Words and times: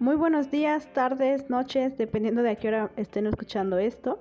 Muy 0.00 0.14
buenos 0.14 0.48
días, 0.52 0.92
tardes, 0.92 1.50
noches, 1.50 1.98
dependiendo 1.98 2.44
de 2.44 2.50
a 2.50 2.54
qué 2.54 2.68
hora 2.68 2.92
estén 2.96 3.26
escuchando 3.26 3.78
esto. 3.78 4.20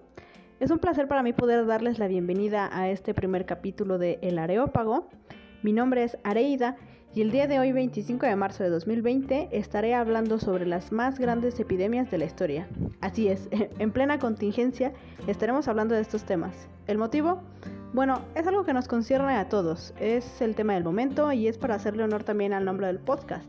Es 0.59 0.71
un 0.71 0.79
placer 0.79 1.07
para 1.07 1.21
mí 1.21 1.33
poder 1.33 1.67
darles 1.67 1.99
la 1.99 2.07
bienvenida 2.07 2.67
a 2.75 2.89
este 2.89 3.13
primer 3.13 3.45
capítulo 3.45 3.99
de 3.99 4.17
El 4.23 4.39
Areópago. 4.39 5.07
Mi 5.61 5.73
nombre 5.73 6.03
es 6.03 6.17
Areida 6.23 6.77
y 7.13 7.21
el 7.21 7.29
día 7.29 7.45
de 7.45 7.59
hoy, 7.59 7.73
25 7.73 8.25
de 8.25 8.35
marzo 8.35 8.63
de 8.63 8.71
2020, 8.71 9.49
estaré 9.51 9.93
hablando 9.93 10.39
sobre 10.39 10.65
las 10.65 10.91
más 10.91 11.19
grandes 11.19 11.59
epidemias 11.59 12.09
de 12.09 12.17
la 12.17 12.25
historia. 12.25 12.67
Así 12.99 13.27
es, 13.27 13.47
en 13.51 13.91
plena 13.91 14.17
contingencia 14.17 14.93
estaremos 15.27 15.67
hablando 15.67 15.93
de 15.93 16.01
estos 16.01 16.23
temas. 16.23 16.67
¿El 16.87 16.97
motivo? 16.97 17.43
Bueno, 17.93 18.21
es 18.33 18.47
algo 18.47 18.65
que 18.65 18.73
nos 18.73 18.87
concierne 18.87 19.35
a 19.35 19.47
todos, 19.47 19.93
es 19.99 20.41
el 20.41 20.55
tema 20.55 20.73
del 20.73 20.83
momento 20.83 21.31
y 21.31 21.47
es 21.47 21.59
para 21.59 21.75
hacerle 21.75 22.03
honor 22.03 22.23
también 22.23 22.53
al 22.53 22.65
nombre 22.65 22.87
del 22.87 22.97
podcast, 22.97 23.47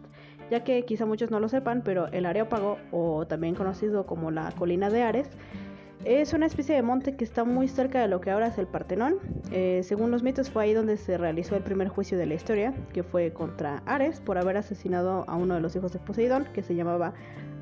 ya 0.51 0.65
que 0.65 0.85
quizá 0.85 1.07
muchos 1.07 1.30
no 1.30 1.41
lo 1.41 1.49
sepan, 1.49 1.83
pero 1.85 2.09
el 2.09 2.27
Areópago, 2.27 2.79
o 2.91 3.27
también 3.27 3.55
conocido 3.55 4.06
como 4.06 4.30
la 4.30 4.52
Colina 4.52 4.91
de 4.91 5.02
Ares, 5.02 5.29
es 6.05 6.33
una 6.33 6.47
especie 6.47 6.75
de 6.75 6.83
monte 6.83 7.16
que 7.16 7.25
está 7.25 7.45
muy 7.45 7.69
cerca 7.69 8.01
de 8.01 8.09
lo 8.09 8.20
que 8.20 8.30
ahora 8.30 8.47
es 8.47 8.59
el 8.59 8.66
Partenón. 8.66 9.16
Eh, 9.51 9.80
según 9.83 10.11
los 10.11 10.23
mitos 10.23 10.48
fue 10.51 10.65
ahí 10.65 10.73
donde 10.73 10.97
se 10.97 11.19
realizó 11.19 11.56
el 11.56 11.62
primer 11.62 11.89
juicio 11.89 12.16
de 12.16 12.27
la 12.27 12.34
historia, 12.34 12.73
que 12.92 13.03
fue 13.03 13.33
contra 13.33 13.83
Ares 13.84 14.20
por 14.20 14.39
haber 14.39 14.56
asesinado 14.56 15.25
a 15.27 15.37
uno 15.37 15.55
de 15.55 15.61
los 15.61 15.75
hijos 15.75 15.92
de 15.92 15.98
Poseidón, 15.98 16.47
que 16.55 16.62
se 16.62 16.75
llamaba 16.75 17.15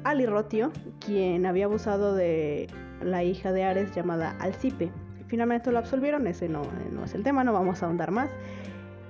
Alirrotio, 0.05 0.71
quien 1.05 1.47
había 1.47 1.65
abusado 1.65 2.15
de 2.15 2.69
la 3.03 3.25
hija 3.25 3.53
de 3.53 3.65
Ares 3.65 3.95
llamada 3.95 4.37
Alcipe. 4.39 4.91
Finalmente 5.29 5.73
lo 5.73 5.79
absolvieron, 5.79 6.27
ese 6.27 6.49
no, 6.49 6.63
no 6.93 7.05
es 7.05 7.15
el 7.15 7.23
tema, 7.23 7.43
no 7.43 7.53
vamos 7.53 7.83
a 7.83 7.87
ahondar 7.87 8.11
más. 8.11 8.31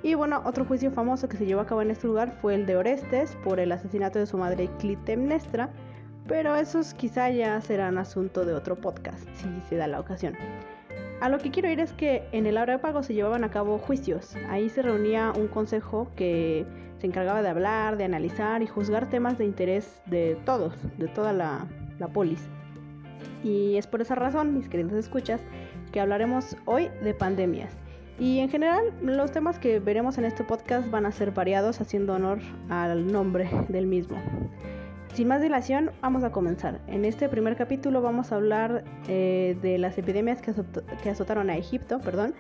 Y 0.07 0.15
bueno, 0.15 0.41
otro 0.45 0.65
juicio 0.65 0.93
famoso 0.93 1.29
que 1.29 1.37
se 1.37 1.47
llevó 1.47 1.63
a 1.63 1.67
cabo 1.67 1.83
en 1.83 1.91
este 1.91 2.07
lugar 2.07 2.31
fue 2.41 2.55
el 2.55 2.65
de 2.65 2.77
Orestes 2.77 3.37
por 3.43 3.59
el 3.59 3.73
asesinato 3.73 4.21
de 4.21 4.27
su 4.27 4.39
madre 4.39 4.71
Clitemnestra, 4.79 5.69
pero 6.29 6.55
esos 6.55 6.95
quizá 6.95 7.29
ya 7.31 7.61
serán 7.61 7.99
asunto 7.99 8.45
de 8.45 8.55
otro 8.55 8.77
podcast, 8.77 9.29
si 9.35 9.49
se 9.69 9.75
da 9.75 9.89
la 9.89 9.99
ocasión. 9.99 10.35
A 11.21 11.29
lo 11.29 11.39
que 11.39 11.51
quiero 11.51 11.69
ir 11.69 11.81
es 11.81 11.93
que 11.93 12.23
en 12.31 12.47
el 12.47 12.57
Areópago 12.57 13.03
se 13.03 13.15
llevaban 13.15 13.43
a 13.43 13.51
cabo 13.51 13.79
juicios. 13.79 14.37
Ahí 14.49 14.69
se 14.69 14.81
reunía 14.81 15.33
un 15.37 15.49
consejo 15.49 16.07
que 16.15 16.65
se 17.01 17.09
encargaba 17.09 17.43
de 17.43 17.49
hablar, 17.49 17.97
de 17.97 18.05
analizar 18.05 18.63
y 18.63 18.69
juzgar 18.69 19.11
temas 19.11 19.39
de 19.39 19.45
interés 19.45 20.01
de 20.07 20.39
todos, 20.45 20.73
de 20.99 21.09
toda 21.09 21.33
la, 21.33 21.67
la 21.99 22.07
polis. 22.07 22.47
Y 23.43 23.75
es 23.77 23.89
por 23.89 24.03
esa 24.03 24.15
razón, 24.15 24.55
mis 24.55 24.69
queridos 24.69 24.93
escuchas, 24.93 25.41
que 25.91 25.99
hablaremos 25.99 26.57
hoy 26.65 26.91
de 27.03 27.13
pandemias. 27.13 27.77
Y 28.19 28.39
en 28.39 28.49
general, 28.49 28.93
los 29.03 29.31
temas 29.31 29.59
que 29.59 29.79
veremos 29.79 30.17
en 30.17 30.25
este 30.25 30.43
podcast 30.43 30.91
van 30.91 31.05
a 31.05 31.13
ser 31.13 31.33
variados, 31.33 31.81
haciendo 31.81 32.15
honor 32.15 32.39
al 32.71 33.13
nombre 33.13 33.49
del 33.69 33.87
mismo. 33.87 34.17
Sin 35.13 35.29
más 35.29 35.43
dilación, 35.43 35.91
vamos 36.01 36.25
a 36.25 36.33
comenzar. 36.33 36.81
En 36.87 37.05
este 37.05 37.29
primer 37.29 37.57
capítulo 37.57 38.01
vamos 38.03 38.33
a 38.33 38.37
hablar 38.37 38.85
eh, 39.09 39.57
de 39.61 39.79
las 39.79 39.97
epidemias 39.99 40.41
que, 40.41 40.53
que 41.03 41.11
azotaron 41.11 41.51
a 41.51 41.57
Egipto, 41.57 42.01
perdón, 42.01 42.35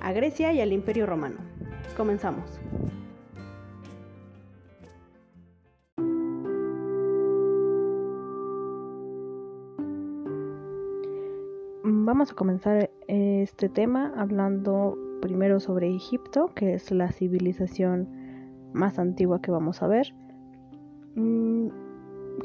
a 0.00 0.12
Grecia 0.12 0.52
y 0.52 0.60
al 0.60 0.72
Imperio 0.72 1.06
Romano. 1.06 1.36
Comenzamos. 1.96 2.60
Vamos 12.06 12.30
a 12.30 12.34
comenzar 12.36 12.88
este 13.08 13.68
tema 13.68 14.12
hablando 14.16 14.96
primero 15.20 15.58
sobre 15.58 15.92
Egipto, 15.92 16.52
que 16.54 16.74
es 16.74 16.92
la 16.92 17.10
civilización 17.10 18.08
más 18.72 19.00
antigua 19.00 19.42
que 19.42 19.50
vamos 19.50 19.82
a 19.82 19.88
ver. 19.88 20.14
Mm, 21.16 21.66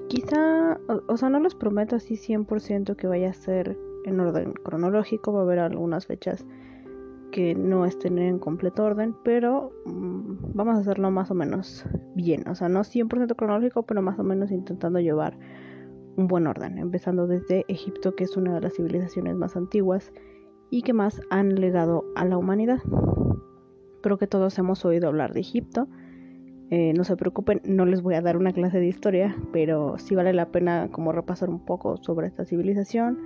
quizá, 0.08 0.80
o, 1.08 1.16
sea, 1.16 1.30
no 1.30 1.40
les 1.40 1.54
prometo 1.54 1.96
así 1.96 2.16
100% 2.16 2.96
que 2.96 3.06
vaya 3.06 3.30
a 3.30 3.34
ser 3.34 3.78
en 4.06 4.20
orden 4.20 4.54
cronológico, 4.54 5.32
va 5.32 5.42
a 5.42 5.44
haber 5.44 5.60
algunas 5.60 6.08
fechas 6.08 6.44
que 7.32 7.54
no 7.54 7.86
estén 7.86 8.18
en 8.18 8.40
completo 8.40 8.84
orden, 8.84 9.16
pero 9.24 9.72
mm, 9.86 10.56
vamos 10.56 10.76
a 10.76 10.80
hacerlo 10.80 11.12
más 11.12 11.30
o 11.30 11.36
menos 11.36 11.86
bien, 12.16 12.48
o 12.48 12.56
sea, 12.56 12.68
no 12.68 12.80
100% 12.80 13.36
cronológico, 13.36 13.84
pero 13.84 14.02
más 14.02 14.18
o 14.18 14.24
menos 14.24 14.50
intentando 14.50 15.00
llevar 15.00 15.38
un 16.18 16.28
buen 16.28 16.48
orden, 16.48 16.78
empezando 16.78 17.28
desde 17.28 17.66
Egipto, 17.68 18.16
que 18.16 18.24
es 18.24 18.38
una 18.38 18.54
de 18.54 18.62
las 18.62 18.76
civilizaciones 18.76 19.36
más 19.36 19.56
antiguas 19.56 20.12
y 20.70 20.82
que 20.84 20.94
más 20.94 21.22
han 21.30 21.56
legado 21.56 22.06
a 22.16 22.26
la 22.26 22.38
humanidad. 22.38 22.80
Creo 24.02 24.18
que 24.18 24.28
todos 24.28 24.58
hemos 24.58 24.84
oído 24.86 25.08
hablar 25.08 25.34
de 25.34 25.42
Egipto. 25.42 25.88
Eh, 26.70 26.94
no 26.96 27.04
se 27.04 27.18
preocupen, 27.18 27.62
no 27.66 27.86
les 27.86 28.02
voy 28.02 28.16
a 28.16 28.22
dar 28.22 28.38
una 28.38 28.54
clase 28.54 28.80
de 28.80 28.88
historia, 28.88 29.36
pero 29.52 29.98
sí 29.98 30.16
vale 30.16 30.34
la 30.34 30.52
pena 30.52 30.90
como 30.92 31.12
repasar 31.12 31.50
un 31.50 31.66
poco 31.66 31.98
sobre 31.98 32.28
esta 32.28 32.46
civilización 32.46 33.20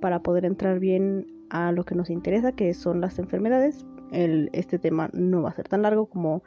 para 0.00 0.22
poder 0.22 0.44
entrar 0.46 0.78
bien 0.78 1.26
a 1.50 1.72
lo 1.72 1.84
que 1.84 1.94
nos 1.94 2.10
interesa, 2.10 2.52
que 2.52 2.72
son 2.74 3.00
las 3.00 3.18
enfermedades. 3.18 3.84
este 4.10 4.78
tema 4.78 5.10
no 5.12 5.42
va 5.42 5.50
a 5.50 5.54
ser 5.54 5.68
tan 5.68 5.82
largo 5.82 6.06
como 6.06 6.42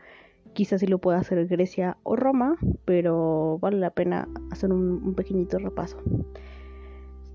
Quizás 0.54 0.82
sí 0.82 0.88
lo 0.88 1.00
pueda 1.00 1.20
hacer 1.20 1.46
Grecia 1.48 1.98
o 2.04 2.16
Roma, 2.16 2.58
pero 2.86 3.60
vale 3.62 3.78
la 3.78 3.92
pena 3.92 4.28
hacer 4.52 4.72
un, 4.72 5.14
pequeñito 5.16 5.58
repaso. 5.60 5.98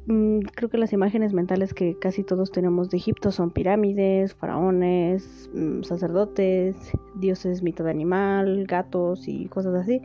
Mm, 0.07 0.41
creo 0.55 0.69
que 0.69 0.77
las 0.77 0.93
imágenes 0.93 1.33
mentales 1.33 1.73
que 1.73 1.99
casi 1.99 2.25
todos 2.25 2.53
tenemos 2.53 2.91
de 2.91 2.99
Egipto 2.99 3.31
son 3.31 3.51
pirámides, 3.51 4.35
faraones, 4.35 5.51
mm, 5.55 5.83
sacerdotes, 5.83 6.77
dioses 7.15 7.63
mitad 7.63 7.89
animal, 7.89 8.67
gatos 8.67 9.27
y 9.29 9.47
cosas 9.47 9.75
así. 9.75 10.01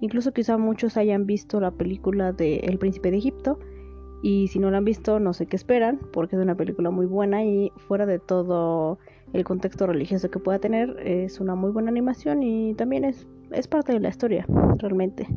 Incluso 0.00 0.32
quizá 0.32 0.58
muchos 0.58 0.96
hayan 0.96 1.26
visto 1.26 1.60
la 1.60 1.70
película 1.70 2.32
de 2.32 2.56
El 2.56 2.78
Príncipe 2.78 3.10
de 3.10 3.18
Egipto 3.18 3.58
y 4.22 4.48
si 4.48 4.58
no 4.58 4.70
la 4.70 4.78
han 4.78 4.84
visto 4.84 5.20
no 5.20 5.34
sé 5.34 5.46
qué 5.46 5.56
esperan 5.56 6.00
porque 6.12 6.36
es 6.36 6.42
una 6.42 6.56
película 6.56 6.90
muy 6.90 7.06
buena 7.06 7.44
y 7.44 7.70
fuera 7.76 8.06
de 8.06 8.18
todo 8.18 8.98
el 9.34 9.44
contexto 9.44 9.86
religioso 9.86 10.30
que 10.30 10.38
pueda 10.38 10.58
tener. 10.58 10.96
Es 11.00 11.40
una 11.40 11.54
muy 11.54 11.70
buena 11.72 11.90
animación 11.90 12.42
y 12.42 12.74
también 12.74 13.04
es, 13.04 13.26
es 13.50 13.68
parte 13.68 13.92
de 13.92 14.00
la 14.00 14.08
historia, 14.08 14.46
realmente. 14.78 15.28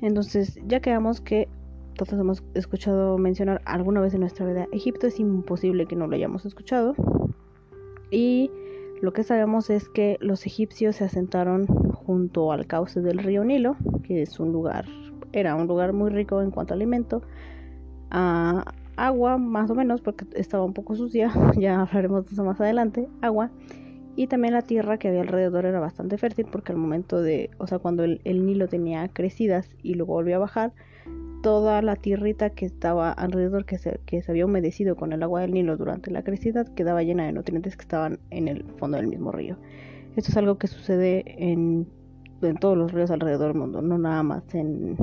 Entonces, 0.00 0.58
ya 0.66 0.80
quedamos 0.80 1.20
que 1.20 1.48
todos 1.94 2.18
hemos 2.18 2.42
escuchado 2.54 3.16
mencionar 3.18 3.62
alguna 3.66 4.00
vez 4.00 4.14
en 4.14 4.20
nuestra 4.20 4.46
vida 4.46 4.66
Egipto, 4.72 5.06
es 5.06 5.20
imposible 5.20 5.86
que 5.86 5.94
no 5.94 6.06
lo 6.06 6.16
hayamos 6.16 6.44
escuchado. 6.44 6.94
Y 8.10 8.50
lo 9.00 9.12
que 9.12 9.22
sabemos 9.22 9.70
es 9.70 9.88
que 9.88 10.16
los 10.20 10.46
egipcios 10.46 10.96
se 10.96 11.04
asentaron 11.04 11.66
junto 11.66 12.52
al 12.52 12.66
cauce 12.66 13.00
del 13.00 13.18
río 13.18 13.44
Nilo, 13.44 13.76
que 14.02 14.22
es 14.22 14.40
un 14.40 14.50
lugar, 14.52 14.86
era 15.32 15.54
un 15.54 15.66
lugar 15.66 15.92
muy 15.92 16.10
rico 16.10 16.42
en 16.42 16.50
cuanto 16.50 16.74
a 16.74 16.76
alimento, 16.76 17.22
agua, 18.96 19.38
más 19.38 19.70
o 19.70 19.74
menos, 19.74 20.00
porque 20.00 20.26
estaba 20.34 20.64
un 20.64 20.72
poco 20.72 20.96
sucia, 20.96 21.32
ya 21.58 21.80
hablaremos 21.80 22.26
de 22.26 22.32
eso 22.32 22.44
más 22.44 22.60
adelante, 22.60 23.08
agua, 23.20 23.50
y 24.16 24.28
también 24.28 24.54
la 24.54 24.62
tierra 24.62 24.98
que 24.98 25.08
había 25.08 25.22
alrededor 25.22 25.66
era 25.66 25.80
bastante 25.80 26.18
fértil, 26.18 26.46
porque 26.50 26.72
al 26.72 26.78
momento 26.78 27.20
de, 27.20 27.50
o 27.58 27.66
sea, 27.66 27.78
cuando 27.78 28.04
el, 28.04 28.20
Nilo 28.24 28.68
tenía 28.68 29.08
crecidas 29.08 29.68
y 29.82 29.94
luego 29.94 30.14
volvió 30.14 30.36
a 30.36 30.40
bajar, 30.40 30.72
toda 31.42 31.82
la 31.82 31.96
tierrita 31.96 32.50
que 32.50 32.64
estaba 32.64 33.12
alrededor, 33.12 33.66
que 33.66 33.76
se, 33.76 34.00
que 34.06 34.22
se 34.22 34.30
había 34.30 34.46
humedecido 34.46 34.96
con 34.96 35.12
el 35.12 35.22
agua 35.22 35.40
del 35.40 35.52
Nilo 35.52 35.76
durante 35.76 36.10
la 36.10 36.22
crecida, 36.22 36.64
quedaba 36.64 37.02
llena 37.02 37.26
de 37.26 37.32
nutrientes 37.32 37.76
que 37.76 37.82
estaban 37.82 38.20
en 38.30 38.48
el 38.48 38.64
fondo 38.78 38.96
del 38.96 39.08
mismo 39.08 39.32
río. 39.32 39.56
Esto 40.16 40.30
es 40.30 40.36
algo 40.36 40.58
que 40.58 40.68
sucede 40.68 41.24
en, 41.26 41.88
en 42.40 42.56
todos 42.56 42.78
los 42.78 42.92
ríos 42.92 43.10
alrededor 43.10 43.48
del 43.48 43.58
mundo, 43.58 43.82
no 43.82 43.98
nada 43.98 44.22
más 44.22 44.54
en, 44.54 44.96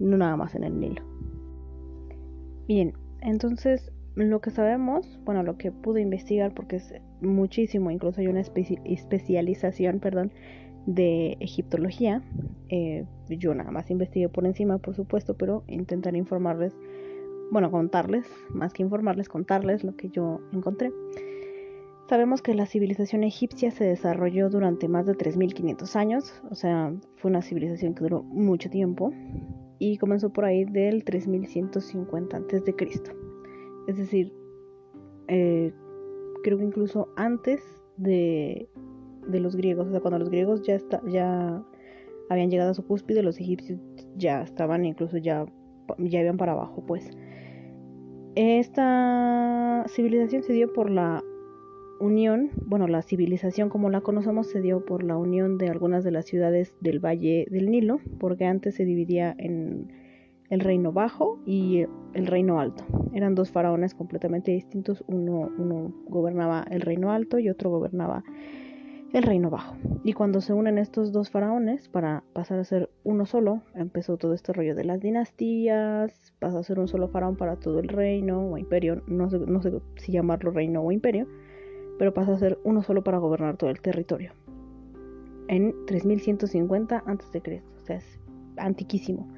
no 0.00 0.16
nada 0.16 0.36
más 0.36 0.54
en 0.56 0.64
el 0.64 0.78
Nilo. 0.78 1.02
Bien, 2.66 2.92
entonces, 3.22 3.92
lo 4.14 4.40
que 4.40 4.50
sabemos, 4.50 5.18
bueno, 5.24 5.42
lo 5.42 5.56
que 5.56 5.72
pude 5.72 6.00
investigar, 6.00 6.52
porque 6.54 6.76
es 6.76 6.94
muchísimo, 7.20 7.90
incluso 7.90 8.20
hay 8.20 8.28
una 8.28 8.40
especialización, 8.40 10.00
perdón, 10.00 10.32
de 10.86 11.36
egiptología. 11.40 12.22
Eh, 12.68 13.04
yo 13.28 13.54
nada 13.54 13.70
más 13.70 13.90
investigué 13.90 14.28
por 14.28 14.46
encima, 14.46 14.78
por 14.78 14.94
supuesto, 14.94 15.36
pero 15.36 15.64
intentaré 15.68 16.18
informarles, 16.18 16.74
bueno, 17.50 17.70
contarles, 17.70 18.26
más 18.50 18.72
que 18.72 18.82
informarles, 18.82 19.28
contarles 19.28 19.84
lo 19.84 19.96
que 19.96 20.08
yo 20.08 20.40
encontré. 20.52 20.90
Sabemos 22.08 22.42
que 22.42 22.54
la 22.54 22.66
civilización 22.66 23.22
egipcia 23.22 23.70
se 23.70 23.84
desarrolló 23.84 24.50
durante 24.50 24.88
más 24.88 25.06
de 25.06 25.12
3.500 25.12 25.94
años, 25.94 26.42
o 26.50 26.56
sea, 26.56 26.92
fue 27.16 27.30
una 27.30 27.40
civilización 27.40 27.94
que 27.94 28.02
duró 28.02 28.24
mucho 28.24 28.68
tiempo 28.68 29.12
y 29.80 29.96
comenzó 29.96 30.30
por 30.30 30.44
ahí 30.44 30.64
del 30.64 31.02
3150 31.04 32.36
a.C. 32.36 32.74
Es 33.88 33.96
decir, 33.96 34.32
eh, 35.26 35.72
creo 36.44 36.58
que 36.58 36.64
incluso 36.64 37.08
antes 37.16 37.62
de, 37.96 38.68
de, 39.26 39.40
los 39.40 39.56
griegos, 39.56 39.88
o 39.88 39.90
sea, 39.90 40.00
cuando 40.00 40.18
los 40.18 40.28
griegos 40.28 40.62
ya, 40.62 40.74
está, 40.74 41.02
ya 41.08 41.64
habían 42.28 42.50
llegado 42.50 42.70
a 42.70 42.74
su 42.74 42.86
cúspide, 42.86 43.22
los 43.22 43.40
egipcios 43.40 43.80
ya 44.16 44.42
estaban 44.42 44.84
incluso 44.84 45.16
ya, 45.16 45.46
ya 45.98 46.20
iban 46.20 46.36
para 46.36 46.52
abajo, 46.52 46.84
pues. 46.86 47.10
Esta 48.34 49.84
civilización 49.88 50.42
se 50.42 50.52
dio 50.52 50.72
por 50.72 50.90
la 50.90 51.24
unión, 52.00 52.50
bueno, 52.66 52.88
la 52.88 53.02
civilización 53.02 53.68
como 53.68 53.90
la 53.90 54.00
conocemos 54.00 54.48
se 54.48 54.60
dio 54.60 54.84
por 54.84 55.04
la 55.04 55.16
unión 55.16 55.58
de 55.58 55.68
algunas 55.68 56.02
de 56.02 56.10
las 56.10 56.24
ciudades 56.26 56.74
del 56.80 56.98
Valle 56.98 57.46
del 57.50 57.70
Nilo, 57.70 58.00
porque 58.18 58.46
antes 58.46 58.74
se 58.74 58.84
dividía 58.84 59.34
en 59.38 59.92
el 60.48 60.60
reino 60.60 60.92
bajo 60.92 61.38
y 61.46 61.84
el 62.14 62.26
reino 62.26 62.58
alto. 62.58 62.84
Eran 63.12 63.34
dos 63.34 63.50
faraones 63.50 63.94
completamente 63.94 64.50
distintos, 64.50 65.04
uno, 65.06 65.50
uno 65.58 65.94
gobernaba 66.08 66.66
el 66.70 66.80
reino 66.80 67.12
alto 67.12 67.38
y 67.38 67.48
otro 67.48 67.70
gobernaba 67.70 68.24
el 69.12 69.22
reino 69.22 69.50
bajo. 69.50 69.76
Y 70.04 70.12
cuando 70.12 70.40
se 70.40 70.52
unen 70.52 70.78
estos 70.78 71.12
dos 71.12 71.30
faraones 71.30 71.88
para 71.88 72.22
pasar 72.32 72.58
a 72.58 72.64
ser 72.64 72.90
uno 73.04 73.26
solo, 73.26 73.62
empezó 73.74 74.16
todo 74.16 74.34
este 74.34 74.52
rollo 74.52 74.74
de 74.74 74.84
las 74.84 75.00
dinastías, 75.00 76.32
pasó 76.38 76.58
a 76.58 76.62
ser 76.62 76.78
un 76.78 76.88
solo 76.88 77.08
faraón 77.08 77.36
para 77.36 77.56
todo 77.56 77.80
el 77.80 77.88
reino 77.88 78.50
o 78.50 78.58
imperio, 78.58 79.02
no 79.06 79.30
sé, 79.30 79.38
no 79.38 79.62
sé 79.62 79.72
si 79.96 80.12
llamarlo 80.12 80.50
reino 80.50 80.82
o 80.82 80.92
imperio, 80.92 81.26
pero 82.00 82.14
pasó 82.14 82.32
a 82.32 82.38
ser 82.38 82.58
uno 82.64 82.82
solo 82.82 83.04
para 83.04 83.18
gobernar 83.18 83.58
todo 83.58 83.68
el 83.68 83.82
territorio. 83.82 84.32
En 85.48 85.74
3150 85.86 86.96
a.C., 86.96 87.62
o 87.76 87.80
sea, 87.84 87.96
es 87.96 88.18
antiquísimo. 88.56 89.28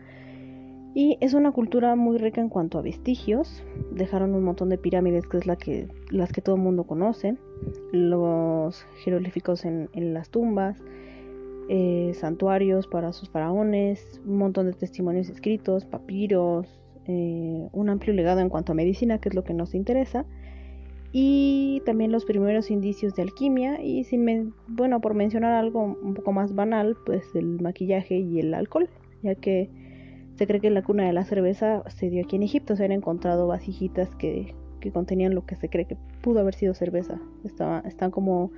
Y 0.95 1.19
es 1.21 1.35
una 1.35 1.51
cultura 1.51 1.97
muy 1.97 2.19
rica 2.19 2.41
en 2.41 2.49
cuanto 2.49 2.79
a 2.79 2.83
vestigios. 2.83 3.65
Dejaron 3.91 4.33
un 4.37 4.45
montón 4.45 4.69
de 4.69 4.79
pirámides, 4.79 5.27
que 5.27 5.39
es 5.39 5.47
la 5.49 5.57
que, 5.57 5.89
las 6.11 6.31
que 6.33 6.41
todo 6.41 6.55
el 6.55 6.63
mundo 6.63 6.85
conoce. 6.85 7.37
Los 7.91 8.87
jeroglíficos 9.03 9.65
en, 9.65 9.89
las 10.15 10.31
tumbas. 10.31 10.81
Eh, 11.69 12.13
santuarios 12.15 12.87
para 12.87 13.13
sus 13.13 13.29
faraones. 13.29 14.21
Un 14.25 14.39
montón 14.39 14.67
de 14.67 14.75
testimonios 14.75 15.29
escritos, 15.31 15.85
papiros. 15.85 16.81
Eh, 17.09 17.69
un 17.73 17.89
amplio 17.89 18.15
legado 18.15 18.39
en 18.39 18.49
cuanto 18.49 18.71
a 18.71 18.77
medicina, 18.77 19.19
que 19.19 19.31
es 19.31 19.35
lo 19.35 19.43
que 19.43 19.53
nos 19.53 19.75
interesa. 19.75 20.27
Y 21.13 21.83
también 21.85 22.11
los 22.11 22.25
primeros 22.25 22.71
indicios 22.71 23.15
de 23.15 23.23
alquimia. 23.23 23.83
Y 23.83 24.05
sin 24.05 24.55
bueno, 24.67 25.01
por 25.01 25.15
mencionar 25.15 25.53
algo 25.53 25.99
un 26.03 26.15
poco 26.15 26.33
más 26.33 26.55
banal, 26.55 26.97
pues 27.05 27.35
el 27.35 27.61
maquillaje 27.61 28.17
y 28.19 28.41
el 28.41 28.55
alcohol. 28.55 28.89
Ya 29.23 29.35
que 29.35 29.71
se 30.37 30.47
cree 30.47 30.61
que 30.61 30.71
la 30.71 30.83
cuna 30.83 31.05
de 31.05 31.13
la 31.13 31.25
cerveza 31.25 31.83
se 31.89 32.09
dio 32.09 32.25
aquí 32.25 32.37
en 32.37 32.43
Egipto. 32.43 32.77
Se 32.77 32.85
han 32.85 32.93
encontrado 32.93 33.47
vasijitas 33.47 34.15
que, 34.17 34.55
contenían 34.93 35.35
lo 35.35 35.47
que 35.47 35.55
se 35.55 35.69
cree 35.69 35.85
que 35.85 35.97
pudo 36.23 36.41
haber 36.41 36.55
sido 36.55 36.75
cerveza. 36.75 37.21
están 37.85 38.11
como 38.11 38.51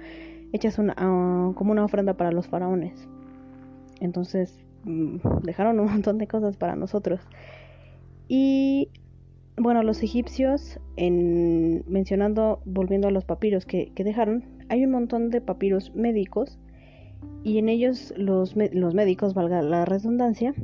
hechas 0.52 0.78
ah, 0.78 1.52
como 1.56 1.72
una 1.72 1.84
ofrenda 1.84 2.14
para 2.14 2.30
los 2.30 2.46
faraones. 2.46 3.08
Entonces 4.00 4.64
mm, 4.84 5.16
dejaron 5.42 5.80
un 5.80 5.86
montón 5.90 6.18
de 6.18 6.28
cosas 6.28 6.56
para 6.56 6.76
nosotros. 6.76 7.20
Y 8.28 8.88
bueno, 9.56 9.82
los 9.82 10.02
egipcios, 10.02 10.80
en, 10.96 11.84
mencionando, 11.86 12.60
volviendo 12.64 13.08
a 13.08 13.10
los 13.10 13.24
papiros 13.24 13.66
que, 13.66 13.92
dejaron, 13.96 14.44
hay 14.68 14.84
un 14.84 14.90
montón 14.90 15.30
de 15.30 15.40
papiros 15.40 15.94
médicos 15.94 16.58
y 17.44 17.58
en 17.58 17.68
ellos 17.68 18.12
los, 18.16 18.54
los 18.56 18.94
médicos, 18.94 19.34
valga 19.34 19.62
la 19.62 19.84
redundancia, 19.84 20.54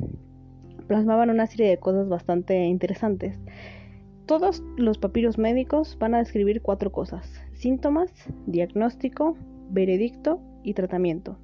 plasmaban 0.88 1.31
una 1.31 1.46
serie 1.46 1.69
de 1.69 1.78
cosas 1.78 2.08
bastante 2.08 2.64
interesantes. 2.66 3.38
Todos 4.26 4.62
los 4.76 4.98
papiros 4.98 5.38
médicos 5.38 5.96
van 6.00 6.14
a 6.14 6.19
describir 6.19 6.62
cuatro 6.62 6.90
cosas. 6.90 7.31
Síntomas, 7.52 8.12
diagnóstico, 8.46 9.37
veredicto 9.70 10.40
y 10.62 10.75
tratamiento. 10.75 11.38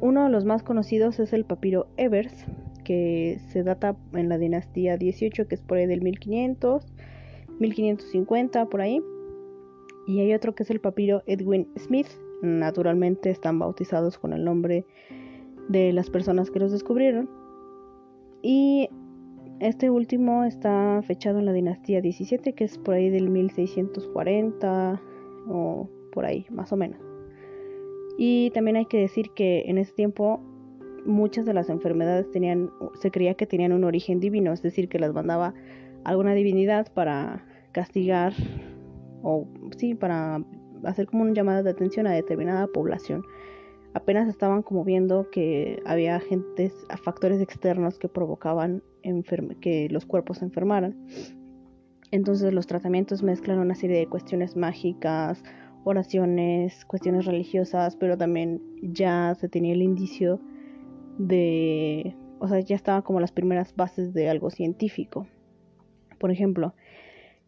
Uno 0.00 0.24
de 0.24 0.30
los 0.30 0.44
más 0.44 0.62
conocidos 0.62 1.18
es 1.20 1.32
el 1.32 1.44
papiro 1.44 1.88
Evers, 1.96 2.46
que 2.80 3.38
se 3.48 3.62
data 3.62 3.96
en 4.12 4.28
la 4.28 4.38
dinastía 4.38 4.96
18, 4.96 5.48
que 5.48 5.54
es 5.54 5.60
por 5.60 5.78
ahí 5.78 5.86
del 5.86 6.02
1500, 6.02 6.86
1550, 7.58 8.66
por 8.66 8.80
ahí. 8.80 9.00
Y 10.06 10.20
hay 10.20 10.34
otro 10.34 10.54
que 10.54 10.62
es 10.62 10.70
el 10.70 10.80
papiro 10.80 11.22
Edwin 11.26 11.68
Smith. 11.76 12.08
Naturalmente 12.42 13.30
están 13.30 13.58
bautizados 13.58 14.18
con 14.18 14.32
el 14.32 14.44
nombre 14.44 14.86
de 15.68 15.92
las 15.92 16.10
personas 16.10 16.50
que 16.50 16.58
los 16.58 16.72
descubrieron. 16.72 17.28
Y 18.42 18.88
este 19.60 19.90
último 19.90 20.44
está 20.44 21.02
fechado 21.02 21.38
en 21.38 21.46
la 21.46 21.52
dinastía 21.52 22.00
17, 22.00 22.54
que 22.54 22.64
es 22.64 22.78
por 22.78 22.94
ahí 22.94 23.10
del 23.10 23.28
1640 23.28 25.00
o 25.48 25.88
por 26.12 26.24
ahí, 26.24 26.46
más 26.50 26.72
o 26.72 26.76
menos. 26.76 27.00
Y 28.16 28.50
también 28.50 28.76
hay 28.76 28.86
que 28.86 28.98
decir 28.98 29.30
que 29.34 29.64
en 29.66 29.78
ese 29.78 29.92
tiempo 29.92 30.40
muchas 31.04 31.46
de 31.46 31.54
las 31.54 31.68
enfermedades 31.68 32.30
tenían, 32.30 32.70
se 33.00 33.10
creía 33.10 33.34
que 33.34 33.46
tenían 33.46 33.72
un 33.72 33.84
origen 33.84 34.20
divino, 34.20 34.52
es 34.52 34.62
decir, 34.62 34.88
que 34.88 34.98
las 34.98 35.12
mandaba 35.12 35.54
alguna 36.04 36.34
divinidad 36.34 36.92
para 36.92 37.44
castigar 37.72 38.32
o 39.22 39.46
sí, 39.76 39.94
para 39.94 40.42
hacer 40.84 41.06
como 41.06 41.22
un 41.22 41.34
llamado 41.34 41.62
de 41.62 41.70
atención 41.70 42.06
a 42.06 42.12
determinada 42.12 42.66
población 42.66 43.22
apenas 43.94 44.28
estaban 44.28 44.62
como 44.62 44.84
viendo 44.84 45.30
que 45.30 45.82
había 45.84 46.16
agentes, 46.16 46.72
factores 47.02 47.40
externos 47.40 47.98
que 47.98 48.08
provocaban 48.08 48.82
que 49.60 49.88
los 49.90 50.04
cuerpos 50.04 50.38
se 50.38 50.44
enfermaran. 50.44 50.96
Entonces 52.10 52.52
los 52.52 52.66
tratamientos 52.66 53.22
mezclan 53.22 53.58
una 53.58 53.74
serie 53.74 53.98
de 53.98 54.06
cuestiones 54.06 54.56
mágicas, 54.56 55.42
oraciones, 55.84 56.84
cuestiones 56.84 57.24
religiosas, 57.24 57.96
pero 57.96 58.18
también 58.18 58.60
ya 58.82 59.34
se 59.38 59.48
tenía 59.48 59.72
el 59.72 59.82
indicio 59.82 60.40
de, 61.20 62.16
o 62.38 62.48
sea, 62.48 62.60
ya 62.60 62.74
estaban 62.74 63.02
como 63.02 63.20
las 63.20 63.32
primeras 63.32 63.76
bases 63.76 64.14
de 64.14 64.28
algo 64.28 64.50
científico. 64.50 65.26
Por 66.18 66.30
ejemplo, 66.30 66.74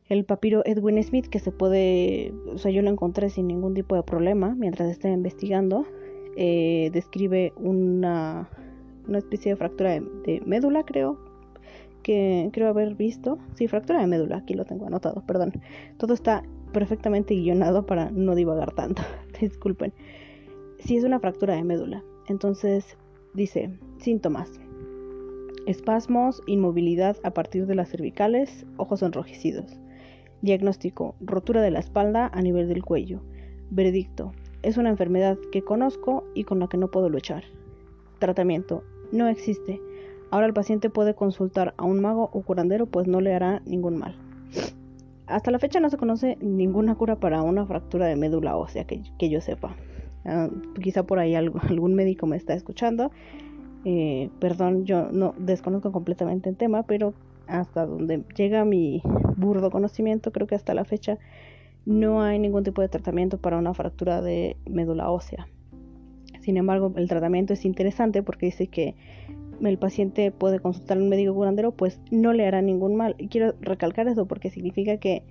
el 0.09 0.25
papiro 0.25 0.63
Edwin 0.67 1.03
Smith, 1.03 1.27
que 1.29 1.39
se 1.39 1.53
puede, 1.53 2.35
o 2.53 2.59
sea, 2.59 2.71
yo 2.71 2.83
lo 2.83 2.91
encontré 2.91 3.31
sin 3.31 3.47
ningún 3.47 3.75
tipo 3.75 3.95
de 3.97 4.03
problema 4.03 4.55
mientras 4.55 4.91
estaba 4.91 5.15
investigando, 5.15 5.87
eh, 6.37 6.91
describe 6.93 7.53
una, 7.57 8.51
una 9.09 9.19
especie 9.19 9.53
de 9.53 9.57
fractura 9.57 9.93
de, 9.93 10.43
médula, 10.45 10.85
creo, 10.85 11.19
que 12.03 12.51
creo 12.53 12.69
haber 12.69 12.95
visto. 12.95 13.39
Sí, 13.55 13.69
fractura 13.69 14.01
de 14.01 14.07
médula, 14.07 14.39
aquí 14.39 14.55
lo 14.55 14.67
tengo 14.67 14.87
anotado, 14.87 15.25
perdón. 15.27 15.53
Todo 15.97 16.13
está 16.13 16.43
perfectamente 16.73 17.35
guionado 17.35 17.87
para 17.87 18.11
no 18.11 18.35
divagar 18.35 18.73
tanto, 18.73 19.03
disculpen. 19.41 19.95
Sí, 20.79 20.97
es 20.97 21.05
una 21.05 21.21
fractura 21.21 21.55
de 21.55 21.65
médula. 21.65 22.03
Entonces, 22.29 22.97
dice, 23.35 23.71
síntomas. 23.99 24.61
Espasmos, 25.67 26.43
inmovilidad 26.47 27.17
a 27.23 27.31
partir 27.31 27.67
de 27.67 27.75
las 27.75 27.89
cervicales, 27.89 28.67
ojos 28.77 29.03
enrojecidos. 29.03 29.79
Diagnóstico, 30.41 31.15
rotura 31.21 31.63
de 31.63 31.71
la 31.71 31.79
espalda 31.79 32.31
a 32.33 32.43
nivel 32.43 32.69
del 32.69 32.83
cuello. 32.83 33.21
Veredicto, 33.71 34.33
es 34.63 34.77
una 34.77 34.91
enfermedad 34.91 35.39
que 35.51 35.63
conozco 35.63 36.25
y 36.35 36.45
con 36.45 36.59
la 36.59 36.69
que 36.69 36.77
no 36.77 36.91
puedo 36.91 37.09
luchar. 37.09 37.45
Tratamiento. 38.19 38.83
No 39.13 39.29
existe. 39.29 39.81
Ahora 40.31 40.47
el 40.47 40.55
paciente 40.55 40.89
puede 40.89 41.15
consultar 41.15 41.75
a 41.77 41.85
un 41.85 42.01
mago 42.01 42.31
o 42.33 42.43
curandero 42.43 42.87
pues 42.87 43.07
no 43.07 43.21
le 43.21 43.35
hará 43.35 43.61
ningún 43.67 43.99
mal. 43.99 44.17
Hasta 45.27 45.51
la 45.51 45.59
fecha 45.59 45.81
no 45.81 45.91
se 45.91 45.97
conoce 45.97 46.37
ninguna 46.41 46.95
cura 46.95 47.17
para 47.17 47.43
una 47.43 47.67
fractura 47.67 48.07
de 48.07 48.17
médula 48.17 48.57
ósea 48.57 48.85
que, 48.85 49.29
yo 49.29 49.41
sepa. 49.41 49.77
Ah, 50.25 50.49
quizá 50.81 51.03
por 51.03 51.19
ahí 51.19 51.35
algún 51.35 51.95
médico 51.95 52.27
me 52.27 52.37
está 52.37 52.55
escuchando. 52.55 53.11
Eh, 53.85 54.31
perdón, 54.39 54.85
yo 54.85 55.11
no 55.11 55.35
desconozco 55.39 55.91
completamente 55.91 56.49
el 56.49 56.57
tema, 56.57 56.85
pero 56.85 57.15
hasta 57.49 57.85
donde 57.85 58.23
llega 58.37 58.65
mi 58.65 59.03
burdo 59.37 59.71
conocimiento, 59.71 60.31
creo 60.31 60.47
que 60.47 60.55
hasta 60.55 60.75
la 60.75 60.85
fecha 60.85 61.19
no 61.85 62.23
hay 62.23 62.39
ningún 62.39 62.63
tipo 62.63 62.81
de 62.81 62.89
tratamiento 62.89 63.39
para 63.39 63.59
una 63.59 63.75
fractura 63.75 64.23
de 64.23 64.57
médula 64.71 65.11
ósea. 65.11 65.49
Sin 66.41 66.57
embargo, 66.57 66.93
el 66.97 67.09
tratamiento 67.09 67.53
es 67.53 67.65
interesante 67.65 68.23
porque 68.23 68.47
dice 68.47 68.69
que 68.69 68.95
el 69.61 69.79
paciente 69.79 70.31
puede 70.33 70.61
consultar 70.61 70.99
a 70.99 71.01
un 71.01 71.09
médico 71.09 71.35
curandero, 71.35 71.73
pues 71.73 72.01
no 72.11 72.33
le 72.33 72.47
hará 72.47 72.63
ningún 72.63 72.97
mal. 72.97 73.15
Y 73.19 73.29
quiero 73.29 73.55
recalcar 73.61 74.09
eso 74.09 74.27
porque 74.27 74.51
significa 74.51 74.97
que 74.97 75.23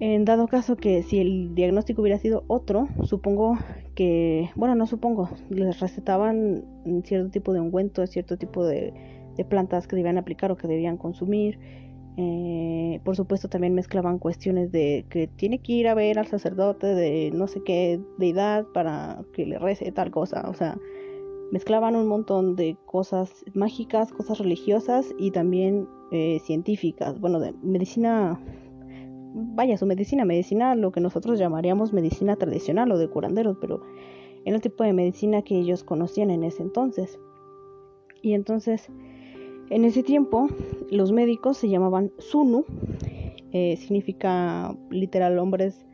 en 0.00 0.24
dado 0.24 0.46
caso 0.48 0.76
que 0.76 1.02
si 1.02 1.20
el 1.20 1.54
diagnóstico 1.54 2.02
hubiera 2.02 2.18
sido 2.18 2.44
otro, 2.48 2.88
supongo 3.02 3.58
que, 3.94 4.50
bueno, 4.56 4.74
no 4.74 4.86
supongo, 4.86 5.30
les 5.48 5.80
recetaban 5.80 6.64
cierto 7.04 7.30
tipo 7.30 7.52
de 7.52 7.60
ungüento, 7.60 8.06
cierto 8.06 8.36
tipo 8.36 8.64
de, 8.64 8.92
plantas 9.48 9.86
que 9.86 9.96
debían 9.96 10.16
aplicar 10.16 10.50
o 10.50 10.56
que 10.56 10.66
debían 10.66 10.96
consumir 10.96 11.58
eh, 12.18 13.00
por 13.04 13.14
supuesto 13.14 13.48
también 13.48 13.74
mezclaban 13.74 14.18
cuestiones 14.18 14.72
de 14.72 15.04
que 15.10 15.26
tiene 15.26 15.58
que 15.58 15.72
ir 15.72 15.88
a 15.88 15.94
ver 15.94 16.18
al 16.18 16.26
sacerdote 16.26 16.86
de 16.86 17.30
no 17.30 17.46
sé 17.46 17.62
qué 17.62 18.00
deidad 18.16 18.64
para 18.72 19.22
que 19.34 19.44
le 19.44 19.58
rece 19.58 19.92
tal 19.92 20.10
cosa. 20.10 20.48
O 20.48 20.54
sea, 20.54 20.78
mezclaban 21.52 21.94
un 21.94 22.06
montón 22.06 22.56
de 22.56 22.76
cosas 22.86 23.44
mágicas, 23.54 24.12
cosas 24.12 24.38
religiosas 24.38 25.14
y 25.18 25.30
también 25.30 25.86
eh, 26.10 26.40
científicas. 26.44 27.20
Bueno, 27.20 27.38
de 27.38 27.52
medicina, 27.62 28.40
vaya, 29.36 29.76
su 29.76 29.86
medicina, 29.86 30.24
medicina, 30.24 30.74
lo 30.74 30.92
que 30.92 31.00
nosotros 31.00 31.38
llamaríamos 31.38 31.92
medicina 31.92 32.36
tradicional 32.36 32.90
o 32.90 32.98
de 32.98 33.08
curanderos, 33.08 33.58
pero 33.60 33.82
en 34.44 34.54
el 34.54 34.60
tipo 34.60 34.82
de 34.82 34.92
medicina 34.92 35.42
que 35.42 35.58
ellos 35.58 35.84
conocían 35.84 36.30
en 36.30 36.42
ese 36.42 36.62
entonces. 36.62 37.18
Y 38.22 38.32
entonces 38.32 38.90
en 39.68 39.84
ese 39.84 40.02
tiempo 40.02 40.48
los 40.90 41.12
médicos 41.12 41.58
se 41.58 41.68
llamaban 41.68 42.12
Sunu, 42.18 42.64
eh, 43.52 43.76
significa 43.76 44.76
literal 44.90 45.38
hombres 45.38 45.86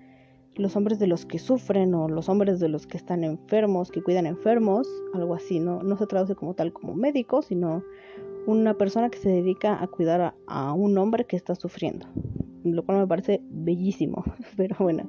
los 0.55 0.77
hombres 0.77 0.99
de 0.99 1.07
los 1.07 1.25
que 1.25 1.39
sufren 1.39 1.95
o 1.95 2.09
los 2.09 2.29
hombres 2.29 2.61
de 2.61 2.69
los 2.69 2.87
que 2.87 2.99
están 2.99 3.25
enfermos, 3.25 3.91
que 3.91 4.03
cuidan 4.03 4.27
enfermos, 4.27 4.87
algo 5.15 5.35
así, 5.35 5.59
no, 5.59 5.83
no 5.83 5.97
se 5.97 6.07
traduce 6.07 6.35
como 6.35 6.55
tal 6.55 6.73
como 6.73 6.95
médico, 6.95 7.41
sino 7.41 7.83
una 8.47 8.75
persona 8.75 9.11
que 9.11 9.19
se 9.19 9.29
dedica 9.29 9.83
a 9.83 9.87
cuidar 9.87 10.35
a, 10.47 10.73
un 10.73 10.99
hombre 10.99 11.25
que 11.25 11.37
está 11.37 11.55
sufriendo, 11.55 12.07
lo 12.65 12.85
cual 12.85 12.99
me 12.99 13.07
parece 13.07 13.41
bellísimo, 13.51 14.25
pero 14.57 14.77
bueno, 14.81 15.09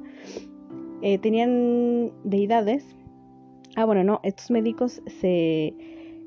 eh, 1.02 1.18
tenían 1.18 2.12
deidades, 2.24 2.86
ah 3.76 3.86
bueno, 3.86 4.04
no, 4.04 4.20
estos 4.24 4.52
médicos 4.52 5.02
se 5.20 5.76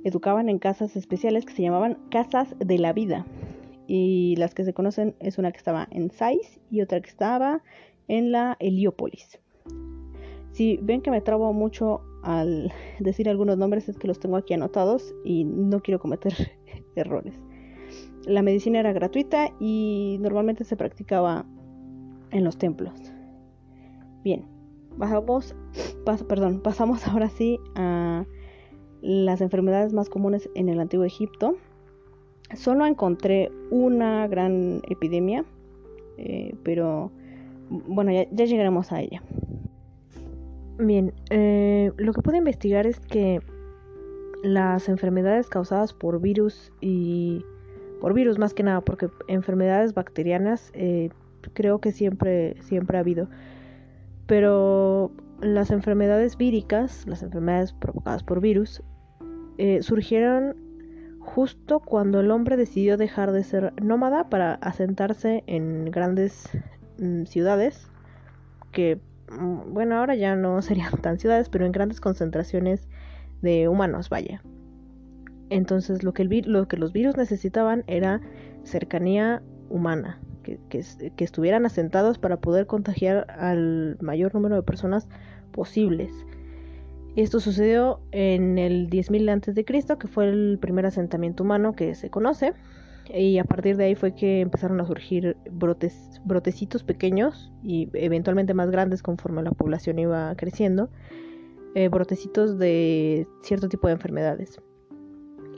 educaban 0.04 0.48
en 0.48 0.58
casas 0.58 0.96
especiales 0.96 1.44
que 1.44 1.52
se 1.52 1.62
llamaban 1.62 1.98
casas 2.10 2.54
de 2.58 2.78
la 2.78 2.92
vida, 2.92 3.26
y 3.86 4.34
las 4.36 4.54
que 4.54 4.64
se 4.64 4.74
conocen 4.74 5.14
es 5.20 5.38
una 5.38 5.52
que 5.52 5.58
estaba 5.58 5.86
en 5.90 6.10
Sais 6.10 6.60
y 6.70 6.80
otra 6.80 7.00
que 7.00 7.08
estaba 7.08 7.62
en 8.08 8.32
la 8.32 8.56
Heliópolis. 8.58 9.38
Si 10.52 10.78
ven 10.82 11.02
que 11.02 11.10
me 11.10 11.20
trabo 11.20 11.52
mucho 11.52 12.00
al 12.26 12.72
decir 12.98 13.28
algunos 13.28 13.56
nombres 13.56 13.88
es 13.88 13.96
que 13.98 14.08
los 14.08 14.18
tengo 14.18 14.36
aquí 14.36 14.52
anotados 14.52 15.14
y 15.24 15.44
no 15.44 15.80
quiero 15.80 16.00
cometer 16.00 16.34
errores. 16.96 17.38
La 18.24 18.42
medicina 18.42 18.80
era 18.80 18.92
gratuita 18.92 19.52
y 19.60 20.18
normalmente 20.20 20.64
se 20.64 20.76
practicaba 20.76 21.46
en 22.32 22.42
los 22.42 22.58
templos. 22.58 22.92
Bien, 24.24 24.44
pasamos, 24.98 25.54
perdón, 26.28 26.60
pasamos 26.64 27.06
ahora 27.06 27.28
sí 27.28 27.60
a 27.76 28.26
las 29.02 29.40
enfermedades 29.40 29.92
más 29.92 30.08
comunes 30.10 30.50
en 30.56 30.68
el 30.68 30.80
antiguo 30.80 31.04
Egipto. 31.04 31.56
Solo 32.56 32.86
encontré 32.86 33.52
una 33.70 34.26
gran 34.26 34.82
epidemia, 34.88 35.44
eh, 36.18 36.56
pero 36.64 37.12
bueno, 37.68 38.10
ya, 38.10 38.24
llegaremos 38.44 38.90
a 38.90 39.00
ella. 39.00 39.22
Bien, 40.78 41.12
eh, 41.30 41.92
lo 41.96 42.12
que 42.12 42.22
puedo 42.22 42.36
investigar 42.36 42.86
es 42.86 43.00
que 43.00 43.40
las 44.42 44.88
enfermedades 44.88 45.48
causadas 45.48 45.92
por 45.92 46.20
virus 46.20 46.72
y 46.80 47.44
por 48.00 48.12
virus 48.12 48.38
más 48.38 48.52
que 48.52 48.62
nada, 48.62 48.82
porque 48.82 49.08
enfermedades 49.28 49.94
bacterianas 49.94 50.70
eh, 50.74 51.10
creo 51.54 51.80
que 51.80 51.92
siempre 51.92 52.56
siempre 52.60 52.98
ha 52.98 53.00
habido, 53.00 53.28
pero 54.26 55.10
las 55.40 55.70
enfermedades 55.70 56.36
víricas, 56.36 57.06
las 57.06 57.22
enfermedades 57.22 57.72
provocadas 57.72 58.22
por 58.22 58.40
virus, 58.40 58.82
eh, 59.58 59.82
surgieron 59.82 60.56
justo 61.20 61.80
cuando 61.80 62.20
el 62.20 62.30
hombre 62.30 62.56
decidió 62.56 62.96
dejar 62.96 63.32
de 63.32 63.42
ser 63.42 63.72
nómada 63.82 64.28
para 64.28 64.54
asentarse 64.54 65.42
en 65.46 65.86
grandes 65.86 66.50
Mm, 66.98 67.24
ciudades 67.26 67.88
que, 68.72 68.98
bueno, 69.28 69.96
ahora 69.96 70.14
ya 70.14 70.36
no 70.36 70.62
serían 70.62 70.92
tan 71.00 71.18
ciudades, 71.18 71.48
pero 71.48 71.66
en 71.66 71.72
grandes 71.72 72.00
concentraciones 72.00 72.88
de 73.42 73.68
humanos, 73.68 74.08
vaya. 74.08 74.42
Entonces 75.50 76.02
lo 76.02 76.12
que, 76.12 76.24
lo 76.24 76.68
que 76.68 76.76
los 76.76 76.92
virus 76.92 77.16
necesitaban 77.16 77.84
era 77.86 78.20
cercanía 78.64 79.42
humana, 79.68 80.20
que, 80.42 80.58
que, 80.68 81.24
estuvieran 81.24 81.66
asentados 81.66 82.18
para 82.18 82.38
poder 82.40 82.66
contagiar 82.66 83.26
al 83.30 83.96
mayor 84.00 84.34
número 84.34 84.56
de 84.56 84.62
personas 84.62 85.08
posibles. 85.52 86.10
Esto 87.14 87.40
sucedió 87.40 88.00
en 88.12 88.58
el 88.58 88.90
10.000 88.90 89.30
a.C., 89.30 89.98
que 89.98 90.08
fue 90.08 90.28
el 90.28 90.58
primer 90.60 90.84
asentamiento 90.84 91.44
humano 91.44 91.74
que 91.74 91.94
se 91.94 92.10
conoce, 92.10 92.52
y 93.14 93.38
a 93.38 93.44
partir 93.44 93.76
de 93.76 93.84
ahí 93.84 93.94
fue 93.94 94.14
que 94.14 94.40
empezaron 94.40 94.80
a 94.80 94.86
surgir 94.86 95.36
brotes, 95.50 96.20
brotecitos 96.24 96.82
pequeños 96.82 97.52
y 97.62 97.88
eventualmente 97.94 98.54
más 98.54 98.70
grandes 98.70 99.02
conforme 99.02 99.42
la 99.42 99.52
población 99.52 99.98
iba 99.98 100.34
creciendo, 100.36 100.90
eh, 101.74 101.88
brotecitos 101.88 102.58
de 102.58 103.26
cierto 103.42 103.68
tipo 103.68 103.86
de 103.86 103.94
enfermedades. 103.94 104.60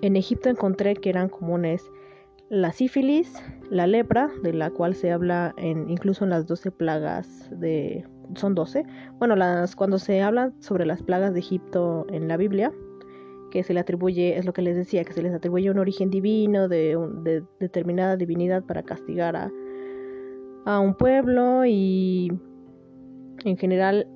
En 0.03 0.17
Egipto 0.17 0.49
encontré 0.49 0.95
que 0.95 1.11
eran 1.11 1.29
comunes 1.29 1.91
la 2.51 2.73
sífilis, 2.73 3.33
la 3.71 3.87
lepra, 3.87 4.31
de 4.43 4.53
la 4.53 4.71
cual 4.71 4.95
se 4.95 5.13
habla 5.13 5.55
en, 5.59 5.91
incluso 5.91 6.25
en 6.25 6.31
las 6.31 6.47
12 6.47 6.71
plagas 6.71 7.51
de... 7.51 8.07
son 8.35 8.55
12. 8.55 8.85
Bueno, 9.19 9.37
las, 9.37 9.77
cuando 9.77 9.99
se 9.99 10.23
habla 10.23 10.53
sobre 10.61 10.87
las 10.87 11.03
plagas 11.03 11.35
de 11.35 11.41
Egipto 11.41 12.07
en 12.11 12.27
la 12.27 12.37
Biblia, 12.37 12.73
que 13.51 13.63
se 13.63 13.75
le 13.75 13.81
atribuye, 13.81 14.37
es 14.37 14.45
lo 14.45 14.53
que 14.53 14.63
les 14.63 14.77
decía, 14.77 15.05
que 15.05 15.13
se 15.13 15.23
les 15.23 15.35
atribuye 15.35 15.71
un 15.71 15.79
origen 15.79 16.11
divino 16.11 16.69
de, 16.69 16.97
de 17.23 17.43
determinada 17.61 18.17
divinidad 18.17 18.65
para 18.65 18.83
castigar 18.83 19.37
a, 19.37 19.51
a, 20.67 20.81
un 20.81 20.95
pueblo 20.95 21.65
y 21.67 22.33
en 23.45 23.57
general 23.57 24.07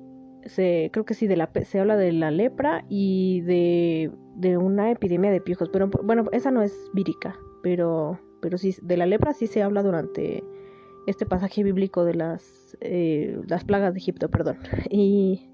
se 0.45 0.89
creo 0.91 1.05
que 1.05 1.13
sí 1.13 1.27
de 1.27 1.37
la 1.37 1.49
se 1.63 1.79
habla 1.79 1.95
de 1.95 2.11
la 2.11 2.31
lepra 2.31 2.85
y 2.89 3.41
de, 3.41 4.11
de 4.35 4.57
una 4.57 4.91
epidemia 4.91 5.31
de 5.31 5.41
piojos, 5.41 5.69
pero 5.69 5.89
bueno, 6.03 6.25
esa 6.31 6.51
no 6.51 6.61
es 6.61 6.73
vírica, 6.93 7.35
pero 7.61 8.19
pero 8.41 8.57
sí 8.57 8.75
de 8.81 8.97
la 8.97 9.05
lepra 9.05 9.33
sí 9.33 9.47
se 9.47 9.63
habla 9.63 9.83
durante 9.83 10.43
este 11.07 11.25
pasaje 11.25 11.63
bíblico 11.63 12.03
de 12.03 12.13
las 12.13 12.77
eh, 12.81 13.39
las 13.47 13.63
plagas 13.63 13.93
de 13.93 13.99
Egipto, 13.99 14.29
perdón. 14.29 14.57
Y 14.89 15.49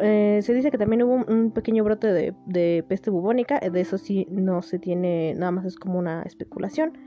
eh, 0.00 0.40
se 0.42 0.54
dice 0.54 0.70
que 0.70 0.78
también 0.78 1.02
hubo 1.02 1.24
un, 1.26 1.50
pequeño 1.52 1.84
brote 1.84 2.12
de, 2.12 2.84
peste 2.88 3.10
bubónica, 3.10 3.58
de 3.60 3.80
eso 3.80 3.98
sí 3.98 4.26
no 4.30 4.62
se 4.62 4.78
tiene, 4.78 5.34
nada 5.34 5.52
más 5.52 5.64
es 5.64 5.76
como 5.76 5.98
una 5.98 6.22
especulación. 6.22 6.98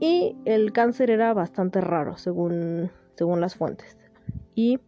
Y 0.00 0.36
el 0.44 0.72
cáncer 0.72 1.10
era 1.10 1.32
bastante 1.32 1.80
raro, 1.80 2.16
según, 2.16 2.90
según 3.14 3.40
las 3.40 3.54
fuentes. 3.54 3.96
Y 4.54 4.78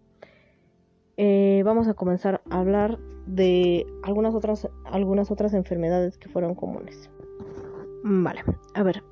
eh, 1.17 1.63
vamos 1.65 1.89
a 1.89 1.95
comenzar 1.95 2.43
a 2.51 2.61
hablar 2.61 2.99
de 3.27 3.87
algunas 4.03 4.35
otras, 4.35 4.69
algunas 4.85 5.31
otras 5.31 5.55
enfermedades 5.55 6.19
que 6.19 6.29
fueron 6.29 6.55
comunes. 6.55 7.11
Vale, 8.05 8.43
a 8.75 8.83
ver, 8.83 9.03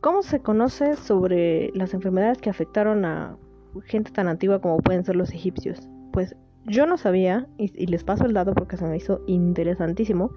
¿cómo 0.00 0.22
se 0.22 0.40
conoce 0.40 0.96
sobre 0.96 1.70
las 1.74 1.94
enfermedades 1.94 2.38
que 2.38 2.50
afectaron 2.50 3.04
a 3.04 3.36
gente 3.84 4.12
tan 4.12 4.28
antigua 4.28 4.60
como 4.60 4.78
pueden 4.78 5.04
ser 5.04 5.16
los 5.16 5.32
egipcios? 5.32 5.88
Pues 6.12 6.36
yo 6.66 6.86
no 6.86 6.96
sabía, 6.96 7.46
y, 7.58 7.86
les 7.86 8.04
paso 8.04 8.24
el 8.24 8.34
dato 8.34 8.54
porque 8.54 8.76
se 8.76 8.86
me 8.86 8.96
hizo 8.96 9.22
interesantísimo, 9.26 10.30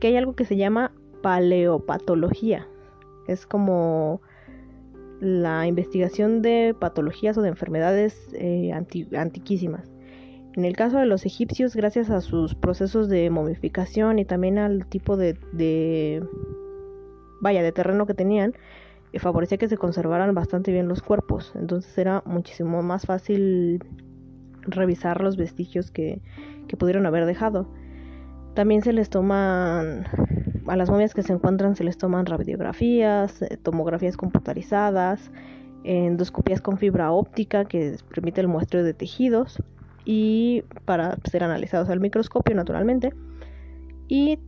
que 0.00 0.08
hay 0.08 0.16
algo 0.16 0.34
que 0.34 0.44
se 0.44 0.56
llama 0.56 0.92
paleopatología. 1.22 2.66
Es 3.28 3.46
como 3.46 4.20
la 5.20 5.66
investigación 5.68 6.42
de 6.42 6.74
patologías 6.78 7.38
o 7.38 7.42
de 7.42 7.48
enfermedades 7.48 8.28
eh, 8.34 8.72
antiquísimas. 8.72 9.92
En 10.54 10.64
el 10.64 10.76
caso 10.76 10.98
de 10.98 11.06
los 11.06 11.24
egipcios, 11.24 11.76
gracias 11.76 12.10
a 12.10 12.20
sus 12.20 12.54
procesos 12.54 13.08
de 13.08 13.30
momificación 13.30 14.18
y 14.18 14.24
también 14.24 14.58
al 14.58 14.86
tipo 14.86 15.16
de, 15.16 15.38
de 15.52 16.22
vaya, 17.40 17.62
de 17.62 17.72
terreno 17.72 18.04
que 18.06 18.14
tenían, 18.14 18.54
eh, 19.12 19.18
favorecía 19.18 19.58
que 19.58 19.68
se 19.68 19.78
conservaran 19.78 20.34
bastante 20.34 20.72
bien 20.72 20.88
los 20.88 21.02
cuerpos. 21.02 21.52
Entonces 21.54 21.96
era 21.96 22.22
muchísimo 22.26 22.82
más 22.82 23.06
fácil 23.06 23.82
revisar 24.62 25.20
los 25.20 25.36
vestigios 25.36 25.90
que, 25.90 26.20
pudieron 26.78 27.04
haber 27.04 27.26
dejado. 27.26 27.68
También 28.54 28.80
se 28.80 28.94
les 28.94 29.10
toman, 29.10 30.06
a 30.66 30.74
las 30.74 30.88
momias 30.88 31.12
que 31.12 31.22
se 31.22 31.34
encuentran 31.34 31.76
se 31.76 31.84
les 31.84 31.98
toman 31.98 32.24
radiografías, 32.24 33.42
eh, 33.42 33.58
tomografías 33.62 34.16
computarizadas, 34.16 35.30
endoscopías 35.84 36.62
con 36.62 36.78
fibra 36.78 37.12
óptica 37.12 37.66
que 37.66 37.96
permite 38.08 38.40
el 38.40 38.48
muestreo 38.48 38.84
de 38.84 38.94
tejidos 38.94 39.62
y 40.06 40.64
para 40.86 41.18
ser 41.30 41.44
analizados 41.44 41.90
al 41.90 42.00
microscopio 42.00 42.54
naturalmente. 42.54 43.12
Y, 44.08 44.38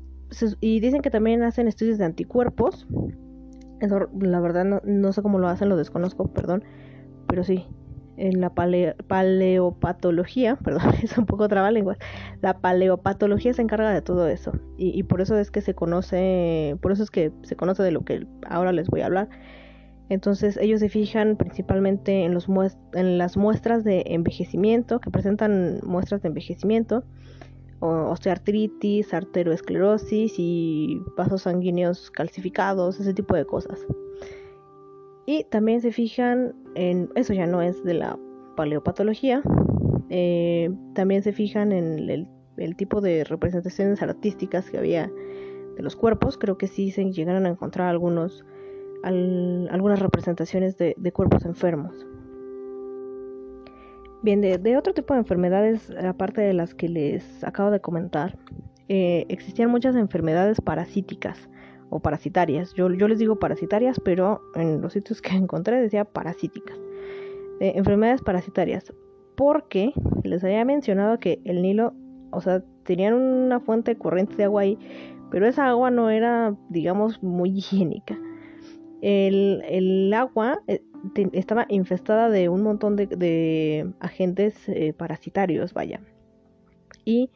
y 0.60 0.80
dicen 0.80 1.02
que 1.02 1.10
también 1.10 1.42
hacen 1.42 1.68
estudios 1.68 1.98
de 1.98 2.06
anticuerpos. 2.06 2.86
Eso 3.80 4.08
la 4.18 4.40
verdad 4.40 4.64
no, 4.64 4.80
no 4.84 5.12
sé 5.12 5.20
cómo 5.20 5.38
lo 5.38 5.48
hacen, 5.48 5.68
lo 5.68 5.76
desconozco, 5.76 6.28
perdón. 6.28 6.64
Pero 7.26 7.44
sí, 7.44 7.66
en 8.16 8.40
la 8.40 8.50
paleopatología, 8.50 10.56
perdón, 10.64 10.94
es 11.02 11.18
un 11.18 11.26
poco 11.26 11.48
trabalenguas, 11.48 11.98
la 12.40 12.58
paleopatología 12.58 13.52
se 13.52 13.62
encarga 13.62 13.92
de 13.92 14.02
todo 14.02 14.28
eso 14.28 14.52
y, 14.76 15.02
por 15.04 15.20
eso 15.20 15.38
es 15.38 15.50
que 15.50 15.60
se 15.60 15.74
conoce, 15.74 16.76
por 16.80 16.92
eso 16.92 17.02
es 17.02 17.10
que 17.10 17.32
se 17.42 17.56
conoce 17.56 17.82
de 17.82 17.92
lo 17.92 18.04
que 18.04 18.26
ahora 18.48 18.72
les 18.72 18.88
voy 18.88 19.00
a 19.00 19.06
hablar. 19.06 19.28
Entonces 20.10 20.58
ellos 20.58 20.80
se 20.80 20.90
fijan 20.90 21.36
principalmente 21.36 22.24
en, 22.24 22.34
los 22.34 22.46
en 22.92 23.16
las 23.16 23.38
muestras 23.38 23.84
de 23.84 24.02
envejecimiento, 24.06 25.00
que 25.00 25.10
presentan 25.10 25.80
muestras 25.82 26.20
de 26.20 26.28
envejecimiento, 26.28 27.04
osteoartritis, 27.80 29.14
arteroesclerosis 29.14 30.34
y 30.38 31.00
vasos 31.16 31.42
sanguíneos 31.42 32.10
calcificados, 32.10 33.00
ese 33.00 33.14
tipo 33.14 33.34
de 33.34 33.46
cosas. 33.46 33.78
Y 35.26 35.44
también 35.44 35.80
se 35.80 35.90
fijan 35.90 36.54
en, 36.74 37.10
eso 37.14 37.32
ya 37.32 37.46
no 37.46 37.62
es 37.62 37.82
de 37.84 37.94
la 37.94 38.18
paleopatología, 38.56 39.42
eh, 40.10 40.70
también 40.94 41.22
se 41.22 41.32
fijan 41.32 41.72
en 41.72 42.08
el, 42.08 42.76
tipo 42.76 43.00
de 43.00 43.24
representaciones 43.24 44.02
artísticas 44.02 44.70
que 44.70 44.78
había 44.78 45.10
de 45.76 45.82
los 45.82 45.96
cuerpos, 45.96 46.38
creo 46.38 46.56
que 46.56 46.68
sí 46.68 46.90
se 46.90 47.10
llegaron 47.10 47.46
a 47.46 47.48
encontrar 47.48 47.88
algunos, 47.88 48.44
algunas 49.02 49.98
representaciones 49.98 50.78
de, 50.78 51.12
cuerpos 51.12 51.44
enfermos. 51.44 52.06
Bien, 54.22 54.40
de, 54.40 54.76
otro 54.76 54.94
tipo 54.94 55.14
de 55.14 55.20
enfermedades, 55.20 55.90
aparte 55.90 56.40
de 56.40 56.54
las 56.54 56.74
que 56.74 56.88
les 56.88 57.44
acabo 57.44 57.70
de 57.70 57.80
comentar, 57.80 58.38
eh, 58.88 59.26
existían 59.28 59.70
muchas 59.70 59.96
enfermedades 59.96 60.60
parasíticas 60.60 61.48
o 61.90 62.00
parasitarias. 62.00 62.74
Yo, 62.74 62.92
yo 62.92 63.08
les 63.08 63.18
digo 63.18 63.38
parasitarias, 63.38 64.00
pero 64.00 64.42
en 64.54 64.80
los 64.80 64.92
sitios 64.92 65.22
que 65.22 65.30
encontré 65.36 65.80
decía 65.80 66.04
parasíticas. 66.04 66.78
Eh, 67.60 67.72
enfermedades 67.76 68.22
parasitarias. 68.22 68.92
Porque 69.36 69.92
les 70.22 70.44
había 70.44 70.64
mencionado 70.64 71.18
que 71.18 71.40
el 71.44 71.62
Nilo, 71.62 71.92
o 72.30 72.40
sea, 72.40 72.62
tenían 72.84 73.14
una 73.14 73.60
fuente 73.60 73.96
corriente 73.96 74.36
de 74.36 74.44
agua 74.44 74.62
ahí, 74.62 74.78
pero 75.30 75.46
esa 75.48 75.68
agua 75.68 75.90
no 75.90 76.10
era, 76.10 76.54
digamos, 76.68 77.22
muy 77.22 77.50
higiénica. 77.58 78.18
El, 79.02 79.62
el 79.68 80.14
agua 80.14 80.60
eh, 80.66 80.82
estaba 81.32 81.66
infestada 81.68 82.30
de 82.30 82.48
un 82.48 82.62
montón 82.62 82.96
de, 82.96 83.92
agentes 84.00 84.68
eh, 84.68 84.92
parasitarios, 84.92 85.74
vaya. 85.74 86.00
Y 87.04 87.30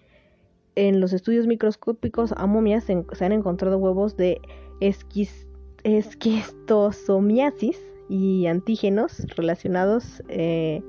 en 0.86 1.00
los 1.00 1.12
estudios 1.12 1.46
microscópicos 1.46 2.32
a 2.36 2.46
momias 2.46 2.84
se, 2.84 3.04
han 3.24 3.32
encontrado 3.32 3.78
huevos 3.78 4.16
de 4.16 4.40
esquistosomiasis 4.80 7.78
y 8.08 8.46
antígenos 8.46 9.26
relacionados 9.36 10.22
eh, 10.28 10.80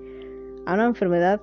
a 0.65 0.75
una 0.75 0.86
enfermedad 0.86 1.41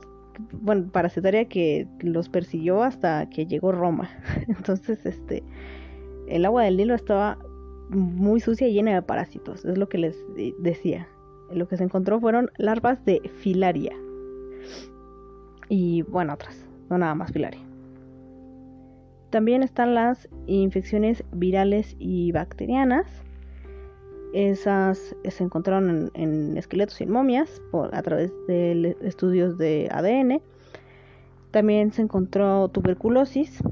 bueno, 0.52 0.88
parasitaria 0.92 1.48
que 1.48 1.88
los 2.00 2.28
persiguió 2.28 2.82
hasta 2.82 3.30
que 3.30 3.46
llegó 3.46 3.72
Roma. 3.72 4.10
Entonces, 4.48 5.04
este, 5.04 5.42
el 6.28 6.44
agua 6.44 6.62
del 6.64 6.76
Nilo 6.76 6.94
estaba 6.94 7.38
muy 7.88 8.40
sucia 8.40 8.68
y 8.68 8.74
llena 8.74 8.94
de 8.94 9.02
parásitos, 9.02 9.64
es 9.64 9.76
lo 9.76 9.88
que 9.88 9.98
les 9.98 10.16
decía 10.58 11.08
lo 11.50 11.68
que 11.68 11.76
se 11.76 11.84
encontró 11.84 12.20
fueron 12.20 12.50
larvas 12.58 13.04
de 13.04 13.20
filaria. 13.42 13.92
Y 15.68 16.02
bueno, 16.02 16.34
otras, 16.34 16.66
no 16.90 16.98
nada 16.98 17.14
más 17.14 17.32
filaria. 17.32 17.65
También 19.30 19.62
están 19.62 19.94
las 19.94 20.28
infecciones 20.46 21.24
virales 21.32 21.96
y 21.98 22.32
bacterianas. 22.32 23.06
Esas 24.32 25.16
se 25.28 25.44
encontraron 25.44 26.10
en, 26.14 26.56
esqueletos 26.56 27.00
y 27.00 27.04
en 27.04 27.10
momias 27.10 27.60
por, 27.70 27.94
a 27.94 28.02
través 28.02 28.32
de 28.46 28.96
estudios 29.02 29.56
de 29.58 29.88
ADN. 29.90 30.40
También 31.50 31.92
se 31.92 32.02
encontró 32.02 32.68
tuberculosis, 32.68 33.62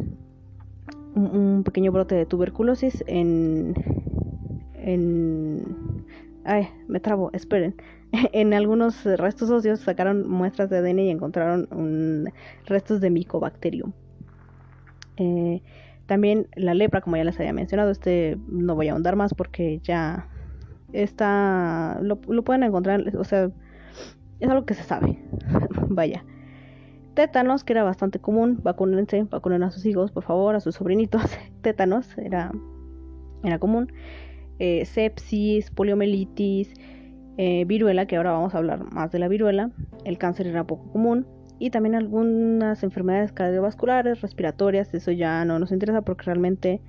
un, 1.15 1.63
pequeño 1.65 1.93
brote 1.93 2.15
de 2.15 2.27
tuberculosis 2.27 3.05
en, 3.07 3.75
en 4.75 5.63
Ay, 6.45 6.69
me 6.89 7.01
trabo, 7.01 7.31
esperen. 7.33 7.75
en 8.33 8.53
algunos 8.53 9.05
restos 9.05 9.51
óseos 9.51 9.81
sacaron 9.81 10.29
muestras 10.29 10.69
de 10.69 10.79
ADN 10.79 10.99
y 11.01 11.11
encontraron 11.11 12.33
restos 12.67 13.01
de 13.01 13.11
Mycobacterium. 13.11 13.93
Eh, 15.17 15.63
también 16.07 16.49
la 16.55 16.75
lepra, 16.75 17.01
como 17.01 17.17
ya 17.17 17.25
les 17.25 17.39
había 17.39 17.53
mencionado, 17.53 17.91
este 17.91 18.37
no 18.49 18.75
voy 18.75 18.89
a 18.89 18.93
ahondar 18.93 19.17
más 19.17 19.33
porque 19.35 19.81
ya 19.83 20.29
está, 20.93 21.99
lo, 22.03 22.21
pueden 22.21 22.63
encontrar, 22.63 23.17
o 23.17 23.25
sea, 23.25 23.51
es 24.41 24.49
algo 24.49 24.67
que 24.67 24.75
se 24.75 24.83
sabe. 24.83 25.19
Vaya. 25.89 26.25
Tétanos, 27.15 27.63
que 27.63 27.73
era 27.73 27.85
bastante 27.85 28.19
común, 28.19 28.61
vacúnense, 28.63 29.23
vacunen 29.25 29.63
a 29.63 29.71
sus 29.71 29.87
hijos, 29.87 30.11
por 30.11 30.25
favor, 30.25 30.57
a 30.57 30.61
sus 30.61 30.75
sobrinitos. 30.75 31.23
Tétanos 31.63 32.19
era, 32.19 32.53
era 33.43 33.59
común. 33.59 33.93
Eh, 34.59 34.85
sepsis, 34.85 35.71
poliomielitis, 35.71 36.75
eh, 37.39 37.65
viruela, 37.67 38.07
que 38.07 38.17
ahora 38.17 38.33
vamos 38.33 38.55
a 38.55 38.59
hablar 38.59 38.93
más 38.93 39.11
de 39.11 39.19
la 39.19 39.29
viruela, 39.29 39.71
el 40.05 40.19
cáncer 40.19 40.47
era 40.47 40.65
poco 40.65 40.93
común 40.93 41.27
y 41.59 41.71
también 41.71 41.95
algunas 41.95 42.83
enfermedades 42.83 43.33
cardiovasculares, 43.33 44.21
respiratorias, 44.21 44.93
eso 44.95 45.13
ya 45.13 45.45
no 45.45 45.59
nos 45.59 45.73
interesa 45.73 46.03
porque 46.03 46.25
realmente 46.25 46.81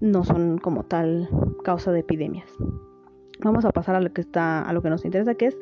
no 0.00 0.24
son 0.24 0.58
como 0.58 0.84
tal 0.84 1.28
causa 1.64 1.92
de 1.92 2.00
epidemias. 2.00 2.48
Vamos 3.42 3.64
a 3.64 3.70
pasar 3.70 3.94
a 3.94 4.00
lo 4.00 4.12
que 4.12 4.20
está 4.20 4.62
a 4.62 4.72
lo 4.72 4.82
que 4.82 4.90
nos 4.90 5.04
interesa 5.04 5.34
que 5.34 5.46
es 5.46 5.58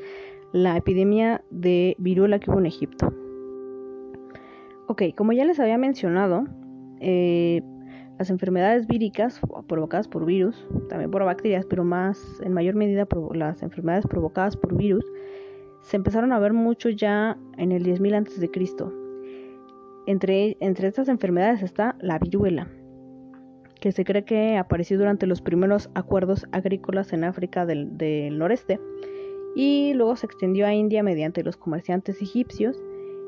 la 0.52 0.76
epidemia 0.76 1.42
de 1.50 1.94
viruela 1.98 2.38
que 2.38 2.50
hubo 2.50 2.58
en 2.58 2.66
Egipto. 2.66 3.12
Ok, 4.86 5.02
como 5.14 5.32
ya 5.32 5.44
les 5.44 5.60
había 5.60 5.76
mencionado, 5.76 6.46
eh, 7.00 7.62
las 8.18 8.30
enfermedades 8.30 8.86
víricas 8.86 9.40
provocadas 9.68 10.08
por 10.08 10.24
virus, 10.24 10.66
también 10.88 11.10
por 11.10 11.24
bacterias, 11.24 11.66
pero 11.66 11.84
más 11.84 12.40
en 12.42 12.52
mayor 12.52 12.74
medida 12.74 13.06
las 13.34 13.62
enfermedades 13.62 14.06
provocadas 14.06 14.56
por 14.56 14.76
virus, 14.76 15.04
se 15.82 15.96
empezaron 15.96 16.32
a 16.32 16.38
ver 16.38 16.52
mucho 16.52 16.88
ya 16.88 17.38
en 17.56 17.72
el 17.72 17.84
10.000 17.84 18.14
a.C. 18.16 18.50
Entre, 20.06 20.56
entre 20.60 20.88
estas 20.88 21.08
enfermedades 21.08 21.62
está 21.62 21.96
la 22.00 22.18
viruela, 22.18 22.68
que 23.80 23.92
se 23.92 24.04
cree 24.04 24.24
que 24.24 24.56
apareció 24.56 24.98
durante 24.98 25.26
los 25.26 25.42
primeros 25.42 25.90
acuerdos 25.94 26.46
agrícolas 26.52 27.12
en 27.12 27.24
África 27.24 27.66
del, 27.66 27.96
del 27.98 28.38
noreste 28.38 28.80
y 29.54 29.92
luego 29.94 30.16
se 30.16 30.26
extendió 30.26 30.66
a 30.66 30.74
India 30.74 31.02
mediante 31.02 31.42
los 31.42 31.56
comerciantes 31.56 32.22
egipcios 32.22 32.80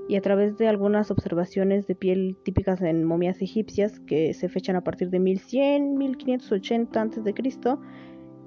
y 0.09 0.17
a 0.17 0.21
través 0.21 0.57
de 0.59 0.69
algunas 0.69 1.11
observaciones 1.11 1.87
de 1.87 1.95
piel 1.95 2.37
típicas 2.43 2.81
en 2.83 3.05
momias 3.05 3.41
egipcias 3.43 4.01
que 4.01 4.35
se 4.35 4.49
fechan 4.49 4.77
a 4.77 4.83
partir 4.83 5.11
de 5.11 5.21
1100, 5.21 5.97
1580 5.97 7.03
a.C., 7.03 7.35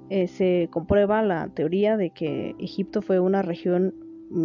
eh, 0.10 0.28
se 0.28 0.68
comprueba 0.72 1.22
la 1.22 1.48
teoría 1.50 1.98
de 1.98 2.10
que 2.12 2.56
Egipto 2.60 3.02
fue 3.02 3.20
una 3.20 3.42
región 3.42 3.94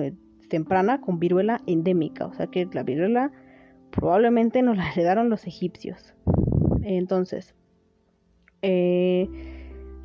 eh, 0.01 0.13
temprana 0.49 1.01
con 1.01 1.19
viruela 1.19 1.61
endémica, 1.67 2.27
o 2.27 2.35
sea 2.35 2.47
que 2.47 2.67
la 2.73 2.83
viruela 2.83 3.33
probablemente 3.91 4.63
nos 4.63 4.77
la 4.77 4.91
heredaron 4.93 5.31
los 5.31 5.47
egipcios. 5.47 6.15
Entonces, 6.83 7.55
eh, 8.63 9.29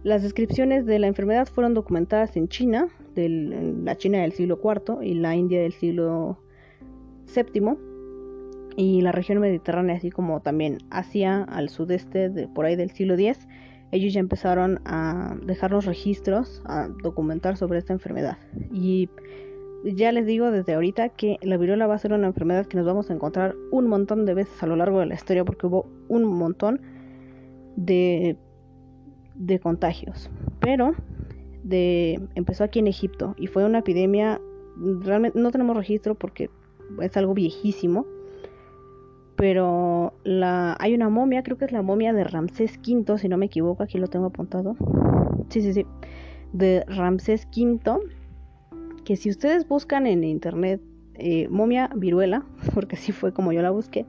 las 0.03 0.21
descripciones 0.21 0.85
de 0.85 0.99
la 0.99 1.07
enfermedad 1.07 1.47
fueron 1.47 1.73
documentadas 1.73 2.35
en 2.35 2.49
China, 2.49 2.89
en 3.15 3.85
la 3.85 3.95
China 3.95 4.21
del 4.21 4.33
siglo 4.33 4.59
IV 4.61 5.03
y 5.03 5.13
la 5.13 5.35
India 5.35 5.61
del 5.61 5.73
siglo 5.73 6.39
séptimo 7.25 7.77
y 8.75 9.01
la 9.01 9.11
región 9.11 9.39
mediterránea, 9.39 9.95
así 9.95 10.09
como 10.09 10.41
también 10.41 10.79
Asia 10.89 11.43
al 11.43 11.69
sudeste 11.69 12.29
de 12.29 12.47
por 12.47 12.65
ahí 12.65 12.75
del 12.75 12.91
siglo 12.91 13.13
X, 13.13 13.47
ellos 13.93 14.13
ya 14.13 14.19
empezaron 14.19 14.81
a 14.85 15.35
dejar 15.45 15.71
los 15.71 15.85
registros, 15.85 16.61
a 16.65 16.89
documentar 17.03 17.57
sobre 17.57 17.77
esta 17.77 17.93
enfermedad. 17.93 18.37
Y 18.71 19.09
ya 19.85 20.11
les 20.11 20.25
digo 20.25 20.49
desde 20.49 20.73
ahorita 20.73 21.09
que 21.09 21.37
la 21.41 21.57
viruela 21.57 21.87
va 21.87 21.95
a 21.95 21.99
ser 21.99 22.13
una 22.13 22.27
enfermedad 22.27 22.65
que 22.65 22.77
nos 22.77 22.85
vamos 22.85 23.09
a 23.09 23.13
encontrar 23.13 23.55
un 23.71 23.87
montón 23.87 24.25
de 24.25 24.33
veces 24.33 24.63
a 24.63 24.67
lo 24.67 24.75
largo 24.75 24.99
de 24.99 25.05
la 25.05 25.13
historia 25.13 25.45
porque 25.45 25.67
hubo 25.67 25.85
un 26.07 26.23
montón 26.23 26.81
de, 27.75 28.37
de 29.35 29.59
contagios. 29.59 30.29
Pero 30.59 30.95
de, 31.63 32.19
empezó 32.35 32.63
aquí 32.63 32.79
en 32.79 32.87
Egipto 32.87 33.35
y 33.37 33.47
fue 33.47 33.63
una 33.63 33.79
epidemia, 33.79 34.41
realmente 35.01 35.39
no 35.39 35.51
tenemos 35.51 35.77
registro 35.77 36.15
porque 36.15 36.49
es 37.01 37.15
algo 37.17 37.33
viejísimo. 37.33 38.05
Pero 39.35 40.13
la, 40.23 40.77
hay 40.79 40.93
una 40.93 41.09
momia, 41.09 41.43
creo 41.43 41.57
que 41.57 41.65
es 41.65 41.71
la 41.71 41.81
momia 41.81 42.13
de 42.13 42.23
Ramsés 42.23 42.79
V, 42.85 43.17
si 43.17 43.27
no 43.27 43.37
me 43.37 43.47
equivoco, 43.47 43.83
aquí 43.83 43.97
lo 43.97 44.07
tengo 44.07 44.27
apuntado. 44.27 44.75
Sí, 45.49 45.61
sí, 45.61 45.73
sí. 45.73 45.85
De 46.51 46.85
Ramsés 46.87 47.47
V, 47.55 47.99
que 49.05 49.15
si 49.15 49.29
ustedes 49.29 49.67
buscan 49.67 50.05
en 50.05 50.23
internet 50.23 50.81
eh, 51.15 51.47
momia 51.49 51.89
viruela, 51.95 52.45
porque 52.73 52.95
así 52.95 53.11
fue 53.11 53.33
como 53.33 53.51
yo 53.51 53.61
la 53.61 53.71
busqué, 53.71 54.05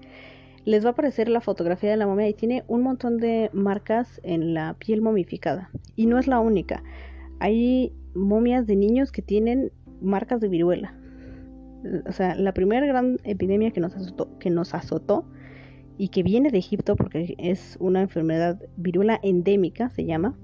les 0.64 0.84
va 0.84 0.90
a 0.90 0.92
aparecer 0.92 1.28
la 1.28 1.40
fotografía 1.40 1.90
de 1.90 1.96
la 1.96 2.06
momia 2.06 2.28
y 2.28 2.34
tiene 2.34 2.64
un 2.68 2.82
montón 2.82 3.18
de 3.18 3.50
marcas 3.52 4.20
en 4.24 4.54
la 4.54 4.74
piel 4.74 5.02
momificada. 5.02 5.70
Y 5.96 6.06
no 6.06 6.18
es 6.18 6.26
la 6.26 6.40
única. 6.40 6.82
Hay 7.38 7.92
momias 8.14 8.66
de 8.66 8.76
niños 8.76 9.12
que 9.12 9.22
tienen 9.22 9.72
marcas 10.00 10.40
de 10.40 10.48
viruela 10.48 10.94
o 12.06 12.12
sea, 12.12 12.34
la 12.34 12.52
primera 12.52 12.86
gran 12.86 13.18
epidemia 13.24 13.70
que 13.70 13.80
nos 13.80 13.94
azotó, 13.94 14.38
que 14.38 14.50
nos 14.50 14.72
y 15.96 16.08
que 16.08 16.22
viene 16.22 16.50
de 16.50 16.58
Egipto 16.58 16.96
porque 16.96 17.34
es 17.38 17.76
una 17.80 18.00
enfermedad 18.02 18.60
viruela 18.76 19.20
endémica, 19.22 19.90
se 19.90 20.04
llama. 20.04 20.34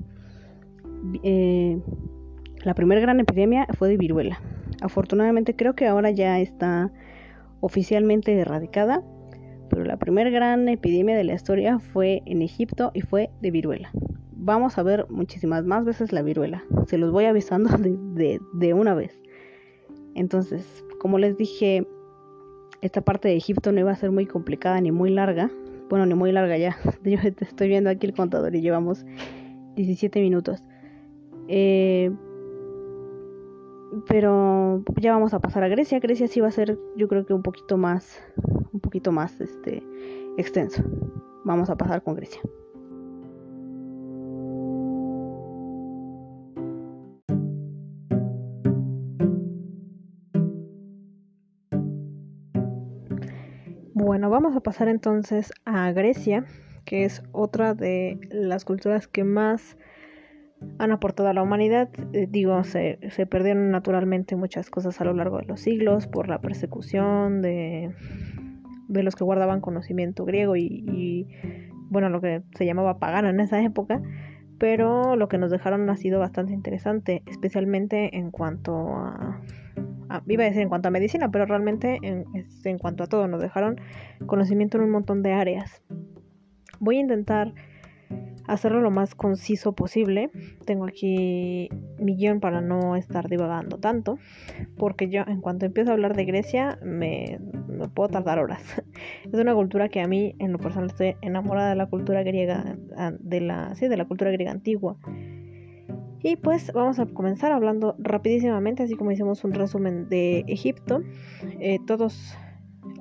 Eh, 1.23 1.81
la 2.63 2.75
primera 2.75 3.01
gran 3.01 3.21
epidemia 3.21 3.67
fue 3.77 3.89
de 3.89 3.97
viruela. 3.97 4.41
Afortunadamente 4.83 5.57
creo 5.57 5.75
que 5.75 5.87
ahora 5.87 6.11
ya 6.11 6.41
está 6.41 6.93
oficialmente 7.61 8.39
erradicada, 8.39 9.03
pero 9.69 9.85
la 9.85 9.99
primera 9.99 10.31
gran 10.31 10.69
epidemia 10.69 11.17
de 11.17 11.25
la 11.25 11.35
historia 11.35 11.79
fue 11.79 12.23
en 12.27 12.43
Egipto 12.43 12.91
y 12.95 13.01
fue 13.01 13.31
de 13.41 13.51
viruela. 13.51 13.91
Vamos 14.33 14.79
a 14.79 14.83
ver 14.83 15.07
muchísimas 15.11 15.65
más 15.65 15.85
veces 15.85 16.13
la 16.13 16.23
viruela. 16.23 16.65
Se 16.87 16.99
los 16.99 17.13
voy 17.13 17.25
avisando 17.25 17.77
de, 17.79 18.41
de 18.55 18.75
una 18.75 18.95
vez. 18.95 19.21
Entonces, 20.15 20.85
como 21.01 21.19
les 21.19 21.37
dije, 21.37 21.89
esta 22.83 23.01
parte 23.01 23.29
de 23.29 23.37
Egipto 23.37 23.73
no 23.73 23.81
iba 23.81 23.91
a 23.91 23.97
ser 23.97 24.11
muy 24.11 24.27
complicada 24.27 24.81
ni 24.81 24.93
muy 24.93 25.11
larga. 25.11 25.51
Bueno, 25.89 26.07
ni 26.07 26.15
muy 26.15 26.31
larga 26.31 26.57
ya. 26.59 26.77
Yo 27.05 27.19
estoy 27.41 27.69
viendo 27.69 27.91
aquí 27.91 28.07
el 28.07 28.15
contador 28.15 28.55
y 28.55 28.61
llevamos 28.61 29.05
17 29.77 30.21
minutos. 30.21 30.63
Eh, 31.49 32.13
pero 34.07 34.85
ya 35.01 35.13
vamos 35.13 35.35
a 35.35 35.41
pasar 35.41 35.65
a 35.65 35.69
Grecia. 35.69 35.99
Grecia 35.99 36.29
sí 36.29 36.41
va 36.41 36.49
a 36.49 36.53
ser, 36.53 36.79
yo 36.97 37.09
creo 37.09 37.27
que 37.27 37.35
un 37.35 37.43
poquito 37.43 37.77
más, 37.77 38.21
un 38.73 38.81
poquito 38.81 39.11
más, 39.11 39.41
este, 39.41 39.83
extenso. 40.37 40.85
Vamos 41.45 41.71
a 41.71 41.77
pasar 41.77 42.03
con 42.03 42.15
Grecia. 42.15 42.41
Bueno, 54.21 54.33
vamos 54.33 54.55
a 54.55 54.61
pasar 54.61 54.89
entonces 54.89 55.51
a 55.65 55.91
Grecia, 55.93 56.45
que 56.85 57.07
es 57.07 57.23
otra 57.33 57.73
de 57.73 58.21
las 58.31 58.67
culturas 58.67 59.09
que 59.09 59.25
más 59.25 59.79
han 60.79 60.93
aportado 60.93 61.31
a 61.31 61.33
la 61.33 61.43
humanidad. 61.43 61.89
Eh, 62.13 62.27
digo, 62.29 62.63
se, 62.65 62.99
perdieron 63.31 63.71
naturalmente 63.71 64.37
muchas 64.37 64.69
cosas 64.69 65.01
a 65.01 65.05
lo 65.05 65.15
largo 65.15 65.39
de 65.39 65.47
los 65.47 65.61
siglos 65.63 66.07
por 66.07 66.29
la 66.29 66.39
persecución 66.39 67.41
de, 67.41 67.95
de 68.89 69.03
los 69.03 69.17
que 69.17 69.25
guardaban 69.25 69.63
conocimiento 69.63 70.27
griego 70.27 70.55
y, 70.55 70.67
y, 70.67 71.27
bueno, 71.89 72.11
lo 72.11 72.21
que 72.21 72.43
se 72.59 72.67
llamaba 72.67 72.99
pagano 72.99 73.31
en 73.31 73.41
esa 73.41 73.63
época. 73.63 74.03
Pero 74.59 75.17
lo 75.17 75.29
que 75.31 75.39
nos 75.39 75.51
dejaron 75.51 75.89
ha 75.89 75.97
sido 75.97 76.21
bastante 76.21 76.53
interesante, 76.53 77.23
especialmente 77.25 78.19
en 78.19 78.31
cuanto 78.31 78.77
a, 78.77 79.41
iba 80.27 80.45
a 80.45 80.47
decir 80.47 80.63
en 80.63 80.69
cuanto 80.69 80.89
a 80.89 80.91
medicina, 80.91 81.31
pero 81.31 81.47
realmente 81.47 81.99
en, 82.03 82.25
en 82.65 82.79
cuanto 82.79 83.05
a 83.05 83.07
todo, 83.07 83.29
nos 83.29 83.41
dejaron 83.41 83.81
conocimiento 84.27 84.79
en 84.79 84.85
un 84.85 84.91
montón 84.91 85.23
de 85.23 85.33
áreas. 85.33 85.83
Voy 86.79 86.97
a 86.97 87.01
intentar 87.01 87.53
hacerlo 88.51 88.81
lo 88.81 88.91
más 88.91 89.15
conciso 89.15 89.73
posible. 89.73 90.31
Tengo 90.65 90.87
aquí 90.87 91.69
mi 91.99 92.17
guion 92.17 92.41
para 92.41 92.61
no 92.61 92.97
estar 92.97 93.29
divagando 93.29 93.79
tanto, 93.79 94.19
porque 94.77 95.09
yo 95.09 95.23
en 95.27 95.41
cuanto 95.41 95.67
empiezo 95.67 95.91
a 95.91 95.95
hablar 95.95 96.17
de 96.17 96.25
Grecia 96.25 96.79
me, 96.83 97.39
puedo 97.95 98.09
tardar 98.09 98.39
horas. 98.39 98.63
Es 99.25 99.35
una 99.35 99.55
cultura 99.55 99.89
que 99.89 100.01
a 100.01 100.09
mí 100.09 100.35
en 100.39 100.53
lo 100.53 100.59
personal 100.59 100.91
estoy 100.91 101.17
enamorada 101.23 101.71
de 101.71 101.77
la 101.77 101.87
cultura 101.87 102.23
griega, 102.23 102.77
de 103.21 103.41
la, 103.41 103.75
sí, 103.75 103.89
de 103.89 103.97
la 103.97 104.05
cultura 104.07 104.31
griega 104.31 104.51
antigua. 104.51 104.97
Y 106.23 106.37
pues 106.37 106.71
vamos 106.73 106.99
a 106.99 107.07
comenzar 107.07 107.53
hablando 107.53 107.97
rapidísimamente, 107.99 108.83
así 108.83 108.95
como 108.95 109.11
hicimos 109.11 109.43
un 109.45 109.55
resumen 109.55 110.09
de 110.09 110.45
Egipto. 110.49 111.03
Eh, 111.61 111.79
todos, 111.87 112.37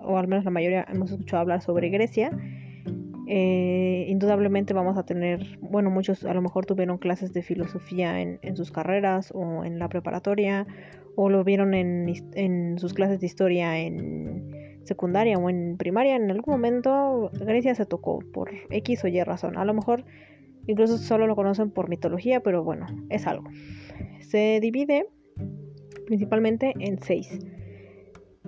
o 0.01 0.17
al 0.17 0.27
menos 0.27 0.45
la 0.45 0.51
mayoría, 0.51 0.85
hemos 0.89 1.11
escuchado 1.11 1.41
hablar 1.41 1.61
sobre 1.61 1.89
Grecia. 1.89 2.31
Eh, 3.27 4.05
indudablemente 4.07 4.73
vamos 4.73 4.97
a 4.97 5.05
tener, 5.05 5.59
bueno, 5.61 5.91
muchos 5.91 6.23
a 6.23 6.33
lo 6.33 6.41
mejor 6.41 6.65
tuvieron 6.65 6.97
clases 6.97 7.33
de 7.33 7.43
filosofía 7.43 8.21
en, 8.21 8.39
sus 8.55 8.71
carreras 8.71 9.31
o 9.35 9.65
en 9.65 9.79
la 9.79 9.89
preparatoria, 9.89 10.65
o 11.15 11.29
lo 11.29 11.43
vieron 11.43 11.73
en, 11.73 12.11
en, 12.33 12.79
sus 12.79 12.93
clases 12.93 13.19
de 13.19 13.27
historia 13.27 13.77
en 13.77 14.79
secundaria 14.83 15.37
o 15.37 15.49
en 15.49 15.75
primaria. 15.77 16.15
En 16.15 16.31
algún 16.31 16.53
momento 16.53 17.29
Grecia 17.33 17.75
se 17.75 17.85
tocó 17.85 18.19
por 18.33 18.49
X 18.69 19.03
o 19.03 19.07
Y 19.07 19.21
razón. 19.23 19.57
A 19.57 19.65
lo 19.65 19.73
mejor 19.73 20.05
incluso 20.69 20.97
solo 20.97 21.27
lo 21.27 21.35
conocen 21.35 21.71
por 21.71 21.89
mitología, 21.89 22.41
pero 22.41 22.63
bueno, 22.63 22.85
es 23.09 23.25
algo. 23.27 23.49
Se 24.21 24.59
divide 24.61 25.07
principalmente 26.05 26.73
en 26.79 27.01
seis. 27.01 27.39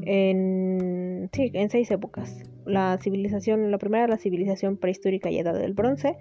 En, 0.04 1.30
sí, 1.34 1.52
en 1.54 1.70
seis 1.70 1.92
épocas 1.92 2.44
la 2.66 2.98
civilización, 3.02 3.72
la 3.72 3.78
primera 3.78 4.08
la 4.08 4.18
civilización 4.18 4.78
prehistórica 4.78 5.30
y 5.30 5.40
edad 5.40 5.54
del 5.54 5.74
bronce, 5.74 6.18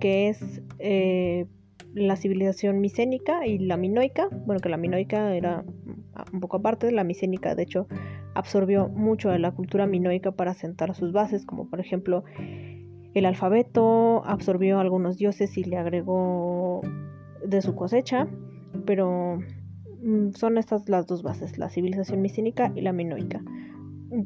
que 0.00 0.28
es 0.28 0.62
eh, 0.78 1.46
la 1.94 2.16
civilización 2.16 2.80
micénica 2.80 3.46
y 3.46 3.58
la 3.58 3.76
minoica, 3.76 4.28
bueno 4.46 4.60
que 4.60 4.68
la 4.68 4.76
minoica 4.76 5.34
era 5.34 5.64
un 6.32 6.40
poco 6.40 6.56
aparte, 6.58 6.90
la 6.90 7.04
micénica 7.04 7.54
de 7.54 7.62
hecho 7.62 7.86
absorbió 8.34 8.88
mucho 8.88 9.30
de 9.30 9.38
la 9.38 9.52
cultura 9.52 9.86
minoica 9.86 10.32
para 10.32 10.54
sentar 10.54 10.94
sus 10.94 11.12
bases, 11.12 11.46
como 11.46 11.68
por 11.70 11.80
ejemplo 11.80 12.24
el 13.18 13.26
alfabeto, 13.26 14.22
absorbió 14.24 14.78
algunos 14.78 15.16
dioses 15.16 15.56
y 15.58 15.64
le 15.64 15.76
agregó 15.76 16.82
de 17.44 17.62
su 17.62 17.74
cosecha, 17.74 18.28
pero 18.84 19.38
mm, 20.02 20.30
son 20.32 20.58
estas 20.58 20.88
las 20.88 21.06
dos 21.06 21.22
bases, 21.22 21.58
la 21.58 21.68
civilización 21.68 22.20
micénica 22.22 22.72
y 22.74 22.80
la 22.80 22.92
minoica 22.92 23.42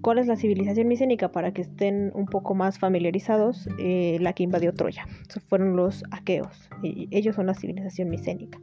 cuál 0.03 0.19
es 0.19 0.27
la 0.27 0.37
civilización 0.37 0.89
micénica 0.89 1.33
para 1.33 1.53
que 1.53 1.63
estén 1.63 2.13
un 2.15 2.27
poco 2.27 2.55
más 2.55 2.79
familiarizados, 2.79 3.69
eh, 3.79 4.19
la 4.21 4.33
que 4.33 4.43
invadió 4.43 4.73
Troya. 4.75 5.07
fueron 5.49 5.77
los 5.77 6.05
aqueos 6.11 6.69
y 6.83 7.09
ellos 7.11 7.37
son 7.37 7.47
la 7.47 7.55
civilización 7.55 8.11
micénica. 8.11 8.61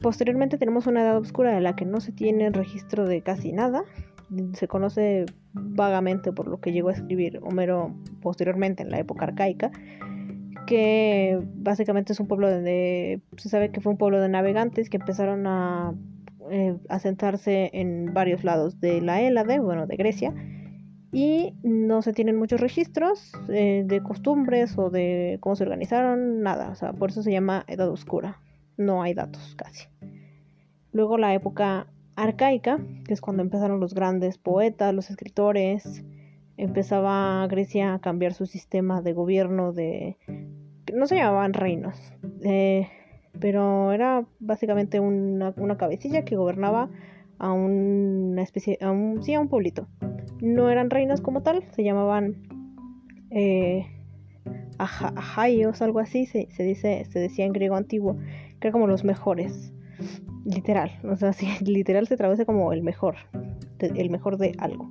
posteriormente 0.00 0.58
tenemos 0.58 0.86
una 0.86 1.02
edad 1.02 1.18
oscura 1.18 1.54
de 1.54 1.60
la 1.60 1.76
que 1.76 1.84
no 1.84 2.00
se 2.00 2.12
tiene 2.12 2.50
registro 2.50 3.06
de 3.06 3.22
casi 3.22 3.52
nada. 3.52 3.84
Se 4.54 4.66
conoce 4.66 5.26
vagamente 5.56 6.32
por 6.32 6.48
lo 6.48 6.60
que 6.60 6.72
llegó 6.72 6.90
a 6.90 6.92
escribir 6.92 7.40
Homero 7.42 7.94
posteriormente 8.20 8.82
en 8.82 8.90
la 8.90 8.98
época 8.98 9.24
arcaica, 9.24 9.70
que 10.66 11.40
básicamente 11.54 12.12
es 12.12 12.20
un 12.20 12.26
pueblo 12.26 12.50
donde 12.50 13.20
se 13.36 13.48
sabe 13.48 13.70
que 13.70 13.80
fue 13.80 13.92
un 13.92 13.98
pueblo 13.98 14.20
de 14.20 14.28
navegantes 14.28 14.90
que 14.90 14.96
empezaron 14.96 15.46
a 15.46 15.94
eh, 16.50 16.76
asentarse 16.88 17.70
en 17.72 18.12
varios 18.12 18.44
lados 18.44 18.80
de 18.80 19.00
la 19.00 19.20
Hélade, 19.20 19.58
bueno, 19.58 19.86
de 19.86 19.96
Grecia, 19.96 20.34
y 21.12 21.54
no 21.62 22.02
se 22.02 22.12
tienen 22.12 22.36
muchos 22.36 22.60
registros 22.60 23.32
eh, 23.48 23.84
de 23.86 24.02
costumbres 24.02 24.76
o 24.76 24.90
de 24.90 25.38
cómo 25.40 25.56
se 25.56 25.64
organizaron, 25.64 26.42
nada, 26.42 26.70
o 26.70 26.74
sea, 26.74 26.92
por 26.92 27.10
eso 27.10 27.22
se 27.22 27.32
llama 27.32 27.64
Edad 27.68 27.88
Oscura, 27.88 28.40
no 28.76 29.02
hay 29.02 29.14
datos 29.14 29.54
casi. 29.56 29.86
Luego 30.92 31.16
la 31.16 31.34
época 31.34 31.86
arcaica, 32.16 32.78
que 33.04 33.14
es 33.14 33.20
cuando 33.20 33.42
empezaron 33.42 33.78
los 33.78 33.94
grandes 33.94 34.38
poetas, 34.38 34.94
los 34.94 35.10
escritores, 35.10 36.04
empezaba 36.56 37.46
Grecia 37.46 37.94
a 37.94 38.00
cambiar 38.00 38.32
su 38.32 38.46
sistema 38.46 39.02
de 39.02 39.12
gobierno 39.12 39.72
de... 39.72 40.16
no 40.92 41.06
se 41.06 41.16
llamaban 41.16 41.52
reinos, 41.52 41.96
eh, 42.42 42.88
pero 43.38 43.92
era 43.92 44.24
básicamente 44.40 44.98
una, 44.98 45.54
cabecilla 45.76 46.24
que 46.24 46.36
gobernaba 46.36 46.90
a 47.38 47.52
una 47.52 48.42
especie, 48.42 48.78
a 48.80 48.90
un, 48.90 49.22
sí, 49.22 49.34
a 49.34 49.40
un 49.40 49.48
pueblito. 49.48 49.86
No 50.40 50.70
eran 50.70 50.90
reinas 50.90 51.20
como 51.20 51.42
tal, 51.42 51.64
se 51.72 51.84
llamaban 51.84 52.48
eh, 53.30 53.86
ajaios, 54.78 55.82
algo 55.82 55.98
así, 55.98 56.24
se, 56.24 56.48
dice, 56.58 57.04
se 57.04 57.18
decía 57.18 57.44
en 57.44 57.52
griego 57.52 57.76
antiguo, 57.76 58.16
que 58.58 58.68
eran 58.68 58.72
como 58.72 58.86
los 58.86 59.04
mejores, 59.04 59.74
literal, 60.46 60.92
o 61.04 61.16
sea, 61.16 61.32
sí, 61.32 61.48
literal 61.64 62.06
se 62.06 62.16
traduce 62.16 62.46
como 62.46 62.72
el 62.72 62.82
mejor, 62.82 63.16
el 63.78 64.10
mejor 64.10 64.38
de 64.38 64.54
algo. 64.58 64.90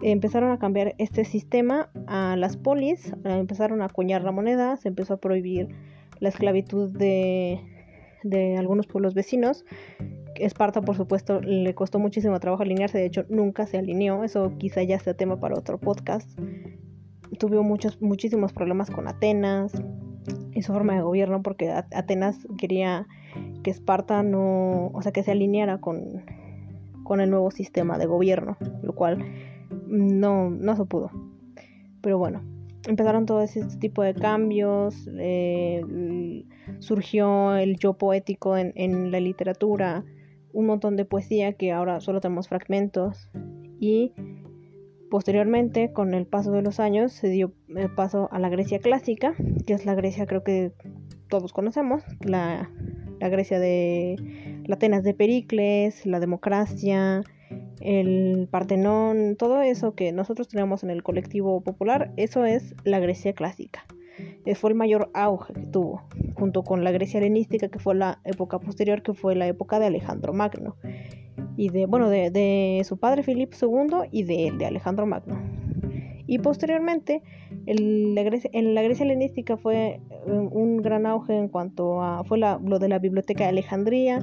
Empezaron 0.00 0.50
a 0.50 0.58
cambiar 0.58 0.94
este 0.98 1.24
sistema 1.24 1.90
a 2.06 2.36
las 2.36 2.56
polis, 2.56 3.12
empezaron 3.24 3.82
a 3.82 3.86
acuñar 3.86 4.24
la 4.24 4.32
moneda, 4.32 4.76
se 4.76 4.88
empezó 4.88 5.14
a 5.14 5.16
prohibir 5.18 5.68
la 6.18 6.28
esclavitud 6.28 6.90
de, 6.90 7.60
de 8.24 8.56
algunos 8.56 8.86
pueblos 8.86 9.14
vecinos. 9.14 9.64
Esparta, 10.34 10.80
por 10.80 10.96
supuesto, 10.96 11.40
le 11.40 11.74
costó 11.74 12.00
muchísimo 12.00 12.40
trabajo 12.40 12.62
alinearse, 12.62 12.98
de 12.98 13.06
hecho 13.06 13.26
nunca 13.28 13.66
se 13.66 13.78
alineó, 13.78 14.24
eso 14.24 14.56
quizá 14.58 14.82
ya 14.82 14.98
sea 14.98 15.14
tema 15.14 15.38
para 15.38 15.56
otro 15.56 15.78
podcast. 15.78 16.28
Tuvo 17.38 17.62
muchos, 17.62 18.00
muchísimos 18.02 18.52
problemas 18.52 18.90
con 18.90 19.06
Atenas 19.06 19.72
y 20.52 20.62
su 20.62 20.72
forma 20.72 20.94
de 20.94 21.02
gobierno, 21.02 21.42
porque 21.42 21.70
Atenas 21.70 22.38
quería 22.58 23.06
que 23.62 23.70
Esparta 23.70 24.22
no, 24.22 24.88
o 24.88 25.02
sea, 25.02 25.12
que 25.12 25.22
se 25.22 25.32
alineara 25.32 25.78
con, 25.78 26.24
con 27.04 27.20
el 27.20 27.30
nuevo 27.30 27.50
sistema 27.50 27.98
de 27.98 28.06
gobierno, 28.06 28.56
lo 28.82 28.94
cual 28.94 29.24
no, 29.86 30.50
no 30.50 30.76
se 30.76 30.84
pudo. 30.84 31.10
Pero 32.00 32.18
bueno, 32.18 32.42
empezaron 32.86 33.26
todo 33.26 33.42
ese 33.42 33.64
tipo 33.78 34.02
de 34.02 34.14
cambios, 34.14 35.08
eh, 35.18 36.44
surgió 36.78 37.56
el 37.56 37.76
yo 37.76 37.94
poético 37.94 38.56
en, 38.56 39.10
la 39.10 39.20
literatura, 39.20 40.04
un 40.52 40.66
montón 40.66 40.96
de 40.96 41.04
poesía 41.04 41.54
que 41.54 41.72
ahora 41.72 42.00
solo 42.00 42.20
tenemos 42.20 42.48
fragmentos 42.48 43.30
y 43.80 44.12
posteriormente 45.10 45.92
con 45.92 46.14
el 46.14 46.26
paso 46.26 46.52
de 46.52 46.62
los 46.62 46.80
años 46.80 47.12
se 47.12 47.28
dio 47.28 47.52
paso 47.96 48.28
a 48.32 48.38
la 48.38 48.48
Grecia 48.48 48.78
clásica, 48.78 49.34
que 49.66 49.74
es 49.74 49.86
la 49.86 49.94
Grecia 49.94 50.26
creo 50.26 50.42
que 50.42 50.72
todos 51.28 51.52
conocemos, 51.52 52.02
la, 52.20 52.70
la 53.22 53.28
Grecia 53.28 53.60
de 53.60 54.16
la 54.66 54.74
Atenas 54.74 55.04
de 55.04 55.14
Pericles, 55.14 56.04
la 56.06 56.18
democracia, 56.18 57.22
el 57.80 58.48
Partenón, 58.50 59.36
todo 59.36 59.62
eso 59.62 59.94
que 59.94 60.10
nosotros 60.10 60.48
tenemos 60.48 60.82
en 60.82 60.90
el 60.90 61.04
colectivo 61.04 61.60
popular, 61.60 62.12
eso 62.16 62.44
es 62.44 62.74
la 62.82 62.98
Grecia 62.98 63.32
clásica. 63.32 63.86
Eh, 64.44 64.56
fue 64.56 64.70
el 64.70 64.76
mayor 64.76 65.08
auge 65.14 65.54
que 65.54 65.66
tuvo, 65.66 66.02
junto 66.34 66.64
con 66.64 66.82
la 66.82 66.90
Grecia 66.90 67.18
helenística, 67.18 67.68
que 67.68 67.78
fue 67.78 67.94
la 67.94 68.18
época 68.24 68.58
posterior, 68.58 69.02
que 69.02 69.14
fue 69.14 69.36
la 69.36 69.46
época 69.46 69.78
de 69.78 69.86
Alejandro 69.86 70.32
Magno. 70.32 70.74
Y 71.56 71.68
de, 71.68 71.86
bueno, 71.86 72.10
de, 72.10 72.82
su 72.84 72.96
padre 72.96 73.22
Filipo 73.22 73.56
II 73.60 74.08
y 74.10 74.24
de 74.24 74.52
de 74.58 74.66
Alejandro 74.66 75.06
Magno. 75.06 75.40
Y 76.32 76.38
posteriormente, 76.38 77.22
en 77.66 78.14
la 78.14 78.22
Grecia, 78.22 78.48
en 78.54 78.74
la 78.74 78.80
Grecia 78.80 79.04
helenística 79.04 79.58
fue 79.58 80.00
eh, 80.26 80.30
un 80.30 80.78
gran 80.78 81.04
auge 81.04 81.36
en 81.36 81.48
cuanto 81.48 82.02
a, 82.02 82.24
fue 82.24 82.38
lo 82.38 82.78
de 82.78 82.88
la 82.88 82.98
biblioteca 82.98 83.44
de 83.44 83.50
Alejandría, 83.50 84.18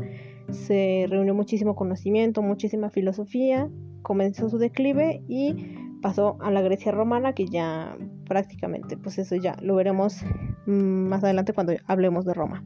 se 0.49 1.05
reunió 1.07 1.35
muchísimo 1.35 1.75
conocimiento, 1.75 2.41
muchísima 2.41 2.89
filosofía, 2.89 3.69
comenzó 4.01 4.49
su 4.49 4.57
declive 4.57 5.21
y 5.27 5.53
pasó 6.01 6.37
a 6.41 6.49
la 6.49 6.63
Grecia 6.63 6.91
romana 6.91 7.33
que 7.33 7.45
ya 7.45 7.95
prácticamente, 8.25 8.97
pues 8.97 9.19
eso 9.19 9.35
ya 9.35 9.55
lo 9.61 9.75
veremos 9.75 10.23
mm, 10.65 10.71
más 10.71 11.23
adelante 11.23 11.53
cuando 11.53 11.73
hablemos 11.85 12.25
de 12.25 12.33
Roma. 12.33 12.63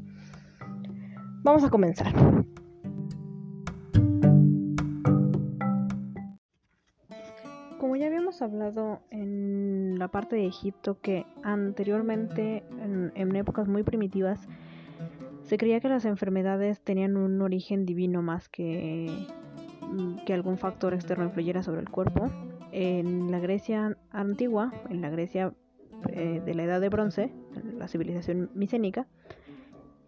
Vamos 1.43 1.65
a 1.65 1.69
comenzar. 1.69 2.13
Habíamos 8.33 8.41
hablado 8.41 9.01
en 9.11 9.99
la 9.99 10.07
parte 10.07 10.35
de 10.35 10.47
Egipto 10.47 10.99
que 10.99 11.25
anteriormente, 11.43 12.63
en, 13.15 13.35
épocas 13.35 13.67
muy 13.67 13.83
primitivas, 13.83 14.39
se 15.43 15.57
creía 15.57 15.79
que 15.79 15.89
las 15.89 16.05
enfermedades 16.05 16.81
tenían 16.81 17.15
un 17.15 17.41
origen 17.41 17.85
divino 17.85 18.21
más 18.23 18.49
que, 18.49 19.27
mm, 19.81 20.31
algún 20.31 20.57
factor 20.57 20.93
externo 20.93 21.25
influyera 21.25 21.61
sobre 21.61 21.81
el 21.81 21.89
cuerpo. 21.89 22.31
En 22.71 23.29
la 23.29 23.39
Grecia 23.39 23.97
antigua, 24.09 24.73
en 24.89 25.01
la 25.01 25.09
Grecia 25.09 25.53
eh, 26.09 26.41
de 26.43 26.53
la 26.55 26.63
Edad 26.63 26.81
de 26.81 26.89
Bronce, 26.89 27.31
la 27.77 27.87
civilización 27.87 28.49
micénica, 28.55 29.05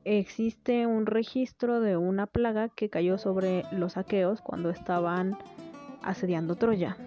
existe 0.04 0.88
un 0.88 1.06
registro 1.06 1.80
de 1.80 1.96
una 1.98 2.26
plaga 2.26 2.70
que 2.70 2.90
cayó 2.90 3.18
sobre 3.18 3.64
los 3.72 3.98
aqueos 3.98 4.42
cuando 4.42 4.70
estaban 4.72 5.38
asediando 6.02 6.56
Troya. 6.56 6.98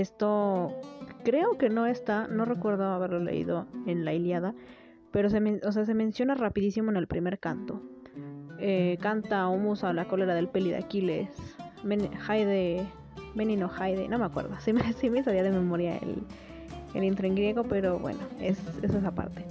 Esto 0.00 0.72
creo 1.24 1.56
que 1.58 1.70
no 1.70 1.86
está, 1.86 2.28
no 2.28 2.44
recuerdo 2.44 2.84
haberlo 2.84 3.18
leído 3.18 3.66
en 3.86 4.04
la 4.04 4.12
Iliada, 4.12 4.54
pero 5.10 5.30
se, 5.30 5.60
o 5.64 5.72
sea, 5.72 5.84
se 5.84 5.94
menciona 5.94 6.34
rapidísimo 6.34 6.90
en 6.90 6.96
el 6.96 7.06
primer 7.06 7.38
canto. 7.38 7.82
Eh, 8.58 8.98
canta 9.00 9.48
Humus 9.48 9.84
a 9.84 9.92
la 9.92 10.04
cólera 10.06 10.34
del 10.34 10.48
peli 10.48 10.70
de 10.70 10.76
Aquiles, 10.76 11.28
Haide, 12.28 12.86
Menino 13.34 13.70
Haide, 13.78 14.08
no 14.08 14.18
me 14.18 14.24
acuerdo, 14.24 14.54
sí 14.60 14.72
me, 14.72 14.92
sí 14.92 15.10
me 15.10 15.22
sabía 15.22 15.42
de 15.42 15.50
memoria 15.50 15.96
el, 15.98 16.22
el 16.94 17.04
intro 17.04 17.28
griego, 17.30 17.64
pero 17.64 17.98
bueno, 17.98 18.20
es, 18.40 18.58
eso 18.82 18.98
es 18.98 19.04
aparte. 19.04 19.44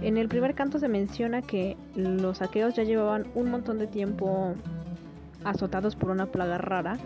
En 0.00 0.16
el 0.16 0.28
primer 0.28 0.54
canto 0.54 0.78
se 0.78 0.88
menciona 0.88 1.42
que 1.42 1.76
los 1.96 2.40
aqueos 2.40 2.74
ya 2.74 2.84
llevaban 2.84 3.26
un 3.34 3.50
montón 3.50 3.78
de 3.78 3.88
tiempo 3.88 4.54
azotados 5.44 5.96
por 5.96 6.10
una 6.10 6.26
plaga 6.26 6.58
rara 6.58 6.98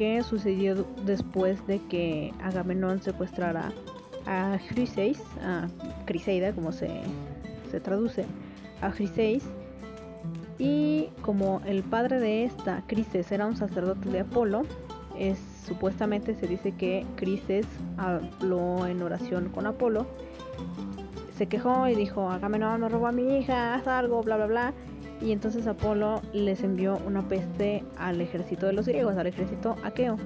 que 0.00 0.22
sucedió 0.22 0.86
después 1.04 1.66
de 1.66 1.78
que 1.90 2.32
Agamenón 2.42 3.02
secuestrara 3.02 3.70
a 4.24 4.58
Chryseis, 4.66 5.20
a 5.42 5.68
Criseida 6.06 6.54
como 6.54 6.72
se, 6.72 6.88
se 7.70 7.80
traduce, 7.80 8.24
a 8.80 8.94
Chryseis 8.94 9.44
y 10.58 11.10
como 11.20 11.60
el 11.66 11.82
padre 11.82 12.18
de 12.18 12.44
esta, 12.44 12.82
Crises, 12.86 13.30
era 13.30 13.44
un 13.44 13.58
sacerdote 13.58 14.08
de 14.08 14.20
Apolo, 14.20 14.62
es, 15.18 15.38
supuestamente 15.66 16.34
se 16.34 16.46
dice 16.46 16.72
que 16.72 17.04
Crises 17.16 17.66
habló 17.98 18.86
en 18.86 19.02
oración 19.02 19.50
con 19.50 19.66
Apolo 19.66 20.06
se 21.36 21.46
quejó 21.46 21.88
y 21.88 21.94
dijo, 21.94 22.30
Agamenón 22.30 22.80
me 22.82 22.88
robó 22.88 23.06
a 23.06 23.12
mi 23.12 23.38
hija, 23.38 23.74
haz 23.74 23.86
algo, 23.86 24.22
bla, 24.22 24.36
bla, 24.36 24.46
bla. 24.46 24.74
Y 25.20 25.32
entonces 25.32 25.66
Apolo 25.66 26.22
les 26.32 26.62
envió 26.62 26.98
una 27.06 27.28
peste 27.28 27.84
al 27.98 28.20
ejército 28.20 28.66
de 28.66 28.72
los 28.72 28.86
griegos, 28.86 29.16
al 29.16 29.26
ejército 29.26 29.76
aqueo. 29.84 30.16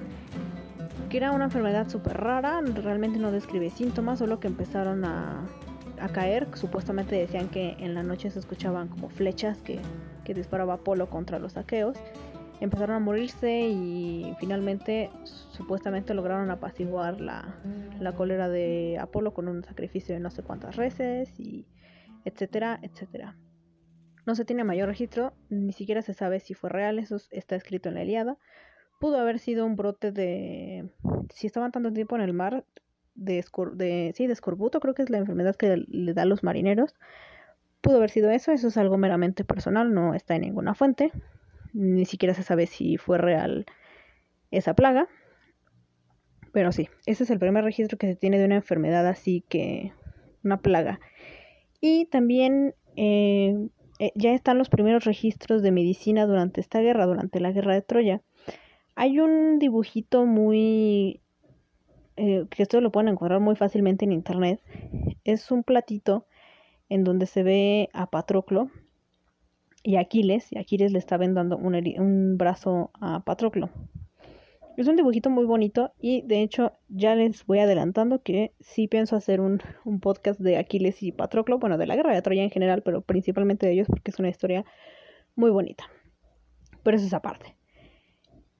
Que 1.09 1.17
era 1.17 1.31
una 1.31 1.45
enfermedad 1.45 1.89
súper 1.89 2.17
rara, 2.17 2.61
realmente 2.61 3.19
no 3.19 3.31
describe 3.31 3.69
síntomas, 3.69 4.19
solo 4.19 4.39
que 4.39 4.47
empezaron 4.47 5.05
a, 5.05 5.45
caer. 6.13 6.47
Supuestamente 6.53 7.15
decían 7.15 7.49
que 7.49 7.75
en 7.79 7.95
la 7.95 8.03
noche 8.03 8.29
se 8.29 8.39
escuchaban 8.39 8.89
como 8.89 9.09
flechas 9.09 9.57
que, 9.61 9.79
que 10.23 10.33
disparaba 10.33 10.75
Apolo 10.75 11.09
contra 11.09 11.39
los 11.39 11.57
aqueos 11.57 11.97
empezaron 12.59 12.95
a 12.95 12.99
morirse 12.99 13.67
y 13.67 14.33
finalmente 14.39 15.09
supuestamente 15.23 16.13
lograron 16.13 16.49
apaciguar 16.51 17.19
la, 17.19 17.55
la 17.99 18.13
cólera 18.13 18.49
de 18.49 18.97
Apolo 18.99 19.33
con 19.33 19.47
un 19.47 19.63
sacrificio 19.63 20.15
de 20.15 20.21
no 20.21 20.31
sé 20.31 20.43
cuántas 20.43 20.75
reses 20.75 21.39
y 21.39 21.65
etcétera, 22.23 22.79
etcétera. 22.81 23.35
No 24.25 24.35
se 24.35 24.45
tiene 24.45 24.63
mayor 24.63 24.89
registro, 24.89 25.33
ni 25.49 25.73
siquiera 25.73 26.01
se 26.01 26.13
sabe 26.13 26.39
si 26.39 26.53
fue 26.53 26.69
real, 26.69 26.99
eso 26.99 27.17
está 27.31 27.55
escrito 27.55 27.89
en 27.89 27.95
la 27.95 28.01
Eliada. 28.01 28.37
Pudo 28.99 29.19
haber 29.19 29.39
sido 29.39 29.65
un 29.65 29.75
brote 29.75 30.11
de... 30.11 30.89
Si 31.29 31.47
estaban 31.47 31.71
tanto 31.71 31.91
tiempo 31.91 32.15
en 32.15 32.21
el 32.21 32.33
mar, 32.33 32.65
de, 33.13 33.43
de, 33.73 34.13
sí, 34.15 34.27
de 34.27 34.33
escorbuto, 34.33 34.79
creo 34.79 34.93
que 34.93 35.03
es 35.03 35.09
la 35.09 35.17
enfermedad 35.17 35.55
que 35.55 35.83
le 35.87 36.13
da 36.13 36.23
a 36.23 36.25
los 36.25 36.43
marineros. 36.43 36.95
Pudo 37.81 37.97
haber 37.97 38.09
sido 38.09 38.31
eso, 38.31 38.51
eso 38.51 38.69
es 38.69 38.77
algo 38.77 38.97
meramente 38.97 39.43
personal, 39.43 39.93
no 39.93 40.13
está 40.13 40.35
en 40.35 40.41
ninguna 40.41 40.73
fuente 40.73 41.11
ni 41.75 42.05
siquiera 42.05 42.33
se 42.33 42.43
sabe 42.43 42.67
si 42.67 42.97
fue 42.97 43.17
real 43.17 43.65
esa 44.49 44.73
plaga. 44.73 45.07
Pero 46.53 46.71
sí, 46.71 46.87
ese 47.05 47.25
es 47.25 47.29
el 47.29 47.39
primer 47.39 47.65
registro 47.65 47.97
que 47.97 48.07
se 48.07 48.15
tiene 48.15 48.39
de 48.39 48.45
una 48.45 48.55
enfermedad 48.55 49.05
así 49.07 49.43
que 49.49 49.91
una 50.43 50.61
plaga. 50.61 51.01
Y 51.81 52.05
también 52.05 52.73
eh, 52.95 53.67
eh, 53.99 54.11
ya 54.15 54.33
están 54.33 54.57
los 54.57 54.69
primeros 54.69 55.05
registros 55.05 55.61
de 55.61 55.71
medicina 55.71 56.25
durante 56.25 56.61
esta 56.61 56.81
guerra, 56.81 57.05
durante 57.05 57.39
la 57.39 57.51
guerra 57.51 57.73
de 57.73 57.81
Troya. 57.81 58.21
Hay 58.95 59.19
un 59.19 59.59
dibujito 59.59 60.25
muy... 60.25 61.21
Eh, 62.17 62.45
que 62.49 62.63
esto 62.63 62.79
lo 62.79 62.91
pueden 62.91 63.09
encontrar 63.09 63.41
muy 63.41 63.55
fácilmente 63.55 64.05
en 64.05 64.13
internet. 64.13 64.61
Es 65.25 65.51
un 65.51 65.63
platito 65.63 66.25
en 66.87 67.03
donde 67.03 67.25
se 67.25 67.43
ve 67.43 67.89
a 67.93 68.09
Patroclo, 68.09 68.69
y 69.85 69.97
Aquiles, 69.97 70.51
y 70.51 70.57
Aquiles 70.57 70.91
le 70.91 70.97
está 70.97 71.15
vendando 71.15 71.57
un, 71.57 71.75
un 71.75 72.37
brazo 72.37 72.89
a 72.95 73.19
Patroclo. 73.23 73.69
Es 74.77 74.89
un 74.89 74.97
dibujito 74.97 75.29
muy 75.29 75.45
bonito 75.45 75.93
y 76.01 76.21
de 76.23 76.41
hecho 76.41 76.73
ya 76.89 77.15
les 77.15 77.45
voy 77.45 77.59
adelantando 77.59 78.21
que 78.21 78.53
sí 78.59 78.89
pienso 78.89 79.15
hacer 79.15 79.39
un, 79.39 79.61
un, 79.85 80.01
podcast 80.01 80.39
de 80.39 80.57
Aquiles 80.57 81.01
y 81.01 81.13
Patroclo, 81.13 81.59
bueno, 81.59 81.77
de 81.77 81.87
la 81.87 81.95
guerra 81.95 82.13
de 82.13 82.21
Troya 82.21 82.43
en 82.43 82.49
general, 82.49 82.81
pero 82.81 83.01
principalmente 83.01 83.65
de 83.65 83.71
ellos 83.71 83.87
porque 83.87 84.11
es 84.11 84.19
una 84.19 84.27
historia 84.27 84.65
muy 85.35 85.49
bonita. 85.49 85.85
Pero 86.83 86.97
eso 86.97 87.05
es 87.05 87.13
aparte. 87.13 87.55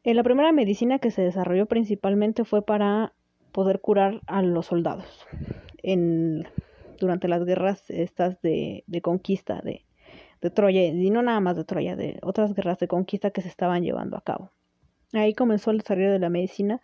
Eh, 0.05 0.13
la 0.13 0.23
primera 0.23 0.53
medicina 0.53 0.99
que 0.99 1.11
se 1.11 1.21
desarrolló 1.21 1.65
principalmente 1.65 2.45
fue 2.45 2.65
para 2.65 3.13
poder 3.51 3.81
curar 3.81 4.21
a 4.27 4.41
los 4.41 4.67
soldados 4.67 5.25
en, 5.83 6.47
durante 6.97 7.27
las 7.27 7.43
guerras 7.43 7.89
estas 7.89 8.41
de, 8.41 8.85
de 8.87 9.01
conquista 9.01 9.61
de, 9.61 9.85
de 10.41 10.49
Troya, 10.49 10.83
y 10.85 11.09
no 11.09 11.21
nada 11.23 11.41
más 11.41 11.57
de 11.57 11.65
Troya, 11.65 11.97
de 11.97 12.19
otras 12.21 12.53
guerras 12.53 12.79
de 12.79 12.87
conquista 12.87 13.31
que 13.31 13.41
se 13.41 13.49
estaban 13.49 13.83
llevando 13.83 14.15
a 14.15 14.21
cabo. 14.21 14.51
Ahí 15.15 15.33
comenzó 15.33 15.71
el 15.71 15.79
desarrollo 15.79 16.11
de 16.11 16.19
la 16.19 16.29
medicina 16.29 16.81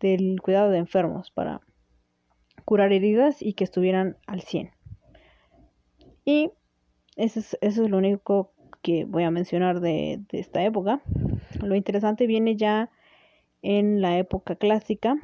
del 0.00 0.40
cuidado 0.40 0.70
de 0.70 0.78
enfermos 0.78 1.30
para 1.30 1.60
curar 2.64 2.92
heridas 2.92 3.42
y 3.42 3.54
que 3.54 3.64
estuvieran 3.64 4.16
al 4.26 4.40
100. 4.40 4.70
Y 6.24 6.50
eso 7.16 7.40
es, 7.40 7.58
eso 7.60 7.84
es 7.84 7.90
lo 7.90 7.98
único 7.98 8.52
que 8.82 9.04
voy 9.04 9.24
a 9.24 9.30
mencionar 9.30 9.80
de, 9.80 10.20
esta 10.32 10.62
época. 10.64 11.02
Lo 11.62 11.74
interesante 11.74 12.26
viene 12.26 12.56
ya 12.56 12.90
en 13.62 14.00
la 14.00 14.18
época 14.18 14.56
clásica, 14.56 15.16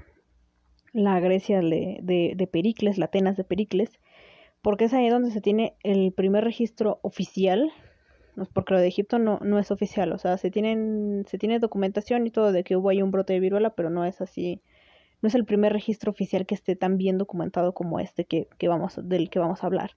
la 0.92 1.20
Grecia 1.20 1.60
de, 1.60 1.98
de, 2.02 2.32
de 2.36 2.46
Pericles, 2.46 2.98
la 2.98 3.06
Atenas 3.06 3.36
de 3.36 3.44
Pericles, 3.44 4.00
porque 4.62 4.86
es 4.86 4.94
ahí 4.94 5.08
donde 5.08 5.30
se 5.30 5.40
tiene 5.40 5.74
el 5.82 6.12
primer 6.12 6.44
registro 6.44 7.00
oficial, 7.02 7.72
porque 8.48 8.74
lo 8.74 8.80
de 8.80 8.88
Egipto 8.88 9.18
no, 9.18 9.38
no 9.42 9.58
es 9.58 9.70
oficial, 9.70 10.12
o 10.12 10.18
sea, 10.18 10.38
se, 10.38 10.50
tienen, 10.50 11.24
se 11.28 11.38
tiene 11.38 11.58
documentación 11.58 12.26
y 12.26 12.30
todo 12.30 12.52
de 12.52 12.64
que 12.64 12.76
hubo 12.76 12.88
ahí 12.88 13.02
un 13.02 13.10
brote 13.10 13.34
de 13.34 13.40
viruela, 13.40 13.70
pero 13.74 13.90
no 13.90 14.04
es 14.04 14.20
así, 14.20 14.62
no 15.20 15.28
es 15.28 15.34
el 15.34 15.44
primer 15.44 15.72
registro 15.72 16.10
oficial 16.10 16.46
que 16.46 16.54
esté 16.54 16.76
tan 16.76 16.96
bien 16.96 17.18
documentado 17.18 17.74
como 17.74 18.00
este 18.00 18.24
que, 18.24 18.48
que 18.58 18.68
vamos, 18.68 18.98
del 19.02 19.30
que 19.30 19.38
vamos 19.38 19.62
a 19.62 19.66
hablar. 19.66 19.92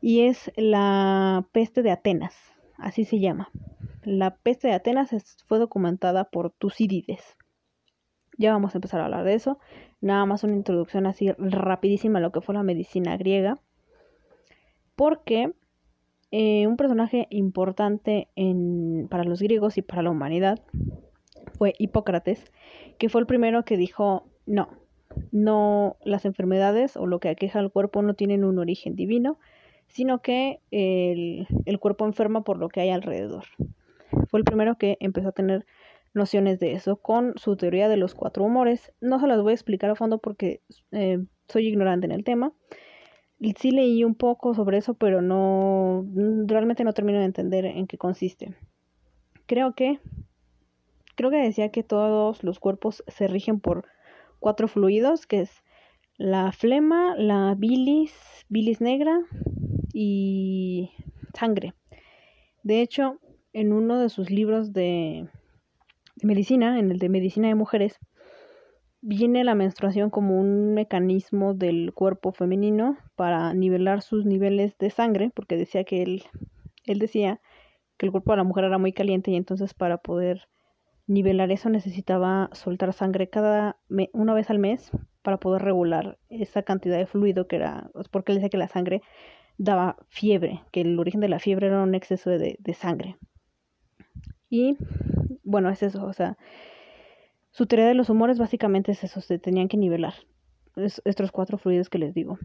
Y 0.00 0.22
es 0.22 0.52
la 0.56 1.46
peste 1.52 1.82
de 1.82 1.90
Atenas, 1.90 2.34
así 2.78 3.04
se 3.04 3.20
llama. 3.20 3.50
La 4.02 4.36
peste 4.36 4.68
de 4.68 4.74
Atenas 4.74 5.10
fue 5.46 5.58
documentada 5.58 6.24
por 6.24 6.50
Tucídides. 6.50 7.36
Ya 8.36 8.52
vamos 8.52 8.74
a 8.74 8.78
empezar 8.78 9.00
a 9.00 9.04
hablar 9.04 9.24
de 9.24 9.34
eso. 9.34 9.58
Nada 10.00 10.26
más 10.26 10.44
una 10.44 10.54
introducción 10.54 11.06
así 11.06 11.32
rapidísima 11.38 12.18
a 12.18 12.22
lo 12.22 12.32
que 12.32 12.40
fue 12.40 12.54
la 12.54 12.62
medicina 12.62 13.16
griega. 13.16 13.58
Porque 14.94 15.52
eh, 16.30 16.66
un 16.66 16.76
personaje 16.76 17.26
importante 17.30 18.28
en, 18.36 19.06
para 19.08 19.24
los 19.24 19.40
griegos 19.40 19.78
y 19.78 19.82
para 19.82 20.02
la 20.02 20.10
humanidad 20.10 20.60
fue 21.58 21.74
Hipócrates, 21.78 22.50
que 22.98 23.08
fue 23.08 23.20
el 23.20 23.26
primero 23.26 23.64
que 23.64 23.76
dijo, 23.76 24.26
no, 24.46 24.68
no, 25.30 25.96
las 26.04 26.24
enfermedades 26.24 26.96
o 26.96 27.06
lo 27.06 27.20
que 27.20 27.28
aqueja 27.28 27.58
al 27.58 27.70
cuerpo 27.70 28.02
no 28.02 28.14
tienen 28.14 28.44
un 28.44 28.58
origen 28.58 28.96
divino, 28.96 29.38
sino 29.86 30.22
que 30.22 30.60
el, 30.70 31.46
el 31.66 31.78
cuerpo 31.78 32.06
enferma 32.06 32.42
por 32.42 32.58
lo 32.58 32.68
que 32.68 32.80
hay 32.80 32.90
alrededor. 32.90 33.44
Fue 34.28 34.40
el 34.40 34.44
primero 34.44 34.76
que 34.76 34.96
empezó 35.00 35.28
a 35.28 35.32
tener 35.32 35.66
nociones 36.14 36.60
de 36.60 36.72
eso 36.72 36.96
con 36.96 37.34
su 37.36 37.56
teoría 37.56 37.88
de 37.88 37.96
los 37.96 38.14
cuatro 38.14 38.44
humores. 38.44 38.92
No 39.00 39.20
se 39.20 39.26
las 39.26 39.42
voy 39.42 39.50
a 39.50 39.54
explicar 39.54 39.90
a 39.90 39.96
fondo 39.96 40.18
porque 40.18 40.62
eh, 40.92 41.18
soy 41.48 41.68
ignorante 41.68 42.06
en 42.06 42.12
el 42.12 42.24
tema. 42.24 42.52
Sí 43.52 43.70
leí 43.70 44.04
un 44.04 44.14
poco 44.14 44.54
sobre 44.54 44.78
eso, 44.78 44.94
pero 44.94 45.20
no 45.20 46.06
realmente 46.46 46.84
no 46.84 46.92
termino 46.92 47.18
de 47.18 47.26
entender 47.26 47.64
en 47.66 47.86
qué 47.86 47.98
consiste. 47.98 48.54
creo 49.46 49.74
que 49.74 50.00
creo 51.16 51.30
que 51.30 51.36
decía 51.36 51.70
que 51.70 51.82
todos 51.82 52.42
los 52.42 52.58
cuerpos 52.58 53.04
se 53.06 53.28
rigen 53.28 53.60
por 53.60 53.86
cuatro 54.40 54.68
fluidos, 54.68 55.26
que 55.26 55.40
es 55.40 55.62
la 56.16 56.52
flema, 56.52 57.16
la 57.16 57.54
bilis, 57.56 58.14
bilis 58.48 58.80
negra 58.80 59.20
y 59.92 60.90
sangre. 61.34 61.74
De 62.62 62.80
hecho, 62.80 63.18
en 63.52 63.72
uno 63.72 63.98
de 63.98 64.08
sus 64.08 64.30
libros 64.30 64.72
de, 64.72 65.28
de 66.16 66.26
medicina, 66.26 66.78
en 66.78 66.90
el 66.90 66.98
de 66.98 67.08
medicina 67.08 67.48
de 67.48 67.54
mujeres, 67.54 67.98
viene 69.06 69.44
la 69.44 69.54
menstruación 69.54 70.08
como 70.08 70.40
un 70.40 70.72
mecanismo 70.72 71.52
del 71.52 71.92
cuerpo 71.92 72.32
femenino 72.32 72.96
para 73.16 73.52
nivelar 73.52 74.00
sus 74.00 74.24
niveles 74.24 74.78
de 74.78 74.88
sangre, 74.88 75.30
porque 75.34 75.58
decía 75.58 75.84
que 75.84 76.02
él, 76.02 76.22
él 76.86 76.98
decía 76.98 77.38
que 77.98 78.06
el 78.06 78.12
cuerpo 78.12 78.32
de 78.32 78.38
la 78.38 78.44
mujer 78.44 78.64
era 78.64 78.78
muy 78.78 78.94
caliente 78.94 79.30
y 79.30 79.36
entonces 79.36 79.74
para 79.74 79.98
poder 79.98 80.48
nivelar 81.06 81.52
eso 81.52 81.68
necesitaba 81.68 82.48
soltar 82.52 82.94
sangre 82.94 83.28
cada 83.28 83.76
una 84.14 84.32
vez 84.32 84.48
al 84.48 84.58
mes 84.58 84.90
para 85.20 85.36
poder 85.36 85.60
regular 85.60 86.16
esa 86.30 86.62
cantidad 86.62 86.96
de 86.96 87.04
fluido 87.04 87.46
que 87.46 87.56
era, 87.56 87.90
pues, 87.92 88.08
porque 88.08 88.32
él 88.32 88.36
decía 88.36 88.48
que 88.48 88.56
la 88.56 88.68
sangre 88.68 89.02
daba 89.58 89.98
fiebre, 90.08 90.62
que 90.72 90.80
el 90.80 90.98
origen 90.98 91.20
de 91.20 91.28
la 91.28 91.40
fiebre 91.40 91.66
era 91.66 91.82
un 91.82 91.94
exceso 91.94 92.30
de, 92.30 92.56
de 92.58 92.72
sangre. 92.72 93.18
Y 94.48 94.78
bueno, 95.42 95.68
es 95.68 95.82
eso, 95.82 96.06
o 96.06 96.14
sea, 96.14 96.38
su 97.54 97.66
teoría 97.66 97.86
de 97.86 97.94
los 97.94 98.10
humores 98.10 98.36
básicamente 98.36 98.90
es 98.90 99.04
eso, 99.04 99.20
se 99.20 99.38
tenían 99.38 99.68
que 99.68 99.76
nivelar 99.76 100.14
estos 100.76 101.30
cuatro 101.30 101.56
fluidos 101.56 101.88
que 101.88 101.98
les 101.98 102.12
digo. 102.12 102.36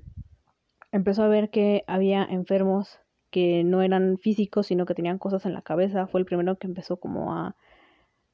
Empezó 0.91 1.23
a 1.23 1.27
ver 1.27 1.49
que 1.49 1.83
había 1.87 2.23
enfermos 2.23 2.99
que 3.31 3.63
no 3.63 3.81
eran 3.81 4.19
físicos, 4.19 4.67
sino 4.67 4.85
que 4.85 4.93
tenían 4.93 5.17
cosas 5.17 5.47
en 5.47 5.53
la 5.55 5.63
cabeza. 5.63 6.05
Fue 6.05 6.19
el 6.19 6.27
primero 6.27 6.59
que 6.59 6.67
empezó 6.67 6.97
como 6.97 7.33
a, 7.33 7.55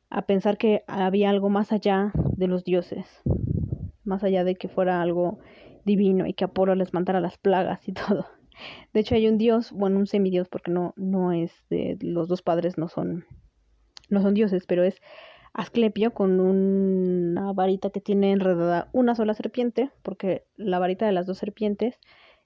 a 0.10 0.22
pensar 0.24 0.58
que 0.58 0.84
había 0.88 1.30
algo 1.30 1.50
más 1.50 1.72
allá 1.72 2.12
de 2.14 2.48
los 2.48 2.66
dioses, 2.66 3.08
más 4.04 4.26
allá 4.26 4.44
de 4.44 4.56
que 4.56 4.68
fuera 4.68 5.02
algo 5.02 5.40
divino 5.86 6.28
y 6.28 6.34
que 6.34 6.44
Apolo 6.44 6.76
les 6.76 6.94
mandara 6.94 7.22
las 7.22 7.38
plagas 7.38 7.88
y 7.88 7.94
todo. 7.94 8.26
De 8.92 9.00
hecho 9.00 9.16
hay 9.16 9.30
un 9.30 9.38
dios, 9.38 9.72
bueno, 9.72 9.98
un 9.98 10.08
semidios 10.08 10.50
porque 10.50 10.72
no 10.72 10.94
no 10.98 11.32
es 11.32 11.54
de 11.70 11.98
los 12.02 12.28
dos 12.28 12.42
padres 12.42 12.78
no 12.78 12.90
son 12.90 13.24
no 14.10 14.22
son 14.22 14.34
dioses, 14.34 14.66
pero 14.66 14.84
es 14.84 15.02
Asclepio 15.56 16.14
con 16.14 16.42
una 16.42 17.54
varita 17.54 17.90
que 17.90 18.02
tiene 18.02 18.34
enredada 18.34 18.90
una 18.92 19.16
sola 19.16 19.34
serpiente, 19.34 19.90
porque 20.04 20.46
la 20.58 20.80
varita 20.80 21.06
de 21.06 21.14
las 21.14 21.26
dos 21.26 21.38
serpientes 21.38 21.98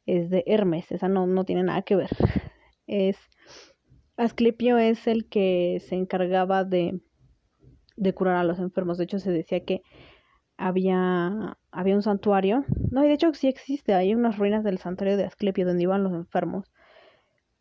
es 0.06 0.30
de 0.30 0.44
Hermes, 0.46 0.92
esa 0.92 1.08
no, 1.08 1.26
no 1.26 1.44
tiene 1.44 1.64
nada 1.64 1.82
que 1.82 1.96
ver. 1.96 2.10
Es 2.86 3.18
Asclepio 4.16 4.78
es 4.78 5.08
el 5.08 5.28
que 5.28 5.82
se 5.88 5.96
encargaba 5.96 6.66
de, 6.66 7.00
de 7.96 8.14
curar 8.14 8.36
a 8.36 8.44
los 8.44 8.60
enfermos. 8.60 8.98
De 8.98 9.06
hecho, 9.06 9.18
se 9.18 9.32
decía 9.32 9.64
que 9.64 9.82
había, 10.58 11.58
había 11.72 11.96
un 11.96 12.04
santuario. 12.04 12.66
No, 12.92 13.04
y 13.04 13.08
de 13.08 13.14
hecho 13.14 13.34
sí 13.34 13.48
existe. 13.48 13.94
Hay 13.94 14.14
unas 14.14 14.38
ruinas 14.38 14.64
del 14.64 14.78
santuario 14.78 15.18
de 15.18 15.24
Asclepio 15.24 15.66
donde 15.66 15.84
iban 15.84 16.04
los 16.04 16.14
enfermos. 16.14 16.72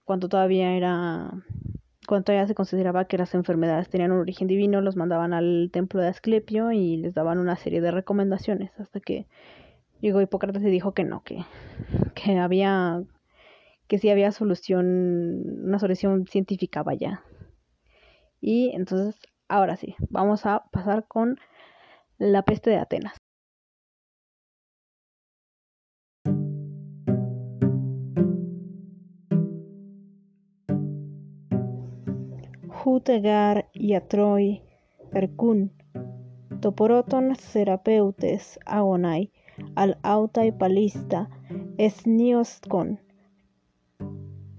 Cuando 0.05 0.29
todavía 0.29 0.75
era 0.77 1.31
cuando 2.09 2.33
ya 2.33 2.47
se 2.47 2.55
consideraba 2.55 3.05
que 3.05 3.19
las 3.19 3.35
enfermedades 3.35 3.91
tenían 3.91 4.13
un 4.13 4.21
origen 4.21 4.49
divino, 4.49 4.81
los 4.81 4.97
mandaban 4.97 5.35
al 5.35 5.69
templo 5.71 6.01
de 6.01 6.09
Asclepio 6.09 6.73
y 6.73 6.97
les 6.97 7.13
daban 7.13 7.39
una 7.39 7.55
serie 7.57 7.83
de 7.83 7.91
recomendaciones 7.91 8.73
hasta 8.81 8.99
que 8.99 9.27
llegó 10.01 10.23
Hipócrates 10.23 10.63
y 10.63 10.71
dijo 10.71 10.95
que 10.95 11.05
no, 11.05 11.23
que, 11.23 11.45
que 12.15 12.39
había 12.39 13.03
que 13.89 13.99
sí 13.99 14.09
había 14.09 14.33
solución, 14.33 15.67
una 15.67 15.79
solución 15.79 16.27
científica, 16.27 16.83
vaya. 16.83 17.23
Y 18.41 18.71
entonces, 18.75 19.21
ahora 19.47 19.77
sí, 19.77 19.95
vamos 20.09 20.47
a 20.47 20.65
pasar 20.73 21.07
con 21.07 21.39
la 22.17 22.43
peste 22.43 22.71
de 22.71 22.79
Atenas. 22.79 23.18
Hutegar 32.89 33.67
Iatroi 33.75 34.63
Erkun, 35.13 35.71
Toporoton 36.63 37.37
Serapeutes 37.37 38.59
Agonai, 38.65 39.31
Al 39.77 39.99
Autai 40.03 40.53
Palista, 40.53 41.29
Esniostkon, 41.77 42.99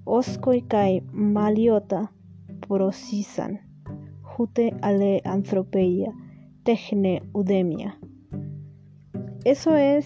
Oskoi 0.06 0.62
Kai 0.62 1.02
Maliota 1.12 2.12
Prosisan, 2.68 3.62
Jute 4.22 4.76
Ale 4.82 5.22
Anthropeia, 5.26 6.14
Techne 6.64 7.24
Udemia. 7.34 7.98
Eso 9.44 9.76
es, 9.76 10.06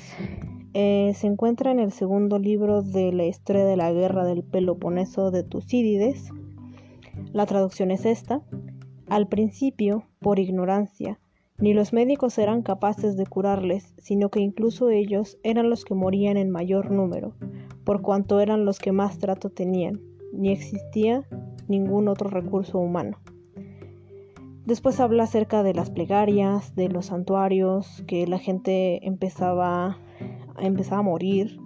eh, 0.73 1.12
se 1.13 1.27
encuentra 1.27 1.71
en 1.71 1.79
el 1.79 1.91
segundo 1.91 2.39
libro 2.39 2.83
de 2.83 3.12
la 3.12 3.25
historia 3.25 3.65
de 3.65 3.75
la 3.75 3.91
guerra 3.91 4.23
del 4.23 4.43
Peloponeso 4.43 5.29
de 5.29 5.43
Tucídides 5.43 6.31
la 7.34 7.46
traducción 7.46 7.91
es 7.91 8.06
esta. 8.06 8.41
Al 9.10 9.28
principio, 9.28 10.06
por 10.19 10.39
ignorancia, 10.39 11.19
ni 11.58 11.74
los 11.74 11.91
médicos 11.91 12.38
eran 12.38 12.62
capaces 12.62 13.17
de 13.17 13.26
curarles, 13.26 13.93
sino 13.98 14.30
que 14.30 14.39
incluso 14.39 14.89
ellos 14.89 15.38
eran 15.43 15.69
los 15.69 15.84
que 15.84 15.96
morían 15.96 16.38
en 16.38 16.50
mayor 16.50 16.91
número, 16.91 17.34
por 17.84 18.02
cuanto 18.02 18.39
eran 18.39 18.65
los 18.65 18.80
que 18.80 18.91
más 18.91 19.17
trato 19.17 19.50
tenían, 19.50 20.00
ni 20.32 20.52
existía 20.52 21.28
ningún 21.67 22.08
otro 22.08 22.30
recurso 22.30 22.80
humano. 22.80 23.17
Después 24.65 25.00
habla 25.00 25.24
acerca 25.24 25.62
de 25.62 25.74
las 25.74 25.89
plegarias, 25.89 26.76
de 26.76 26.88
los 26.88 27.08
santuarios, 27.08 28.04
que 28.08 28.26
la 28.28 28.39
gente 28.39 29.06
empezaba, 29.06 29.98
empezaba 30.58 31.00
a 31.00 31.04
morir 31.04 31.60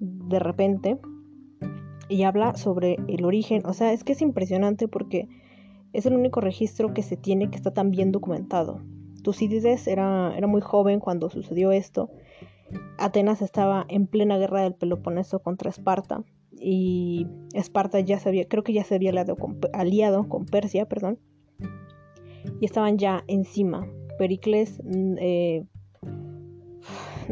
de 0.00 0.38
repente 0.40 0.98
y 2.12 2.24
habla 2.24 2.54
sobre 2.56 2.98
el 3.08 3.24
origen. 3.24 3.62
O 3.64 3.72
sea, 3.72 3.92
es 3.92 4.04
que 4.04 4.12
es 4.12 4.22
impresionante 4.22 4.86
porque 4.86 5.28
es 5.92 6.06
el 6.06 6.14
único 6.14 6.40
registro 6.40 6.92
que 6.92 7.02
se 7.02 7.16
tiene 7.16 7.50
que 7.50 7.56
está 7.56 7.72
tan 7.72 7.90
bien 7.90 8.12
documentado. 8.12 8.82
Tucídides 9.22 9.86
era, 9.86 10.36
era 10.36 10.46
muy 10.46 10.60
joven 10.60 11.00
cuando 11.00 11.30
sucedió 11.30 11.72
esto. 11.72 12.10
Atenas 12.98 13.42
estaba 13.42 13.86
en 13.88 14.06
plena 14.06 14.38
guerra 14.38 14.62
del 14.62 14.74
Peloponeso 14.74 15.40
contra 15.40 15.70
Esparta 15.70 16.24
y 16.58 17.26
Esparta 17.54 18.00
ya 18.00 18.18
se 18.18 18.28
había, 18.28 18.46
creo 18.46 18.62
que 18.62 18.72
ya 18.72 18.84
se 18.84 18.94
había 18.94 19.10
aliado 19.10 19.36
con, 19.36 19.58
aliado 19.72 20.28
con 20.28 20.46
Persia, 20.46 20.86
perdón, 20.86 21.18
y 22.60 22.64
estaban 22.64 22.98
ya 22.98 23.24
encima. 23.26 23.86
Pericles 24.18 24.80
mm, 24.84 25.16
eh, 25.18 25.64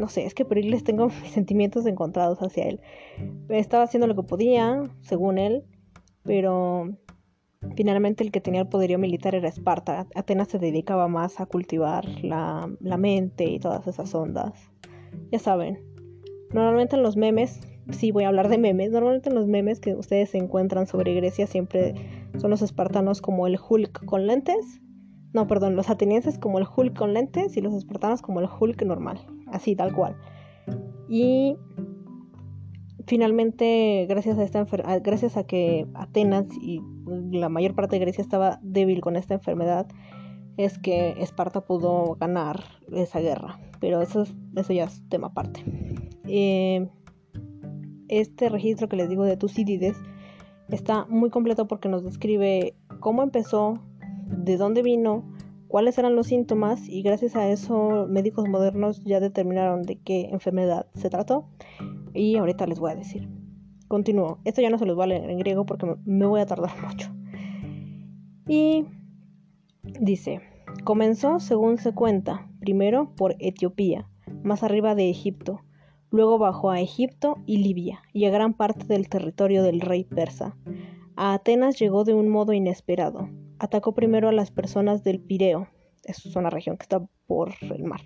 no 0.01 0.09
sé, 0.09 0.25
es 0.25 0.33
que 0.33 0.45
Pericles 0.45 0.83
tengo 0.83 1.07
mis 1.21 1.31
sentimientos 1.31 1.85
encontrados 1.85 2.39
hacia 2.39 2.65
él. 2.65 2.81
Estaba 3.47 3.83
haciendo 3.83 4.07
lo 4.07 4.15
que 4.15 4.23
podía, 4.23 4.81
según 5.01 5.37
él, 5.37 5.63
pero 6.23 6.89
finalmente 7.75 8.23
el 8.23 8.31
que 8.31 8.41
tenía 8.41 8.61
el 8.61 8.67
poderío 8.67 8.97
militar 8.97 9.35
era 9.35 9.47
Esparta. 9.47 10.07
Atenas 10.15 10.49
se 10.49 10.57
dedicaba 10.59 11.07
más 11.07 11.39
a 11.39 11.45
cultivar 11.45 12.05
la, 12.23 12.69
la 12.79 12.97
mente 12.97 13.45
y 13.45 13.59
todas 13.59 13.87
esas 13.87 14.13
ondas. 14.15 14.53
Ya 15.31 15.39
saben, 15.39 15.79
normalmente 16.51 16.95
en 16.95 17.03
los 17.03 17.15
memes, 17.15 17.61
sí 17.91 18.11
voy 18.11 18.23
a 18.23 18.29
hablar 18.29 18.49
de 18.49 18.57
memes, 18.57 18.91
normalmente 18.91 19.29
en 19.29 19.35
los 19.35 19.47
memes 19.47 19.79
que 19.79 19.93
ustedes 19.93 20.33
encuentran 20.33 20.87
sobre 20.87 21.13
Grecia 21.13 21.45
siempre 21.45 21.93
son 22.37 22.49
los 22.49 22.61
espartanos 22.63 23.21
como 23.21 23.45
el 23.45 23.59
Hulk 23.59 24.05
con 24.05 24.25
lentes. 24.25 24.81
No, 25.33 25.47
perdón, 25.47 25.75
los 25.75 25.89
atenienses 25.89 26.39
como 26.39 26.57
el 26.57 26.65
Hulk 26.75 26.97
con 26.97 27.13
lentes 27.13 27.55
y 27.55 27.61
los 27.61 27.73
espartanos 27.73 28.21
como 28.21 28.39
el 28.39 28.47
Hulk 28.59 28.81
normal 28.83 29.21
así 29.51 29.75
tal 29.75 29.93
cual. 29.93 30.15
Y 31.09 31.57
finalmente, 33.07 34.05
gracias 34.07 34.37
a 34.37 34.43
esta 34.43 34.65
gracias 35.03 35.37
a 35.37 35.43
que 35.43 35.87
Atenas 35.93 36.45
y 36.61 36.81
la 37.31 37.49
mayor 37.49 37.75
parte 37.75 37.97
de 37.97 37.99
Grecia 37.99 38.21
estaba 38.21 38.59
débil 38.61 39.01
con 39.01 39.15
esta 39.15 39.33
enfermedad, 39.33 39.87
es 40.57 40.77
que 40.79 41.15
Esparta 41.17 41.61
pudo 41.61 42.15
ganar 42.15 42.63
esa 42.91 43.19
guerra. 43.19 43.59
Pero 43.79 44.01
eso, 44.01 44.23
eso 44.55 44.73
ya 44.73 44.85
es 44.85 45.03
tema 45.09 45.27
aparte. 45.27 45.63
Eh, 46.25 46.87
este 48.07 48.49
registro 48.49 48.87
que 48.87 48.95
les 48.95 49.09
digo 49.09 49.23
de 49.23 49.37
Tucídides 49.37 49.97
está 50.69 51.05
muy 51.05 51.29
completo 51.29 51.67
porque 51.67 51.89
nos 51.89 52.03
describe 52.03 52.75
cómo 52.99 53.23
empezó, 53.23 53.79
de 54.27 54.57
dónde 54.57 54.83
vino, 54.83 55.23
cuáles 55.71 55.97
eran 55.97 56.17
los 56.17 56.27
síntomas 56.27 56.89
y 56.89 57.01
gracias 57.01 57.37
a 57.37 57.47
eso 57.47 58.05
médicos 58.09 58.47
modernos 58.49 59.01
ya 59.05 59.21
determinaron 59.21 59.83
de 59.83 59.95
qué 59.99 60.27
enfermedad 60.29 60.87
se 60.95 61.09
trató 61.09 61.47
y 62.13 62.35
ahorita 62.35 62.67
les 62.67 62.77
voy 62.77 62.91
a 62.91 62.95
decir. 62.95 63.29
Continúo. 63.87 64.39
Esto 64.43 64.61
ya 64.61 64.69
no 64.69 64.77
se 64.77 64.85
los 64.85 64.97
voy 64.97 65.05
a 65.05 65.07
leer 65.07 65.29
en 65.29 65.39
griego 65.39 65.65
porque 65.65 65.95
me 66.03 66.25
voy 66.25 66.41
a 66.41 66.45
tardar 66.45 66.71
mucho. 66.85 67.09
Y 68.49 68.83
dice, 70.01 70.41
comenzó 70.83 71.39
según 71.39 71.77
se 71.77 71.93
cuenta, 71.93 72.49
primero 72.59 73.15
por 73.15 73.37
Etiopía, 73.39 74.09
más 74.43 74.63
arriba 74.63 74.93
de 74.93 75.09
Egipto, 75.09 75.61
luego 76.09 76.37
bajó 76.37 76.69
a 76.69 76.81
Egipto 76.81 77.37
y 77.45 77.59
Libia 77.59 78.01
y 78.11 78.25
a 78.25 78.29
gran 78.29 78.55
parte 78.55 78.85
del 78.87 79.07
territorio 79.07 79.63
del 79.63 79.79
rey 79.79 80.03
persa. 80.03 80.57
A 81.15 81.33
Atenas 81.33 81.79
llegó 81.79 82.03
de 82.03 82.13
un 82.13 82.27
modo 82.27 82.51
inesperado, 82.51 83.29
atacó 83.61 83.93
primero 83.93 84.27
a 84.27 84.31
las 84.31 84.49
personas 84.49 85.03
del 85.03 85.19
Pireo, 85.19 85.67
es 86.03 86.25
una 86.35 86.49
región 86.49 86.77
que 86.77 86.83
está 86.83 87.05
por 87.27 87.53
el 87.61 87.83
mar, 87.83 88.01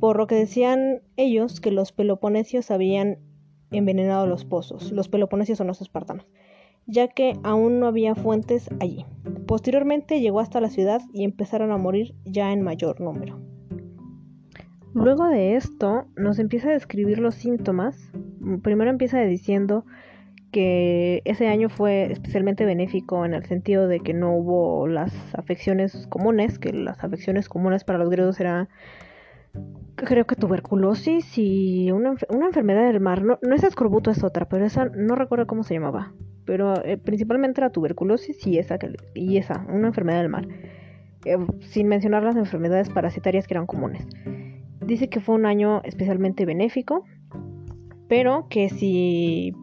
por 0.00 0.16
lo 0.16 0.26
que 0.26 0.34
decían 0.34 1.02
ellos 1.16 1.60
que 1.60 1.70
los 1.70 1.92
peloponesios 1.92 2.72
habían 2.72 3.18
envenenado 3.70 4.26
los 4.26 4.44
pozos, 4.44 4.90
los 4.90 5.08
peloponesios 5.08 5.58
son 5.58 5.68
los 5.68 5.80
espartanos, 5.80 6.26
ya 6.86 7.06
que 7.06 7.38
aún 7.44 7.78
no 7.78 7.86
había 7.86 8.16
fuentes 8.16 8.68
allí. 8.80 9.06
Posteriormente 9.46 10.20
llegó 10.20 10.40
hasta 10.40 10.60
la 10.60 10.70
ciudad 10.70 11.00
y 11.12 11.22
empezaron 11.22 11.70
a 11.70 11.78
morir 11.78 12.16
ya 12.24 12.52
en 12.52 12.62
mayor 12.62 13.00
número. 13.00 13.40
Luego 14.92 15.28
de 15.28 15.54
esto 15.54 16.06
nos 16.16 16.40
empieza 16.40 16.68
a 16.68 16.72
describir 16.72 17.20
los 17.20 17.36
síntomas. 17.36 17.96
Primero 18.62 18.90
empieza 18.90 19.20
diciendo 19.20 19.86
que 20.52 21.22
ese 21.24 21.48
año 21.48 21.68
fue 21.68 22.12
especialmente 22.12 22.64
benéfico 22.64 23.24
en 23.24 23.34
el 23.34 23.44
sentido 23.46 23.88
de 23.88 24.00
que 24.00 24.14
no 24.14 24.36
hubo 24.36 24.86
las 24.86 25.12
afecciones 25.34 26.06
comunes, 26.08 26.58
que 26.58 26.72
las 26.72 27.02
afecciones 27.02 27.48
comunes 27.48 27.82
para 27.82 27.98
los 27.98 28.10
griegos 28.10 28.38
eran 28.38 28.68
creo 29.96 30.26
que 30.26 30.36
tuberculosis 30.36 31.36
y 31.36 31.90
una, 31.90 32.14
enfermedad 32.30 32.86
del 32.86 33.00
mar. 33.00 33.22
No, 33.22 33.38
no 33.42 33.54
esa 33.54 33.68
escorbuto 33.68 34.10
es 34.10 34.22
otra, 34.24 34.48
pero 34.48 34.64
esa 34.64 34.86
no 34.86 35.14
recuerdo 35.14 35.46
cómo 35.46 35.62
se 35.62 35.74
llamaba. 35.74 36.12
Pero 36.44 36.82
eh, 36.84 36.98
principalmente 36.98 37.60
era 37.60 37.70
tuberculosis 37.70 38.46
y 38.46 38.58
esa, 38.58 38.78
y 39.14 39.36
esa, 39.36 39.64
una 39.68 39.88
enfermedad 39.88 40.20
del 40.20 40.28
mar. 40.28 40.48
Eh, 41.24 41.36
sin 41.60 41.88
mencionar 41.88 42.22
las 42.24 42.36
enfermedades 42.36 42.90
parasitarias 42.90 43.46
que 43.46 43.54
eran 43.54 43.66
comunes. 43.66 44.06
Dice 44.84 45.08
que 45.08 45.20
fue 45.20 45.36
un 45.36 45.46
año 45.46 45.80
especialmente 45.84 46.44
benéfico, 46.44 47.04
pero 48.08 48.48
que 48.48 48.68
si 48.68 49.54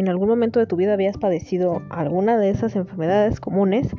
en 0.00 0.08
algún 0.08 0.28
momento 0.28 0.60
de 0.60 0.66
tu 0.66 0.76
vida 0.76 0.94
habías 0.94 1.18
padecido 1.18 1.82
alguna 1.90 2.38
de 2.38 2.50
esas 2.50 2.76
enfermedades 2.76 3.40
comunes, 3.40 3.94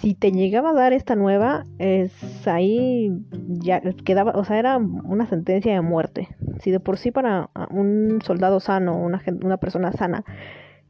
si 0.00 0.14
te 0.14 0.32
llegaba 0.32 0.70
a 0.70 0.74
dar 0.74 0.92
esta 0.92 1.14
nueva, 1.14 1.64
es 1.78 2.12
ahí 2.46 3.12
ya 3.48 3.80
quedaba, 4.04 4.32
o 4.32 4.44
sea, 4.44 4.58
era 4.58 4.78
una 4.78 5.26
sentencia 5.26 5.72
de 5.72 5.80
muerte. 5.80 6.28
Si 6.60 6.70
de 6.70 6.80
por 6.80 6.98
sí 6.98 7.10
para 7.10 7.50
un 7.70 8.20
soldado 8.24 8.60
sano, 8.60 8.96
una, 8.96 9.22
una 9.42 9.58
persona 9.58 9.92
sana, 9.92 10.24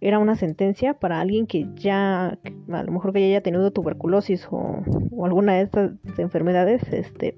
era 0.01 0.19
una 0.19 0.35
sentencia 0.35 0.95
para 0.95 1.21
alguien 1.21 1.47
que 1.47 1.69
ya, 1.75 2.39
a 2.73 2.83
lo 2.83 2.93
mejor 2.93 3.13
que 3.13 3.21
ya 3.21 3.27
haya 3.27 3.43
tenido 3.43 3.71
tuberculosis 3.71 4.47
o, 4.51 4.83
o 5.11 5.27
alguna 5.27 5.55
de 5.55 5.63
estas 5.63 5.93
enfermedades, 6.19 6.83
este, 6.93 7.37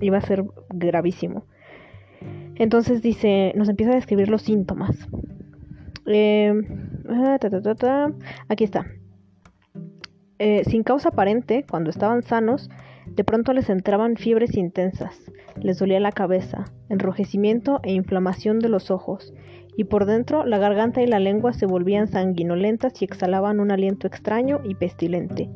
iba 0.00 0.18
a 0.18 0.22
ser 0.22 0.44
gravísimo. 0.68 1.46
Entonces 2.56 3.02
dice, 3.02 3.52
nos 3.56 3.68
empieza 3.68 3.92
a 3.92 3.96
describir 3.96 4.28
los 4.28 4.42
síntomas. 4.42 5.08
Eh, 6.06 6.52
ah, 7.08 7.38
Aquí 8.48 8.64
está. 8.64 8.86
Eh, 10.38 10.64
sin 10.64 10.82
causa 10.82 11.10
aparente, 11.10 11.64
cuando 11.68 11.90
estaban 11.90 12.22
sanos, 12.22 12.68
de 13.06 13.24
pronto 13.24 13.52
les 13.52 13.70
entraban 13.70 14.16
fiebres 14.16 14.56
intensas, 14.56 15.30
les 15.60 15.78
dolía 15.78 16.00
la 16.00 16.12
cabeza, 16.12 16.64
enrojecimiento 16.88 17.80
e 17.82 17.92
inflamación 17.92 18.58
de 18.58 18.68
los 18.68 18.90
ojos, 18.90 19.32
y 19.76 19.84
por 19.84 20.06
dentro 20.06 20.44
la 20.44 20.58
garganta 20.58 21.02
y 21.02 21.06
la 21.06 21.18
lengua 21.18 21.52
se 21.52 21.66
volvían 21.66 22.08
sanguinolentas 22.08 23.00
y 23.00 23.04
exhalaban 23.04 23.60
un 23.60 23.70
aliento 23.70 24.06
extraño 24.06 24.60
y 24.64 24.74
pestilente. 24.74 25.50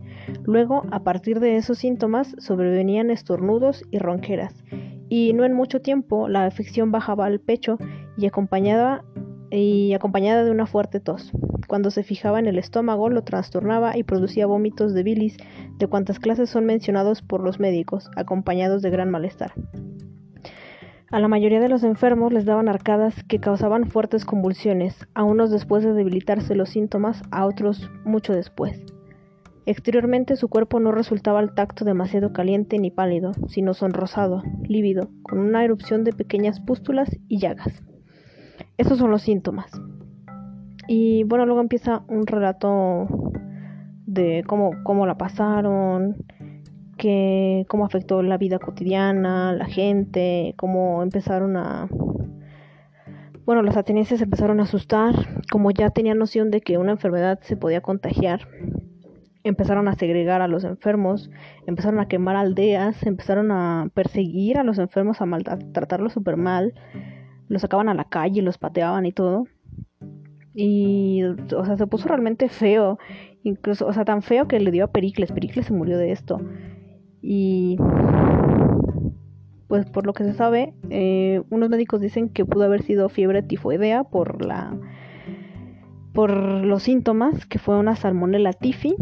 Luego, 0.44 0.84
a 0.90 1.02
partir 1.02 1.40
de 1.40 1.56
esos 1.56 1.78
síntomas, 1.78 2.34
sobrevenían 2.38 3.10
estornudos 3.10 3.84
y 3.90 3.98
ronqueras, 3.98 4.64
y 5.08 5.32
no 5.32 5.44
en 5.44 5.54
mucho 5.54 5.80
tiempo 5.80 6.28
la 6.28 6.44
afección 6.44 6.92
bajaba 6.92 7.26
al 7.26 7.40
pecho 7.40 7.78
y 8.16 8.26
acompañada, 8.26 9.04
y 9.50 9.92
acompañada 9.94 10.44
de 10.44 10.50
una 10.50 10.66
fuerte 10.66 11.00
tos. 11.00 11.32
Cuando 11.66 11.90
se 11.90 12.02
fijaba 12.02 12.38
en 12.38 12.46
el 12.46 12.58
estómago 12.58 13.08
lo 13.08 13.22
trastornaba 13.22 13.96
y 13.96 14.02
producía 14.02 14.46
vómitos 14.46 14.94
de 14.94 15.02
bilis 15.02 15.36
de 15.78 15.86
cuantas 15.86 16.18
clases 16.18 16.50
son 16.50 16.64
mencionados 16.64 17.22
por 17.22 17.42
los 17.42 17.60
médicos, 17.60 18.10
acompañados 18.16 18.82
de 18.82 18.90
gran 18.90 19.10
malestar. 19.10 19.52
A 21.10 21.20
la 21.20 21.28
mayoría 21.28 21.60
de 21.60 21.70
los 21.70 21.84
enfermos 21.84 22.32
les 22.32 22.44
daban 22.44 22.68
arcadas 22.68 23.22
que 23.24 23.40
causaban 23.40 23.86
fuertes 23.86 24.26
convulsiones, 24.26 25.06
a 25.14 25.24
unos 25.24 25.50
después 25.50 25.82
de 25.82 25.94
debilitarse 25.94 26.54
los 26.54 26.68
síntomas, 26.68 27.22
a 27.30 27.46
otros 27.46 27.90
mucho 28.04 28.34
después. 28.34 28.84
Exteriormente 29.64 30.36
su 30.36 30.48
cuerpo 30.48 30.80
no 30.80 30.92
resultaba 30.92 31.38
al 31.38 31.54
tacto 31.54 31.86
demasiado 31.86 32.32
caliente 32.34 32.78
ni 32.78 32.90
pálido, 32.90 33.32
sino 33.48 33.72
sonrosado, 33.72 34.42
lívido, 34.64 35.10
con 35.22 35.38
una 35.38 35.64
erupción 35.64 36.04
de 36.04 36.12
pequeñas 36.12 36.60
pústulas 36.60 37.10
y 37.26 37.38
llagas. 37.38 37.87
Esos 38.78 38.98
son 38.98 39.10
los 39.10 39.22
síntomas. 39.22 39.70
Y 40.86 41.24
bueno, 41.24 41.44
luego 41.44 41.60
empieza 41.60 42.02
un 42.08 42.26
relato 42.26 43.06
de 44.06 44.42
cómo, 44.46 44.70
cómo 44.84 45.04
la 45.04 45.18
pasaron, 45.18 46.16
que 46.96 47.66
cómo 47.68 47.84
afectó 47.84 48.22
la 48.22 48.38
vida 48.38 48.58
cotidiana, 48.58 49.52
la 49.52 49.66
gente, 49.66 50.54
cómo 50.56 51.02
empezaron 51.02 51.58
a 51.58 51.88
bueno, 53.48 53.62
los 53.62 53.78
atenienses 53.78 54.20
empezaron 54.20 54.60
a 54.60 54.64
asustar, 54.64 55.14
como 55.50 55.70
ya 55.70 55.88
tenían 55.88 56.18
noción 56.18 56.50
de 56.50 56.60
que 56.60 56.76
una 56.76 56.92
enfermedad 56.92 57.38
se 57.40 57.56
podía 57.56 57.80
contagiar, 57.80 58.46
empezaron 59.42 59.88
a 59.88 59.94
segregar 59.94 60.42
a 60.42 60.48
los 60.48 60.64
enfermos, 60.64 61.30
empezaron 61.66 61.98
a 61.98 62.08
quemar 62.08 62.36
aldeas, 62.36 63.02
empezaron 63.06 63.50
a 63.50 63.88
perseguir 63.94 64.58
a 64.58 64.64
los 64.64 64.78
enfermos, 64.78 65.22
a, 65.22 65.58
tratarlos 65.72 66.12
súper 66.12 66.36
mal, 66.36 66.74
los 67.48 67.62
sacaban 67.62 67.88
a 67.88 67.94
la 67.94 68.04
calle, 68.04 68.42
los 68.42 68.58
pateaban 68.58 69.06
y 69.06 69.12
todo. 69.12 69.44
Y, 70.54 71.22
o 71.22 71.64
sea, 71.64 71.76
se 71.76 71.86
puso 71.86 72.08
realmente 72.08 72.48
feo, 72.48 72.98
incluso, 73.42 73.86
o 73.86 73.92
sea, 73.92 74.04
tan 74.04 74.22
feo 74.22 74.48
que 74.48 74.58
le 74.58 74.70
dio 74.70 74.84
a 74.84 74.92
Pericles, 74.92 75.32
Pericles 75.32 75.66
se 75.66 75.72
murió 75.72 75.98
de 75.98 76.12
esto. 76.12 76.40
Y 77.22 77.76
pues 79.68 79.84
por 79.86 80.06
lo 80.06 80.14
que 80.14 80.24
se 80.24 80.32
sabe, 80.32 80.74
eh, 80.90 81.42
unos 81.50 81.68
médicos 81.68 82.00
dicen 82.00 82.30
que 82.30 82.44
pudo 82.44 82.64
haber 82.64 82.82
sido 82.82 83.08
fiebre 83.08 83.42
tifoidea 83.42 84.02
por 84.04 84.44
la 84.44 84.76
por 86.14 86.32
los 86.32 86.82
síntomas, 86.82 87.46
que 87.46 87.60
fue 87.60 87.78
una 87.78 87.94
salmonella 87.94 88.52
tifi, 88.52 88.96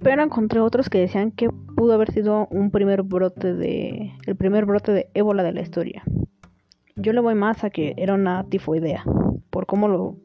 pero 0.00 0.22
encontré 0.22 0.60
otros 0.60 0.88
que 0.88 0.98
decían 0.98 1.32
que 1.32 1.50
pudo 1.76 1.92
haber 1.92 2.12
sido 2.12 2.46
un 2.50 2.70
primer 2.70 3.02
brote 3.02 3.54
de 3.54 4.12
el 4.24 4.36
primer 4.36 4.64
brote 4.64 4.92
de 4.92 5.10
ébola 5.14 5.42
de 5.42 5.52
la 5.52 5.60
historia. 5.60 6.04
Yo 6.98 7.12
le 7.12 7.20
voy 7.20 7.34
más 7.34 7.64
a 7.64 7.70
que 7.70 7.94
era 7.96 8.14
una 8.14 8.44
tifoidea, 8.44 9.04
por 9.50 9.66
cómo 9.66 9.88
lo 9.88 10.16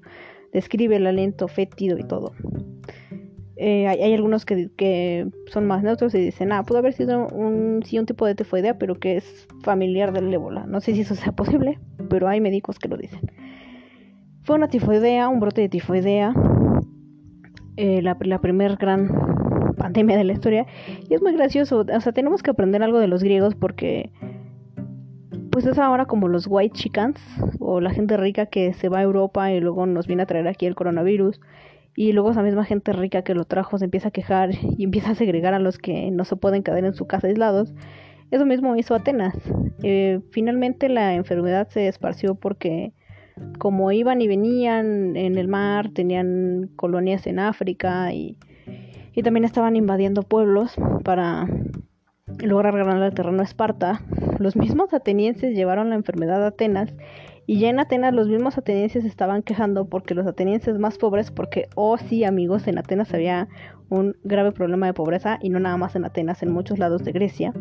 describe 0.52 0.96
el 0.96 1.08
aliento 1.08 1.48
fétido 1.48 1.98
y 1.98 2.04
todo. 2.04 2.34
Eh, 3.56 3.88
hay, 3.88 4.14
algunos 4.14 4.46
que, 4.46 5.28
son 5.48 5.68
más 5.68 5.84
neutros 5.84 6.16
y 6.16 6.20
dicen, 6.20 6.52
ah, 6.52 6.64
pudo 6.64 6.80
haber 6.80 6.94
sido 6.94 7.28
un, 7.28 7.82
sí, 7.86 8.00
un 8.00 8.06
tipo 8.06 8.26
de 8.26 8.36
tifoidea, 8.36 8.78
pero 8.78 9.00
que 9.00 9.18
es 9.18 9.48
familiar 9.62 10.12
del 10.12 10.34
ébola. 10.34 10.66
No 10.66 10.82
sé 10.82 10.94
si 10.94 11.02
eso 11.02 11.16
sea 11.16 11.32
posible, 11.32 11.80
pero 12.10 12.28
hay 12.28 12.42
médicos 12.42 12.80
que 12.80 12.90
lo 12.90 12.98
dicen. 12.98 13.22
Fue 14.44 14.56
una 14.56 14.68
tifoidea, 14.68 15.30
un 15.30 15.40
brote 15.40 15.62
de 15.62 15.70
tifoidea, 15.70 16.34
eh, 17.78 18.02
la, 18.02 18.18
la 18.20 18.42
primer 18.42 18.76
gran 18.78 19.08
pandemia 19.78 20.18
de 20.18 20.24
la 20.24 20.34
historia. 20.34 20.66
Y 21.08 21.14
es 21.14 21.22
muy 21.22 21.34
gracioso, 21.34 21.86
o 21.88 22.02
sea, 22.02 22.12
tenemos 22.12 22.42
que 22.42 22.52
aprender 22.52 22.82
algo 22.82 23.00
de 23.00 23.08
los 23.08 23.24
griegos 23.24 23.56
porque 23.56 24.12
pues 25.54 25.68
es 25.68 25.78
ahora 25.78 26.08
como 26.08 26.28
los 26.28 26.48
white 26.50 26.74
chickens 26.74 27.22
o 27.60 27.80
la 27.80 27.92
gente 27.92 28.18
rica 28.18 28.48
que 28.48 28.74
se 28.74 28.90
va 28.90 29.00
a 29.00 29.04
Europa 29.04 29.52
y 29.52 29.60
luego 29.60 29.86
nos 29.86 30.08
viene 30.08 30.24
a 30.24 30.26
traer 30.26 30.48
aquí 30.48 30.66
el 30.66 30.74
coronavirus 30.74 31.40
y 31.96 32.12
luego 32.12 32.32
esa 32.32 32.42
misma 32.42 32.66
gente 32.66 32.92
rica 32.92 33.22
que 33.22 33.36
lo 33.36 33.46
trajo 33.46 33.78
se 33.78 33.86
empieza 33.86 34.08
a 34.08 34.12
quejar 34.12 34.50
y 34.78 34.84
empieza 34.84 35.12
a 35.12 35.16
segregar 35.16 35.54
a 35.54 35.60
los 35.60 35.78
que 35.78 36.10
no 36.10 36.26
se 36.26 36.36
pueden 36.38 36.64
quedar 36.64 36.84
en 36.84 36.96
su 36.96 37.06
casa 37.06 37.28
aislados. 37.28 37.72
Eso 38.32 38.48
mismo 38.48 38.76
hizo 38.76 38.96
Atenas. 38.96 39.36
Eh, 39.84 40.22
finalmente 40.32 40.90
la 40.90 41.14
enfermedad 41.14 41.68
se 41.70 41.88
esparció 41.88 42.34
porque 42.34 42.94
como 43.60 43.92
iban 43.92 44.22
y 44.22 44.28
venían 44.28 45.16
en 45.16 45.38
el 45.38 45.48
mar, 45.48 45.90
tenían 45.90 46.72
colonias 46.76 47.28
en 47.28 47.38
África 47.38 48.12
y, 48.12 48.38
y 49.14 49.22
también 49.22 49.44
estaban 49.44 49.76
invadiendo 49.76 50.24
pueblos 50.24 50.74
para 51.04 51.48
lograr 52.40 52.76
ganar 52.76 53.04
el 53.04 53.14
terreno 53.14 53.42
a 53.42 53.46
Esparta. 53.46 54.02
Los 54.40 54.56
mismos 54.56 54.94
atenienses 54.94 55.56
llevaron 55.56 55.90
la 55.90 55.96
enfermedad 55.96 56.44
a 56.44 56.48
Atenas 56.48 56.94
y 57.46 57.60
ya 57.60 57.70
en 57.70 57.80
Atenas 57.80 58.14
los 58.14 58.28
mismos 58.28 58.58
atenienses 58.58 59.06
estaban 59.06 59.44
quejando 59.44 59.86
porque 59.86 60.16
los 60.16 60.26
atenienses 60.26 60.80
más 60.80 60.98
pobres, 60.98 61.32
porque, 61.32 61.68
oh 61.76 61.98
sí 61.98 62.24
amigos, 62.24 62.68
en 62.68 62.78
Atenas 62.78 63.14
había 63.14 63.50
un 63.90 64.16
grave 64.24 64.52
problema 64.52 64.86
de 64.86 64.94
pobreza 64.94 65.40
y 65.42 65.50
no 65.50 65.60
nada 65.60 65.78
más 65.78 65.96
en 65.96 66.06
Atenas, 66.06 66.42
en 66.44 66.52
muchos 66.52 66.80
lados 66.80 67.04
de 67.04 67.12
Grecia. 67.12 67.54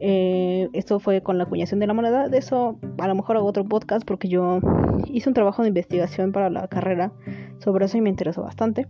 Eh, 0.00 0.68
esto 0.72 0.98
fue 0.98 1.22
con 1.22 1.38
la 1.38 1.44
acuñación 1.44 1.78
de 1.78 1.86
la 1.86 1.94
moneda. 1.94 2.28
De 2.28 2.38
eso 2.38 2.80
a 2.98 3.06
lo 3.06 3.14
mejor 3.14 3.36
hago 3.36 3.46
otro 3.46 3.64
podcast 3.64 4.04
porque 4.04 4.28
yo 4.28 4.58
hice 5.06 5.28
un 5.30 5.34
trabajo 5.34 5.62
de 5.62 5.68
investigación 5.68 6.32
para 6.32 6.50
la 6.50 6.66
carrera 6.66 7.12
sobre 7.58 7.84
eso 7.84 7.98
y 7.98 8.00
me 8.00 8.10
interesó 8.10 8.42
bastante. 8.42 8.88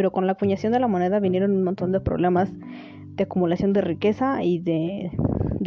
Pero 0.00 0.12
con 0.12 0.24
la 0.24 0.32
acuñación 0.32 0.72
de 0.72 0.80
la 0.80 0.88
moneda 0.88 1.20
vinieron 1.20 1.50
un 1.50 1.62
montón 1.62 1.92
de 1.92 2.00
problemas 2.00 2.50
de 3.16 3.24
acumulación 3.24 3.74
de 3.74 3.82
riqueza 3.82 4.42
y 4.42 4.58
de, 4.58 5.10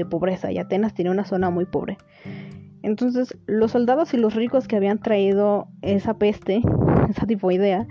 pobreza. 0.09 0.51
Y 0.51 0.57
Atenas 0.57 0.95
tenía 0.95 1.11
una 1.11 1.23
zona 1.23 1.51
muy 1.51 1.65
pobre. 1.65 1.99
Entonces, 2.81 3.37
los 3.45 3.69
soldados 3.69 4.11
y 4.15 4.17
los 4.17 4.33
ricos 4.33 4.67
que 4.67 4.75
habían 4.75 4.97
traído 4.97 5.67
esa 5.83 6.15
peste, 6.15 6.63
esa 7.11 7.27
tipo 7.27 7.51
idea, 7.51 7.85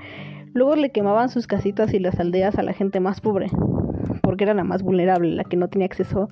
Luego 0.52 0.74
le 0.74 0.90
quemaban 0.90 1.28
sus 1.28 1.46
casitas 1.46 1.94
y 1.94 2.00
las 2.00 2.18
aldeas 2.18 2.58
a 2.58 2.64
la 2.64 2.72
gente 2.72 2.98
más 2.98 3.20
pobre, 3.20 3.46
porque 4.20 4.42
era 4.42 4.52
la 4.52 4.64
más 4.64 4.82
vulnerable, 4.82 5.30
la 5.30 5.44
que 5.44 5.56
no 5.56 5.68
tenía 5.68 5.86
acceso 5.86 6.28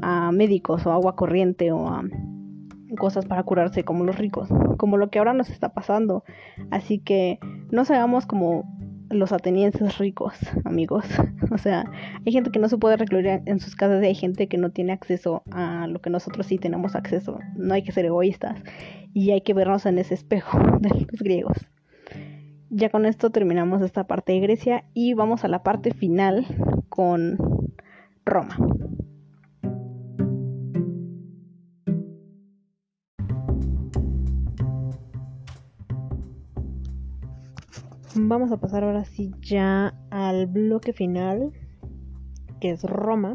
a 0.00 0.30
médicos 0.30 0.86
o 0.86 0.92
agua 0.92 1.16
corriente 1.16 1.72
o 1.72 1.88
a 1.88 2.04
cosas 2.96 3.26
para 3.26 3.42
curarse 3.42 3.82
como 3.82 4.04
los 4.04 4.16
ricos, 4.16 4.48
como 4.78 4.96
lo 4.96 5.10
que 5.10 5.18
ahora 5.18 5.34
nos 5.34 5.50
está 5.50 5.74
pasando. 5.74 6.22
Así 6.70 7.00
que 7.00 7.40
no 7.72 7.84
seamos 7.84 8.26
como 8.26 8.79
los 9.10 9.32
atenienses 9.32 9.98
ricos, 9.98 10.34
amigos. 10.64 11.04
O 11.52 11.58
sea, 11.58 11.84
hay 12.24 12.32
gente 12.32 12.50
que 12.50 12.60
no 12.60 12.68
se 12.68 12.78
puede 12.78 12.96
recluir 12.96 13.26
en 13.44 13.58
sus 13.58 13.74
casas 13.74 14.02
y 14.04 14.06
hay 14.06 14.14
gente 14.14 14.46
que 14.46 14.56
no 14.56 14.70
tiene 14.70 14.92
acceso 14.92 15.42
a 15.50 15.88
lo 15.88 16.00
que 16.00 16.08
nosotros 16.08 16.46
sí 16.46 16.58
tenemos 16.58 16.94
acceso. 16.94 17.40
No 17.56 17.74
hay 17.74 17.82
que 17.82 17.90
ser 17.90 18.04
egoístas 18.04 18.62
y 19.12 19.32
hay 19.32 19.40
que 19.40 19.52
vernos 19.52 19.84
en 19.86 19.98
ese 19.98 20.14
espejo 20.14 20.58
de 20.80 20.88
los 20.90 21.20
griegos. 21.20 21.56
Ya 22.70 22.88
con 22.88 23.04
esto 23.04 23.30
terminamos 23.30 23.82
esta 23.82 24.06
parte 24.06 24.32
de 24.32 24.40
Grecia 24.40 24.84
y 24.94 25.14
vamos 25.14 25.44
a 25.44 25.48
la 25.48 25.64
parte 25.64 25.92
final 25.92 26.46
con 26.88 27.36
Roma. 28.24 28.56
Vamos 38.16 38.50
a 38.50 38.56
pasar 38.56 38.82
ahora 38.82 39.04
sí 39.04 39.32
ya 39.40 39.94
al 40.10 40.46
bloque 40.46 40.92
final, 40.92 41.52
que 42.60 42.70
es 42.70 42.82
Roma. 42.82 43.34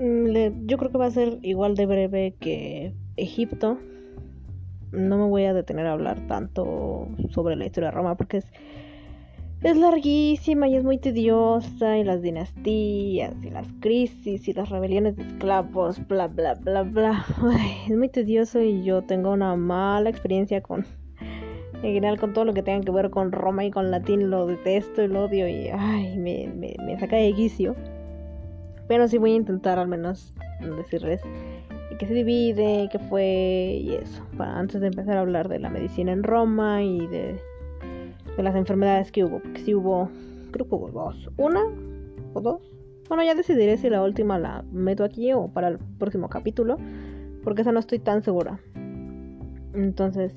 Mm, 0.00 0.66
yo 0.66 0.76
creo 0.76 0.90
que 0.90 0.98
va 0.98 1.06
a 1.06 1.10
ser 1.10 1.38
igual 1.42 1.76
de 1.76 1.86
breve 1.86 2.34
que 2.40 2.94
Egipto. 3.16 3.78
No 4.90 5.18
me 5.18 5.28
voy 5.28 5.44
a 5.44 5.54
detener 5.54 5.86
a 5.86 5.92
hablar 5.92 6.26
tanto 6.26 7.08
sobre 7.30 7.54
la 7.54 7.66
historia 7.66 7.90
de 7.90 7.96
Roma 7.96 8.16
porque 8.16 8.38
es, 8.38 8.46
es 9.62 9.76
larguísima 9.76 10.66
y 10.66 10.74
es 10.74 10.82
muy 10.82 10.98
tediosa 10.98 11.98
y 11.98 12.04
las 12.04 12.22
dinastías 12.22 13.34
y 13.44 13.50
las 13.50 13.68
crisis 13.78 14.48
y 14.48 14.52
las 14.52 14.68
rebeliones 14.68 15.16
de 15.16 15.22
esclavos, 15.22 16.04
bla, 16.08 16.26
bla, 16.26 16.54
bla, 16.54 16.82
bla. 16.82 17.24
es 17.88 17.96
muy 17.96 18.08
tedioso 18.08 18.60
y 18.60 18.82
yo 18.82 19.02
tengo 19.02 19.30
una 19.30 19.54
mala 19.54 20.10
experiencia 20.10 20.60
con 20.60 20.84
en 21.82 21.94
general 21.94 22.18
con 22.18 22.32
todo 22.32 22.44
lo 22.44 22.54
que 22.54 22.62
tenga 22.62 22.84
que 22.84 22.92
ver 22.92 23.10
con 23.10 23.32
Roma 23.32 23.64
y 23.64 23.70
con 23.70 23.90
latín 23.90 24.30
lo 24.30 24.46
detesto 24.46 25.02
y 25.02 25.08
lo 25.08 25.24
odio 25.24 25.48
y 25.48 25.68
ay, 25.68 26.16
me, 26.16 26.48
me, 26.56 26.98
saca 26.98 27.16
de 27.16 27.32
quicio. 27.32 27.74
Pero 28.88 29.08
sí 29.08 29.18
voy 29.18 29.32
a 29.32 29.36
intentar 29.36 29.78
al 29.78 29.88
menos 29.88 30.32
decirles 30.76 31.20
que 31.98 32.06
se 32.06 32.14
divide, 32.14 32.88
que 32.90 32.98
fue 32.98 33.78
y 33.80 33.94
eso. 33.94 34.24
Para 34.36 34.58
antes 34.58 34.80
de 34.80 34.88
empezar 34.88 35.16
a 35.16 35.20
hablar 35.20 35.48
de 35.48 35.58
la 35.58 35.70
medicina 35.70 36.12
en 36.12 36.22
Roma 36.22 36.82
y 36.82 37.06
de, 37.06 37.40
de 38.36 38.42
las 38.42 38.54
enfermedades 38.54 39.12
que 39.12 39.24
hubo. 39.24 39.40
Porque 39.40 39.60
sí 39.60 39.74
hubo, 39.74 40.08
creo 40.50 40.68
que 40.68 40.74
hubo 40.74 40.90
dos. 40.90 41.30
Una 41.36 41.62
o 42.32 42.40
dos. 42.40 42.62
Bueno, 43.08 43.24
ya 43.24 43.34
decidiré 43.34 43.76
si 43.76 43.90
la 43.90 44.02
última 44.02 44.38
la 44.38 44.64
meto 44.72 45.04
aquí 45.04 45.32
o 45.32 45.48
para 45.48 45.68
el 45.68 45.78
próximo 45.98 46.28
capítulo. 46.28 46.78
Porque 47.44 47.62
esa 47.62 47.72
no 47.72 47.80
estoy 47.80 47.98
tan 47.98 48.22
segura. 48.22 48.60
Entonces, 49.74 50.34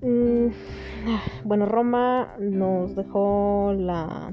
bueno, 0.00 1.66
Roma 1.66 2.34
nos 2.38 2.94
dejó 2.94 3.74
la. 3.76 4.32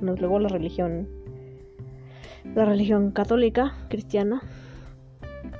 Nos 0.00 0.20
legó 0.20 0.38
la 0.38 0.48
religión. 0.48 1.08
La 2.54 2.64
religión 2.64 3.10
católica, 3.10 3.74
cristiana. 3.88 4.42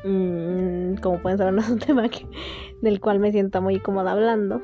Mm, 0.05 0.97
como 0.97 1.21
pueden 1.21 1.39
saber, 1.39 1.53
no 1.55 1.61
es 1.61 1.69
un 1.69 1.79
tema 1.79 2.09
del 2.83 3.01
cual 3.01 3.19
me 3.19 3.33
siento 3.33 3.61
muy 3.63 3.79
cómoda 3.81 4.13
hablando. 4.13 4.61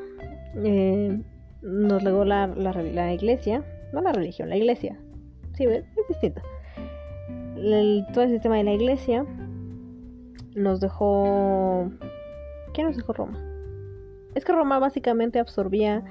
Eh, 0.57 1.21
nos 1.63 2.03
legó 2.03 2.25
la, 2.25 2.49
la, 2.49 3.13
iglesia. 3.13 3.65
No 3.93 4.01
la 4.01 4.13
religión, 4.13 4.49
la 4.49 4.57
iglesia. 4.57 4.99
Sí, 5.55 5.65
es 5.65 5.85
distinto. 6.09 6.41
todo 8.13 8.25
el 8.25 8.31
sistema 8.31 8.57
de 8.57 8.65
la 8.65 8.73
iglesia 8.73 9.25
nos 10.55 10.81
dejó. 10.81 11.91
¿Qué 12.73 12.83
nos 12.83 12.97
dejó 12.97 13.13
Roma? 13.13 13.52
Es 14.35 14.45
que 14.45 14.53
Roma 14.53 14.79
básicamente 14.79 15.39
absorbía 15.39 16.05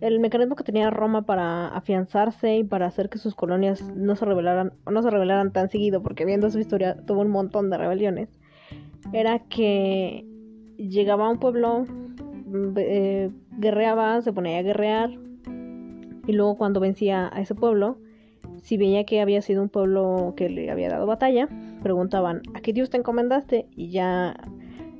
el 0.00 0.20
mecanismo 0.20 0.54
que 0.54 0.64
tenía 0.64 0.90
Roma 0.90 1.22
para 1.22 1.68
afianzarse 1.68 2.58
y 2.58 2.64
para 2.64 2.86
hacer 2.86 3.08
que 3.08 3.18
sus 3.18 3.34
colonias 3.34 3.82
no 3.96 4.14
se 4.14 4.24
rebelaran, 4.24 4.72
no 4.90 5.02
se 5.02 5.10
rebelaran 5.10 5.52
tan 5.52 5.68
seguido, 5.68 6.02
porque 6.02 6.24
viendo 6.24 6.50
su 6.50 6.58
historia 6.58 6.96
tuvo 7.04 7.22
un 7.22 7.30
montón 7.30 7.68
de 7.70 7.78
rebeliones, 7.78 8.28
era 9.12 9.40
que 9.40 10.24
llegaba 10.76 11.26
a 11.26 11.30
un 11.30 11.38
pueblo, 11.38 11.84
eh, 12.76 13.30
guerreaba, 13.58 14.22
se 14.22 14.32
ponía 14.32 14.58
a 14.58 14.62
guerrear, 14.62 15.10
y 16.26 16.32
luego 16.32 16.56
cuando 16.56 16.78
vencía 16.78 17.30
a 17.32 17.40
ese 17.40 17.54
pueblo, 17.54 17.98
si 18.62 18.76
veía 18.76 19.04
que 19.04 19.20
había 19.20 19.42
sido 19.42 19.62
un 19.62 19.68
pueblo 19.68 20.34
que 20.36 20.48
le 20.48 20.70
había 20.70 20.90
dado 20.90 21.06
batalla, 21.06 21.48
preguntaban, 21.82 22.42
¿a 22.54 22.60
qué 22.60 22.72
dios 22.72 22.90
te 22.90 22.98
encomendaste? 22.98 23.66
Y 23.74 23.90
ya 23.90 24.36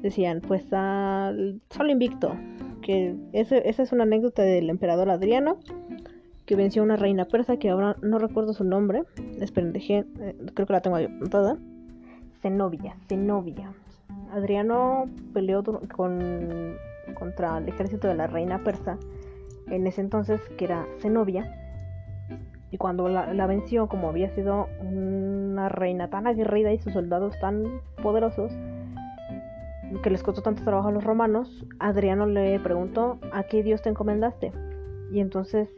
decían, 0.03 0.41
pues 0.41 0.73
al 0.73 1.61
Sol 1.71 1.91
Invicto, 1.91 2.35
que 2.83 3.17
esa 3.33 3.57
es 3.59 3.93
una 3.93 4.05
anécdota 4.05 4.43
del 4.43 4.71
emperador 4.71 5.11
Adriano, 5.11 5.59
que 6.47 6.57
venció 6.57 6.83
a 6.83 6.87
una 6.87 6.97
reina 6.97 7.27
persa 7.27 7.59
que 7.59 7.69
ahora 7.69 7.97
no 8.01 8.19
recuerdo 8.19 8.55
su 8.55 8.65
nombre, 8.65 9.03
esperen, 9.41 9.73
dejé, 9.73 10.07
eh, 10.21 10.37
creo 10.55 10.67
que 10.67 10.73
la 10.73 10.81
tengo 10.81 10.97
apuntada, 10.97 11.59
Zenobia, 12.41 12.97
Zenobia. 13.09 13.75
Adriano 14.33 15.09
peleó 15.35 15.63
con, 15.63 16.77
contra 17.19 17.59
el 17.59 17.69
ejército 17.69 18.09
de 18.09 18.15
la 18.15 18.27
reina 18.27 18.65
persa, 18.65 18.99
en 19.67 19.87
ese 19.87 20.01
entonces 20.01 20.41
que 20.57 20.65
era 20.65 20.87
Zenobia, 21.01 21.55
y 22.71 22.77
cuando 22.77 23.09
la, 23.09 23.33
la, 23.33 23.47
venció, 23.47 23.87
como 23.89 24.09
había 24.09 24.31
sido 24.31 24.69
una 24.81 25.69
reina 25.69 26.09
tan 26.09 26.27
aguerrida 26.27 26.73
y 26.73 26.79
sus 26.79 26.93
soldados 26.93 27.39
tan 27.41 27.81
poderosos, 28.03 28.53
que 30.03 30.11
les 30.11 30.23
costó 30.23 30.43
tanto 30.43 30.63
trabajo 30.65 30.89
a 30.89 30.93
los 30.93 31.05
romanos, 31.05 31.65
Adriano 31.79 32.27
le 32.27 32.59
preguntó, 32.61 33.19
¿a 33.33 33.45
qué 33.45 33.63
dios 33.63 33.83
te 33.83 33.89
encomendaste? 33.89 34.53
Y 35.11 35.21
entonces 35.21 35.69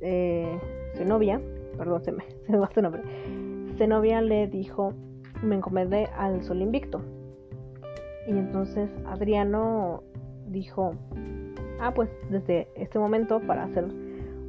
eh, 0.00 0.58
Zenobia, 0.94 1.40
perdón, 1.76 2.04
se 2.04 2.12
me, 2.12 2.24
se 2.46 2.52
me 2.52 2.58
va 2.58 2.70
su 2.72 2.82
nombre, 2.82 3.02
Zenobia 3.76 4.20
le 4.20 4.46
dijo, 4.46 4.92
me 5.42 5.56
encomendé 5.56 6.06
al 6.16 6.42
sol 6.42 6.62
invicto. 6.62 7.02
Y 8.26 8.32
entonces 8.32 8.90
Adriano 9.06 10.02
dijo, 10.48 10.94
ah, 11.80 11.92
pues 11.94 12.10
desde 12.30 12.68
este 12.74 12.98
momento, 12.98 13.40
para 13.40 13.64
hacer 13.64 13.86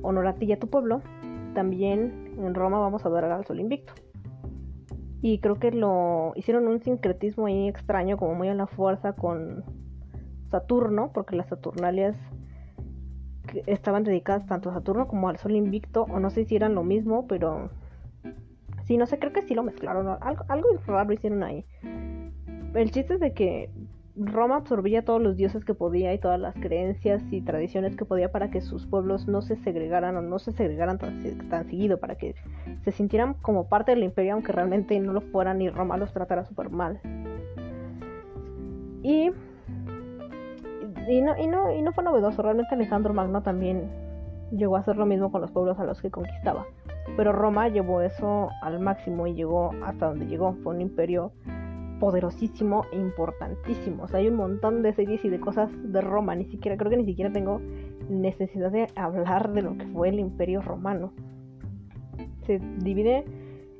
honor 0.01 0.27
a 0.27 0.35
ti 0.35 0.45
y 0.45 0.53
a 0.53 0.59
tu 0.59 0.67
pueblo, 0.67 1.01
también 1.53 2.33
en 2.37 2.53
Roma 2.53 2.79
vamos 2.79 3.05
a 3.05 3.07
adorar 3.07 3.31
al 3.31 3.45
sol 3.45 3.59
invicto. 3.59 3.93
Y 5.21 5.39
creo 5.39 5.55
que 5.55 5.71
lo 5.71 6.33
hicieron 6.35 6.67
un 6.67 6.79
sincretismo 6.79 7.47
ahí 7.47 7.67
extraño, 7.67 8.17
como 8.17 8.35
muy 8.35 8.49
a 8.49 8.53
la 8.53 8.67
fuerza 8.67 9.13
con 9.13 9.63
Saturno, 10.49 11.11
porque 11.13 11.35
las 11.35 11.47
Saturnalias 11.47 12.17
estaban 13.65 14.03
dedicadas 14.03 14.45
tanto 14.45 14.69
a 14.69 14.73
Saturno 14.73 15.07
como 15.07 15.29
al 15.29 15.37
Sol 15.37 15.55
Invicto, 15.55 16.03
o 16.03 16.19
no 16.19 16.29
sé 16.29 16.45
si 16.45 16.55
eran 16.55 16.75
lo 16.75 16.83
mismo, 16.83 17.27
pero 17.27 17.69
sí, 18.83 18.97
no 18.97 19.05
sé, 19.05 19.19
creo 19.19 19.33
que 19.33 19.41
sí 19.41 19.55
lo 19.55 19.63
mezclaron, 19.63 20.07
algo, 20.21 20.45
algo 20.47 20.67
raro 20.85 21.13
hicieron 21.13 21.43
ahí. 21.43 21.65
El 22.73 22.91
chiste 22.91 23.15
es 23.15 23.19
de 23.19 23.33
que 23.33 23.71
Roma 24.19 24.57
absorbía 24.57 25.05
todos 25.05 25.21
los 25.21 25.37
dioses 25.37 25.63
que 25.63 25.75
podía 25.75 26.13
y 26.13 26.19
todas 26.19 26.39
las 26.39 26.55
creencias 26.55 27.21
y 27.31 27.41
tradiciones 27.41 27.95
que 27.95 28.03
podía 28.03 28.31
para 28.31 28.49
que 28.49 28.61
sus 28.61 28.87
pueblos 28.87 29.27
no 29.27 29.41
se 29.41 29.55
segregaran 29.57 30.17
o 30.17 30.21
no 30.21 30.39
se 30.39 30.51
segregaran 30.53 30.97
tan, 30.97 31.21
seguido, 31.65 31.99
para 31.99 32.15
que 32.15 32.33
se 32.83 32.91
sintieran 32.91 33.35
como 33.35 33.69
parte 33.69 33.91
del 33.91 34.03
imperio 34.03 34.33
aunque 34.33 34.51
realmente 34.51 34.99
no 34.99 35.13
lo 35.13 35.21
fueran 35.21 35.61
y 35.61 35.69
Roma 35.69 35.97
los 35.97 36.11
tratara 36.13 36.45
súper 36.45 36.69
mal. 36.69 36.99
Y, 39.03 39.31
y, 41.07 41.21
no, 41.21 41.37
y, 41.37 41.47
no, 41.47 41.71
y 41.71 41.81
no 41.83 41.93
fue 41.93 42.03
novedoso, 42.03 42.41
realmente 42.41 42.73
Alejandro 42.73 43.13
Magno 43.13 43.43
también 43.43 43.89
llegó 44.51 44.77
a 44.77 44.79
hacer 44.79 44.97
lo 44.97 45.05
mismo 45.05 45.31
con 45.31 45.41
los 45.41 45.51
pueblos 45.51 45.77
a 45.79 45.83
los 45.83 46.01
que 46.01 46.09
conquistaba. 46.09 46.65
Pero 47.15 47.31
Roma 47.31 47.69
llevó 47.69 48.01
eso 48.01 48.49
al 48.61 48.79
máximo 48.79 49.27
y 49.27 49.33
llegó 49.33 49.71
hasta 49.85 50.07
donde 50.07 50.25
llegó. 50.25 50.53
Fue 50.63 50.73
un 50.73 50.81
imperio 50.81 51.31
poderosísimo 51.99 52.85
e 52.91 52.97
importantísimo. 52.97 54.03
O 54.03 54.07
sea, 54.07 54.19
hay 54.19 54.27
un 54.27 54.35
montón 54.35 54.81
de 54.81 54.93
series 54.93 55.23
y 55.25 55.29
de 55.29 55.39
cosas 55.39 55.69
de 55.83 56.01
Roma. 56.01 56.35
Ni 56.35 56.45
siquiera, 56.45 56.77
creo 56.77 56.89
que 56.89 56.97
ni 56.97 57.05
siquiera 57.05 57.31
tengo 57.31 57.61
necesidad 58.09 58.71
de 58.71 58.87
hablar 58.95 59.53
de 59.53 59.61
lo 59.61 59.77
que 59.77 59.85
fue 59.87 60.09
el 60.09 60.19
imperio 60.19 60.61
romano. 60.61 61.13
Se 62.45 62.59
divide 62.79 63.25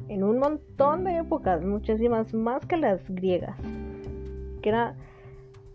en 0.09 0.23
un 0.23 0.39
montón 0.39 1.03
de 1.03 1.17
épocas, 1.17 1.63
muchísimas 1.63 2.33
más 2.33 2.65
que 2.65 2.77
las 2.77 3.01
griegas. 3.09 3.57
Que 4.61 4.69
era, 4.69 4.95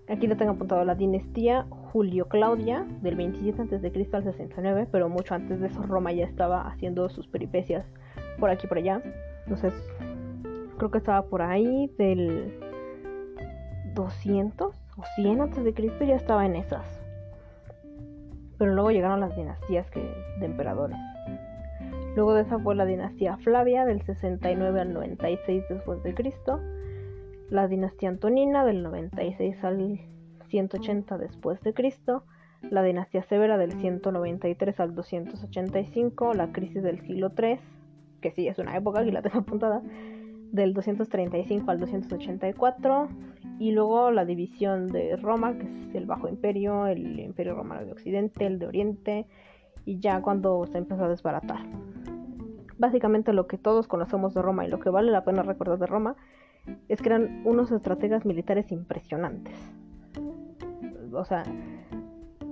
aquí 0.09 0.26
lo 0.26 0.36
tengo 0.36 0.53
apuntado, 0.53 0.84
la 0.84 0.95
dinastía 0.95 1.66
Julio 1.93 2.26
Claudia, 2.28 2.86
del 3.03 3.16
27 3.16 3.62
a.C. 3.62 4.09
al 4.12 4.24
69, 4.24 4.88
pero 4.90 5.09
mucho 5.09 5.34
antes 5.34 5.61
de 5.61 5.66
eso 5.66 5.82
Roma 5.82 6.12
ya 6.12 6.24
estaba 6.24 6.62
haciendo 6.62 7.09
sus 7.11 7.26
peripecias 7.26 7.86
por 8.38 8.51
aquí 8.51 8.66
y 8.66 8.68
por 8.68 8.78
allá. 8.78 9.03
Entonces, 9.45 9.74
creo 10.83 10.91
que 10.91 10.99
estaba 10.99 11.22
por 11.26 11.43
ahí 11.43 11.89
del 11.97 12.59
200 13.95 14.74
o 14.97 15.03
100 15.14 15.41
antes 15.41 15.62
de 15.62 15.74
Cristo 15.74 16.03
ya 16.03 16.16
estaba 16.16 16.45
en 16.45 16.57
esas. 16.57 16.85
pero 18.59 18.74
luego 18.74 18.91
llegaron 18.91 19.20
las 19.20 19.37
dinastías 19.37 19.89
que, 19.93 20.01
de 20.41 20.45
emperadores. 20.45 20.99
Luego 22.16 22.35
de 22.35 22.43
esa 22.43 22.59
fue 22.59 22.74
la 22.74 22.85
dinastía 22.85 23.37
Flavia 23.37 23.85
del 23.85 24.03
69 24.03 24.80
al 24.80 24.93
96 24.93 25.62
después 25.68 26.03
de 26.03 26.14
Cristo, 26.14 26.61
la 27.49 27.68
dinastía 27.68 28.09
Antonina 28.09 28.64
del 28.64 28.83
96 28.83 29.62
al 29.62 30.01
180 30.49 31.16
después 31.16 31.61
de 31.61 31.74
Cristo, 31.74 32.24
la 32.70 32.83
dinastía 32.83 33.22
Severa 33.22 33.57
del 33.57 33.72
193 33.74 34.80
al 34.80 34.97
285, 34.97 36.35
la 36.35 36.51
crisis 36.51 36.83
del 36.83 37.01
siglo 37.03 37.30
III, 37.39 37.61
que 38.20 38.33
sí 38.33 38.49
es 38.49 38.59
una 38.59 38.76
época, 38.76 39.01
aquí 39.01 39.12
la 39.12 39.22
tengo 39.22 39.39
apuntada, 39.39 39.80
del 40.53 40.74
235 40.74 41.70
al 41.70 41.80
284, 41.80 43.09
y 43.59 43.72
luego 43.72 44.11
la 44.11 44.24
división 44.24 44.86
de 44.88 45.16
Roma, 45.16 45.59
que 45.59 45.66
es 45.66 45.94
el 45.94 46.07
Bajo 46.07 46.28
Imperio, 46.28 46.86
el 46.86 47.18
Imperio 47.18 47.55
Romano 47.55 47.84
de 47.84 47.92
Occidente, 47.92 48.46
el 48.46 48.59
de 48.59 48.66
Oriente, 48.66 49.26
y 49.84 49.98
ya 49.98 50.20
cuando 50.22 50.64
se 50.66 50.78
empezó 50.78 51.05
a 51.05 51.09
desbaratar. 51.09 51.64
Básicamente 52.78 53.32
lo 53.32 53.46
que 53.46 53.59
todos 53.59 53.88
conocemos 53.88 54.34
de 54.34 54.42
Roma 54.42 54.64
y 54.64 54.68
lo 54.68 54.78
que 54.78 54.90
vale 54.90 55.11
la 55.11 55.24
pena 55.24 55.42
recordar 55.42 55.78
de 55.78 55.86
Roma 55.86 56.16
es 56.88 57.00
que 57.00 57.09
eran 57.09 57.42
unos 57.44 57.70
estrategas 57.72 58.24
militares 58.24 58.70
impresionantes. 58.72 59.55
O 61.12 61.24
sea, 61.24 61.44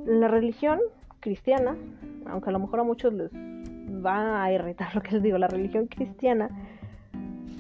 la 0.06 0.28
religión 0.28 0.80
cristiana, 1.20 1.76
aunque 2.26 2.50
a 2.50 2.52
lo 2.52 2.58
mejor 2.58 2.80
a 2.80 2.84
muchos 2.84 3.12
les 3.12 3.32
va 3.34 4.42
a 4.42 4.52
irritar 4.52 4.94
lo 4.94 5.02
que 5.02 5.12
les 5.12 5.22
digo, 5.22 5.38
la 5.38 5.48
religión 5.48 5.86
cristiana 5.86 6.50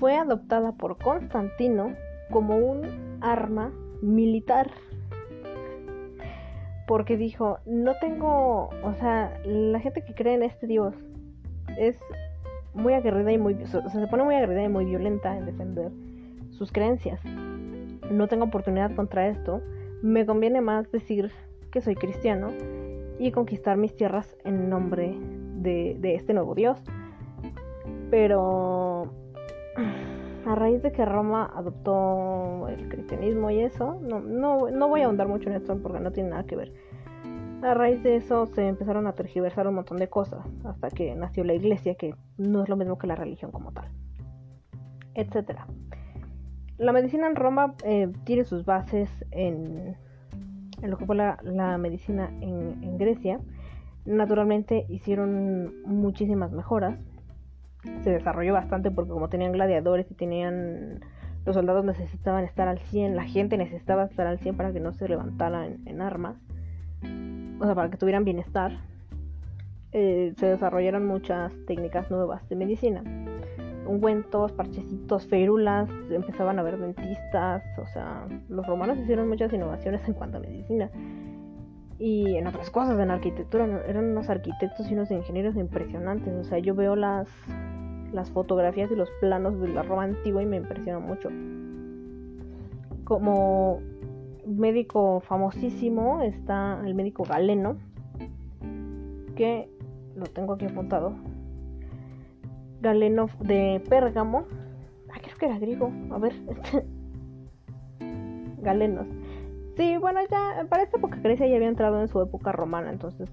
fue 0.00 0.16
adoptada 0.16 0.72
por 0.72 0.96
Constantino 0.96 1.94
como 2.30 2.56
un 2.56 3.18
arma 3.20 3.70
militar. 4.00 4.70
Porque 6.88 7.16
dijo, 7.16 7.58
no 7.66 7.92
tengo, 8.00 8.70
o 8.82 8.94
sea, 8.98 9.38
la 9.44 9.78
gente 9.78 10.02
que 10.02 10.14
cree 10.14 10.34
en 10.34 10.42
este 10.42 10.66
Dios 10.66 10.94
es 11.78 11.96
muy 12.74 12.94
aguerrida 12.94 13.30
y 13.30 13.38
muy, 13.38 13.56
se 13.66 14.06
pone 14.08 14.24
muy 14.24 14.34
aguerrida 14.34 14.64
y 14.64 14.68
muy 14.68 14.86
violenta 14.86 15.36
en 15.36 15.44
defender 15.44 15.92
sus 16.50 16.72
creencias. 16.72 17.20
No 18.10 18.26
tengo 18.26 18.46
oportunidad 18.46 18.94
contra 18.96 19.28
esto. 19.28 19.60
Me 20.02 20.24
conviene 20.24 20.62
más 20.62 20.90
decir 20.90 21.30
que 21.70 21.80
soy 21.82 21.94
cristiano 21.94 22.48
y 23.18 23.30
conquistar 23.32 23.76
mis 23.76 23.94
tierras 23.94 24.34
en 24.44 24.70
nombre 24.70 25.14
de, 25.56 25.96
de 26.00 26.14
este 26.14 26.32
nuevo 26.32 26.54
Dios. 26.54 26.82
Pero 28.10 29.12
a 30.46 30.54
raíz 30.54 30.82
de 30.82 30.92
que 30.92 31.04
Roma 31.04 31.50
adoptó 31.54 32.68
el 32.68 32.88
cristianismo 32.88 33.50
y 33.50 33.60
eso, 33.60 33.98
no, 34.00 34.20
no, 34.20 34.70
no 34.70 34.88
voy 34.88 35.02
a 35.02 35.06
ahondar 35.06 35.28
mucho 35.28 35.50
en 35.50 35.56
esto 35.56 35.78
porque 35.82 36.00
no 36.00 36.12
tiene 36.12 36.30
nada 36.30 36.44
que 36.44 36.56
ver. 36.56 36.72
A 37.62 37.74
raíz 37.74 38.02
de 38.02 38.16
eso 38.16 38.46
se 38.46 38.66
empezaron 38.66 39.06
a 39.06 39.12
tergiversar 39.12 39.68
un 39.68 39.74
montón 39.74 39.98
de 39.98 40.08
cosas, 40.08 40.46
hasta 40.64 40.88
que 40.88 41.14
nació 41.14 41.44
la 41.44 41.52
iglesia, 41.52 41.94
que 41.94 42.14
no 42.38 42.62
es 42.62 42.68
lo 42.70 42.76
mismo 42.76 42.96
que 42.96 43.06
la 43.06 43.16
religión 43.16 43.50
como 43.50 43.72
tal, 43.72 43.88
etc. 45.14 45.60
La 46.78 46.92
medicina 46.92 47.26
en 47.26 47.36
Roma 47.36 47.74
eh, 47.84 48.10
tiene 48.24 48.44
sus 48.44 48.64
bases 48.64 49.10
en, 49.30 49.94
lo 50.82 50.96
que 50.96 51.04
fue 51.04 51.16
la, 51.16 51.76
medicina 51.78 52.30
en 52.40 52.96
Grecia. 52.96 53.40
Naturalmente 54.06 54.86
hicieron 54.88 55.82
muchísimas 55.84 56.52
mejoras, 56.52 56.98
se 58.02 58.10
desarrolló 58.10 58.52
bastante 58.52 58.90
porque 58.90 59.10
como 59.10 59.28
tenían 59.28 59.52
gladiadores 59.52 60.10
y 60.10 60.14
tenían 60.14 61.00
los 61.46 61.54
soldados 61.54 61.84
necesitaban 61.84 62.44
estar 62.44 62.68
al 62.68 62.78
100, 62.78 63.16
la 63.16 63.24
gente 63.24 63.56
necesitaba 63.56 64.04
estar 64.04 64.26
al 64.26 64.38
100 64.38 64.56
para 64.56 64.72
que 64.72 64.80
no 64.80 64.92
se 64.92 65.08
levantaran 65.08 65.78
en, 65.86 66.02
armas, 66.02 66.36
o 67.58 67.64
sea, 67.64 67.74
para 67.74 67.90
que 67.90 67.96
tuvieran 67.96 68.24
bienestar, 68.24 68.72
eh, 69.92 70.34
se 70.36 70.46
desarrollaron 70.46 71.06
muchas 71.06 71.52
técnicas 71.66 72.10
nuevas 72.10 72.46
de 72.48 72.56
medicina. 72.56 73.02
Ungüentos, 73.86 74.52
parchecitos, 74.52 75.26
férulas, 75.26 75.88
empezaban 76.10 76.58
a 76.58 76.60
haber 76.60 76.78
dentistas, 76.78 77.64
o 77.78 77.86
sea, 77.86 78.26
los 78.48 78.66
romanos 78.66 78.98
hicieron 78.98 79.28
muchas 79.28 79.52
innovaciones 79.52 80.06
en 80.06 80.14
cuanto 80.14 80.36
a 80.36 80.40
medicina. 80.40 80.90
Y 82.00 82.36
en 82.36 82.46
otras 82.46 82.70
cosas, 82.70 82.98
en 82.98 83.10
arquitectura, 83.10 83.66
eran 83.86 84.06
unos 84.06 84.30
arquitectos 84.30 84.90
y 84.90 84.94
unos 84.94 85.10
ingenieros 85.10 85.54
impresionantes. 85.56 86.34
O 86.34 86.44
sea, 86.44 86.58
yo 86.58 86.74
veo 86.74 86.96
las, 86.96 87.28
las 88.10 88.30
fotografías 88.30 88.90
y 88.90 88.96
los 88.96 89.10
planos 89.20 89.60
de 89.60 89.68
la 89.68 89.82
Roma 89.82 90.04
antigua 90.04 90.42
y 90.42 90.46
me 90.46 90.56
impresionó 90.56 91.00
mucho. 91.00 91.28
Como 93.04 93.80
médico 94.46 95.20
famosísimo 95.20 96.22
está 96.22 96.80
el 96.86 96.94
médico 96.94 97.24
Galeno, 97.24 97.76
que 99.36 99.68
lo 100.16 100.24
tengo 100.24 100.54
aquí 100.54 100.64
apuntado. 100.64 101.12
Galeno 102.80 103.26
de 103.40 103.82
Pérgamo. 103.90 104.46
Ah, 105.12 105.18
creo 105.20 105.36
que 105.36 105.44
era 105.44 105.58
griego. 105.58 105.92
A 106.12 106.18
ver. 106.18 106.32
Galenos. 108.62 109.06
Sí, 109.80 109.96
bueno, 109.96 110.20
ya 110.30 110.66
para 110.68 110.82
esta 110.82 110.98
época 110.98 111.16
ya 111.22 111.44
había 111.56 111.66
entrado 111.66 112.02
en 112.02 112.08
su 112.08 112.20
época 112.20 112.52
romana, 112.52 112.90
entonces 112.90 113.30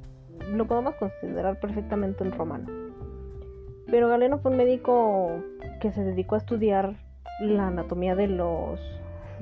lo 0.49 0.65
podemos 0.65 0.95
considerar 0.95 1.59
perfectamente 1.59 2.23
un 2.23 2.31
romano. 2.31 2.67
Pero 3.87 4.07
Galeno 4.07 4.37
fue 4.39 4.51
un 4.51 4.57
médico 4.57 5.43
que 5.81 5.91
se 5.91 6.05
dedicó 6.05 6.35
a 6.35 6.37
estudiar 6.37 6.95
la 7.41 7.67
anatomía 7.67 8.15
de 8.15 8.27
los, 8.27 8.79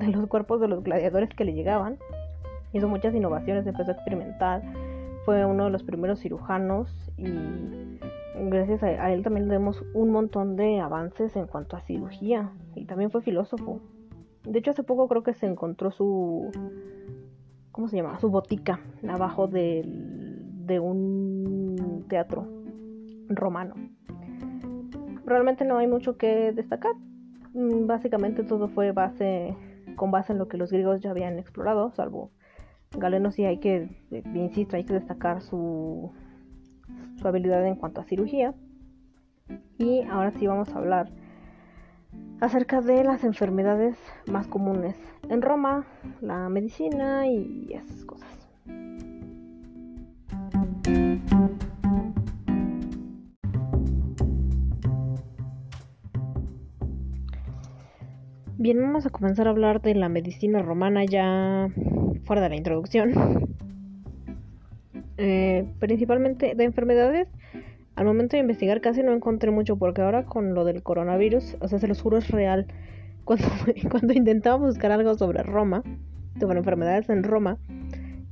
de 0.00 0.08
los 0.08 0.26
cuerpos 0.26 0.60
de 0.60 0.66
los 0.66 0.82
gladiadores 0.82 1.30
que 1.30 1.44
le 1.44 1.52
llegaban. 1.52 1.96
Hizo 2.72 2.88
muchas 2.88 3.14
innovaciones, 3.14 3.68
empezó 3.68 3.92
a 3.92 3.94
experimentar. 3.94 4.62
Fue 5.24 5.44
uno 5.44 5.66
de 5.66 5.70
los 5.70 5.84
primeros 5.84 6.18
cirujanos 6.18 6.90
y 7.16 8.00
gracias 8.50 8.82
a, 8.82 9.12
él 9.12 9.22
también 9.22 9.46
vemos 9.46 9.80
un 9.94 10.10
montón 10.10 10.56
de 10.56 10.80
avances 10.80 11.36
en 11.36 11.46
cuanto 11.46 11.76
a 11.76 11.82
cirugía. 11.82 12.50
Y 12.74 12.84
también 12.86 13.12
fue 13.12 13.22
filósofo. 13.22 13.80
De 14.46 14.58
hecho, 14.58 14.70
hace 14.70 14.82
poco 14.82 15.08
creo 15.08 15.22
que 15.22 15.34
se 15.34 15.46
encontró 15.46 15.90
su. 15.90 16.50
¿Cómo 17.72 17.88
se 17.88 17.96
llama? 17.96 18.18
Su 18.20 18.30
botica 18.30 18.80
abajo 19.08 19.48
de, 19.48 19.82
de 19.86 20.80
un 20.80 22.06
teatro 22.08 22.46
romano. 23.28 23.74
Realmente 25.24 25.64
no 25.64 25.78
hay 25.78 25.86
mucho 25.86 26.16
que 26.16 26.52
destacar. 26.52 26.94
Mm, 27.52 27.86
básicamente 27.86 28.44
todo 28.44 28.68
fue 28.68 28.92
base 28.92 29.56
con 29.96 30.10
base 30.10 30.32
en 30.32 30.38
lo 30.38 30.48
que 30.48 30.58
los 30.58 30.70
griegos 30.70 31.00
ya 31.00 31.10
habían 31.10 31.38
explorado, 31.38 31.90
salvo 31.92 32.30
Galeno 32.92 33.30
sí 33.30 33.44
hay 33.44 33.58
que, 33.58 33.88
eh, 34.10 34.22
insisto, 34.34 34.76
hay 34.76 34.84
que 34.84 34.94
destacar 34.94 35.42
su, 35.42 36.12
su 37.16 37.28
habilidad 37.28 37.66
en 37.66 37.76
cuanto 37.76 38.00
a 38.00 38.04
cirugía. 38.04 38.54
Y 39.78 40.02
ahora 40.02 40.32
sí 40.32 40.46
vamos 40.46 40.68
a 40.70 40.78
hablar 40.78 41.10
acerca 42.40 42.80
de 42.80 43.04
las 43.04 43.24
enfermedades 43.24 43.96
más 44.26 44.46
comunes 44.46 44.96
en 45.28 45.42
Roma, 45.42 45.86
la 46.20 46.48
medicina 46.48 47.26
y 47.26 47.72
esas 47.72 48.04
cosas. 48.04 48.28
Bien, 58.58 58.80
vamos 58.80 59.06
a 59.06 59.10
comenzar 59.10 59.46
a 59.46 59.50
hablar 59.50 59.80
de 59.80 59.94
la 59.94 60.08
medicina 60.08 60.60
romana 60.60 61.04
ya 61.04 61.68
fuera 62.24 62.42
de 62.42 62.48
la 62.48 62.56
introducción. 62.56 63.12
Eh, 65.18 65.64
principalmente 65.78 66.54
de 66.54 66.64
enfermedades 66.64 67.28
al 67.96 68.04
momento 68.04 68.36
de 68.36 68.42
investigar 68.42 68.80
casi 68.80 69.02
no 69.02 69.12
encontré 69.12 69.50
mucho 69.50 69.76
porque 69.76 70.02
ahora 70.02 70.24
con 70.24 70.54
lo 70.54 70.64
del 70.64 70.82
coronavirus, 70.82 71.56
o 71.60 71.68
sea, 71.68 71.78
se 71.78 71.88
los 71.88 72.00
juro 72.00 72.18
es 72.18 72.30
real. 72.30 72.66
Cuando, 73.26 73.48
cuando 73.90 74.12
intentaba 74.12 74.56
buscar 74.56 74.92
algo 74.92 75.16
sobre 75.16 75.42
Roma, 75.42 75.82
sobre 76.38 76.58
enfermedades 76.58 77.08
en 77.08 77.24
Roma, 77.24 77.58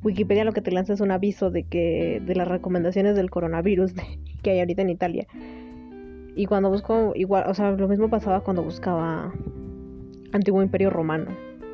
Wikipedia 0.04 0.44
lo 0.44 0.52
que 0.52 0.60
te 0.60 0.70
lanza 0.70 0.92
es 0.92 1.00
un 1.00 1.10
aviso 1.10 1.50
de 1.50 1.64
que 1.64 2.22
de 2.24 2.36
las 2.36 2.46
recomendaciones 2.46 3.16
del 3.16 3.28
coronavirus 3.28 3.92
que 4.42 4.50
hay 4.50 4.60
ahorita 4.60 4.82
en 4.82 4.90
Italia. 4.90 5.26
Y 6.36 6.46
cuando 6.46 6.70
busco, 6.70 7.12
igual, 7.16 7.44
o 7.48 7.54
sea, 7.54 7.72
lo 7.72 7.88
mismo 7.88 8.08
pasaba 8.08 8.42
cuando 8.42 8.62
buscaba 8.62 9.32
Antiguo 10.32 10.62
Imperio 10.62 10.90
Romano. 10.90 11.30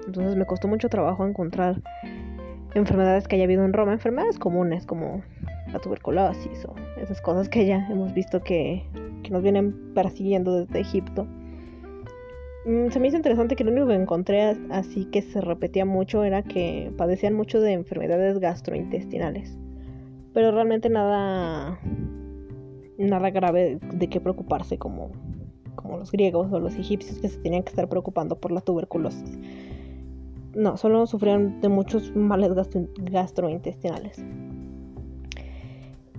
Entonces 0.06 0.36
me 0.36 0.46
costó 0.46 0.68
mucho 0.68 0.88
trabajo 0.88 1.26
encontrar 1.26 1.82
enfermedades 2.74 3.26
que 3.26 3.36
haya 3.36 3.44
habido 3.44 3.64
en 3.64 3.72
Roma, 3.72 3.92
enfermedades 3.92 4.38
comunes 4.38 4.86
como 4.86 5.22
la 5.72 5.78
tuberculosis 5.78 6.64
o 6.64 6.74
esas 7.00 7.20
cosas 7.20 7.48
que 7.48 7.66
ya 7.66 7.86
hemos 7.90 8.12
visto 8.14 8.40
que, 8.40 8.84
nos 9.30 9.44
vienen 9.44 9.94
persiguiendo 9.94 10.56
desde 10.56 10.80
Egipto. 10.80 11.24
Mm, 12.66 12.88
se 12.90 12.98
me 12.98 13.06
hizo 13.06 13.16
interesante 13.16 13.54
que 13.54 13.62
lo 13.62 13.70
único 13.70 13.86
que 13.86 13.94
encontré 13.94 14.56
así 14.70 15.04
que 15.04 15.22
se 15.22 15.40
repetía 15.40 15.84
mucho 15.84 16.24
era 16.24 16.42
que 16.42 16.92
padecían 16.98 17.34
mucho 17.34 17.60
de 17.60 17.74
enfermedades 17.74 18.40
gastrointestinales. 18.40 19.56
Pero 20.34 20.50
realmente 20.50 20.88
nada 20.88 21.78
nada 22.98 23.30
grave 23.30 23.78
de 23.94 24.08
qué 24.08 24.20
preocuparse 24.20 24.78
como, 24.78 25.12
como 25.74 25.98
los 25.98 26.10
griegos 26.10 26.52
o 26.52 26.58
los 26.58 26.74
egipcios 26.76 27.18
que 27.18 27.28
se 27.28 27.38
tenían 27.38 27.62
que 27.62 27.70
estar 27.70 27.88
preocupando 27.88 28.38
por 28.38 28.52
la 28.52 28.60
tuberculosis. 28.60 29.38
No, 30.54 30.76
solo 30.76 31.06
sufrían 31.06 31.60
de 31.60 31.68
muchos 31.68 32.14
males 32.16 32.52
gastrointestinales. 32.98 34.24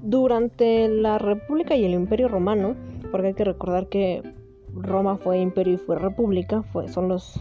Durante 0.02 0.88
la 0.88 1.18
República 1.18 1.76
y 1.76 1.86
el 1.86 1.94
Imperio 1.94 2.28
Romano, 2.28 2.76
porque 3.12 3.28
hay 3.28 3.34
que 3.34 3.44
recordar 3.44 3.88
que 3.88 4.24
Roma 4.74 5.18
fue 5.18 5.40
imperio 5.40 5.74
y 5.74 5.78
fue 5.78 5.98
república, 5.98 6.64
fue, 6.64 6.88
son 6.88 7.08
los, 7.08 7.40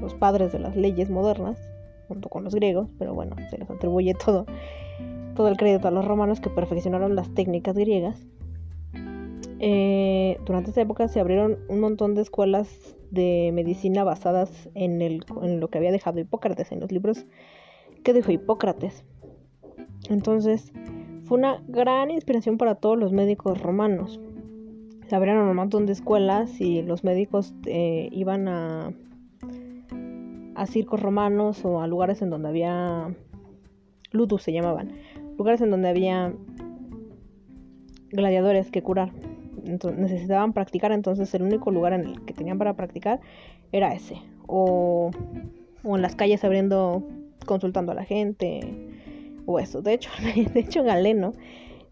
los 0.00 0.14
padres 0.14 0.52
de 0.52 0.58
las 0.58 0.76
leyes 0.76 1.10
modernas, 1.10 1.58
junto 2.08 2.28
con 2.28 2.44
los 2.44 2.54
griegos, 2.54 2.88
pero 2.98 3.14
bueno, 3.14 3.36
se 3.50 3.58
les 3.58 3.70
atribuye 3.70 4.14
todo, 4.14 4.46
todo 5.34 5.48
el 5.48 5.56
crédito 5.56 5.88
a 5.88 5.90
los 5.90 6.04
romanos 6.04 6.40
que 6.40 6.50
perfeccionaron 6.50 7.14
las 7.14 7.32
técnicas 7.34 7.76
griegas. 7.76 8.26
Eh, 9.60 10.38
durante 10.44 10.70
esa 10.70 10.82
época 10.82 11.08
se 11.08 11.20
abrieron 11.20 11.58
un 11.68 11.80
montón 11.80 12.14
de 12.14 12.22
escuelas 12.22 12.96
de 13.10 13.50
medicina 13.54 14.04
basadas 14.04 14.68
en, 14.74 15.00
el, 15.00 15.24
en 15.42 15.60
lo 15.60 15.68
que 15.68 15.78
había 15.78 15.92
dejado 15.92 16.20
Hipócrates, 16.20 16.72
en 16.72 16.80
los 16.80 16.90
libros 16.90 17.24
que 18.02 18.12
dejó 18.12 18.32
Hipócrates. 18.32 19.04
Entonces, 20.10 20.72
una 21.34 21.62
gran 21.68 22.10
inspiración 22.10 22.58
para 22.58 22.76
todos 22.76 22.98
los 22.98 23.12
médicos 23.12 23.60
romanos. 23.60 24.20
Se 25.08 25.16
abrieron 25.16 25.48
un 25.48 25.56
montón 25.56 25.86
de 25.86 25.92
escuelas 25.92 26.60
y 26.60 26.82
los 26.82 27.04
médicos 27.04 27.54
eh, 27.66 28.08
iban 28.12 28.48
a, 28.48 28.92
a 30.54 30.66
circos 30.66 31.00
romanos 31.00 31.64
o 31.64 31.80
a 31.80 31.86
lugares 31.86 32.22
en 32.22 32.30
donde 32.30 32.48
había 32.48 33.14
ludus 34.12 34.42
se 34.42 34.52
llamaban, 34.52 34.92
lugares 35.36 35.60
en 35.60 35.70
donde 35.70 35.88
había 35.88 36.32
gladiadores 38.10 38.70
que 38.70 38.82
curar. 38.82 39.10
Entonces, 39.64 39.98
necesitaban 39.98 40.52
practicar, 40.52 40.92
entonces 40.92 41.34
el 41.34 41.42
único 41.42 41.70
lugar 41.70 41.94
en 41.94 42.06
el 42.06 42.24
que 42.24 42.32
tenían 42.32 42.58
para 42.58 42.74
practicar 42.74 43.20
era 43.72 43.92
ese. 43.92 44.16
O, 44.46 45.10
o 45.82 45.96
en 45.96 46.02
las 46.02 46.14
calles 46.14 46.44
abriendo, 46.44 47.02
consultando 47.46 47.92
a 47.92 47.94
la 47.94 48.04
gente, 48.04 48.93
o 49.46 49.58
eso. 49.58 49.82
De 49.82 49.94
hecho, 49.94 50.10
de 50.54 50.60
hecho 50.60 50.82
Galeno 50.82 51.32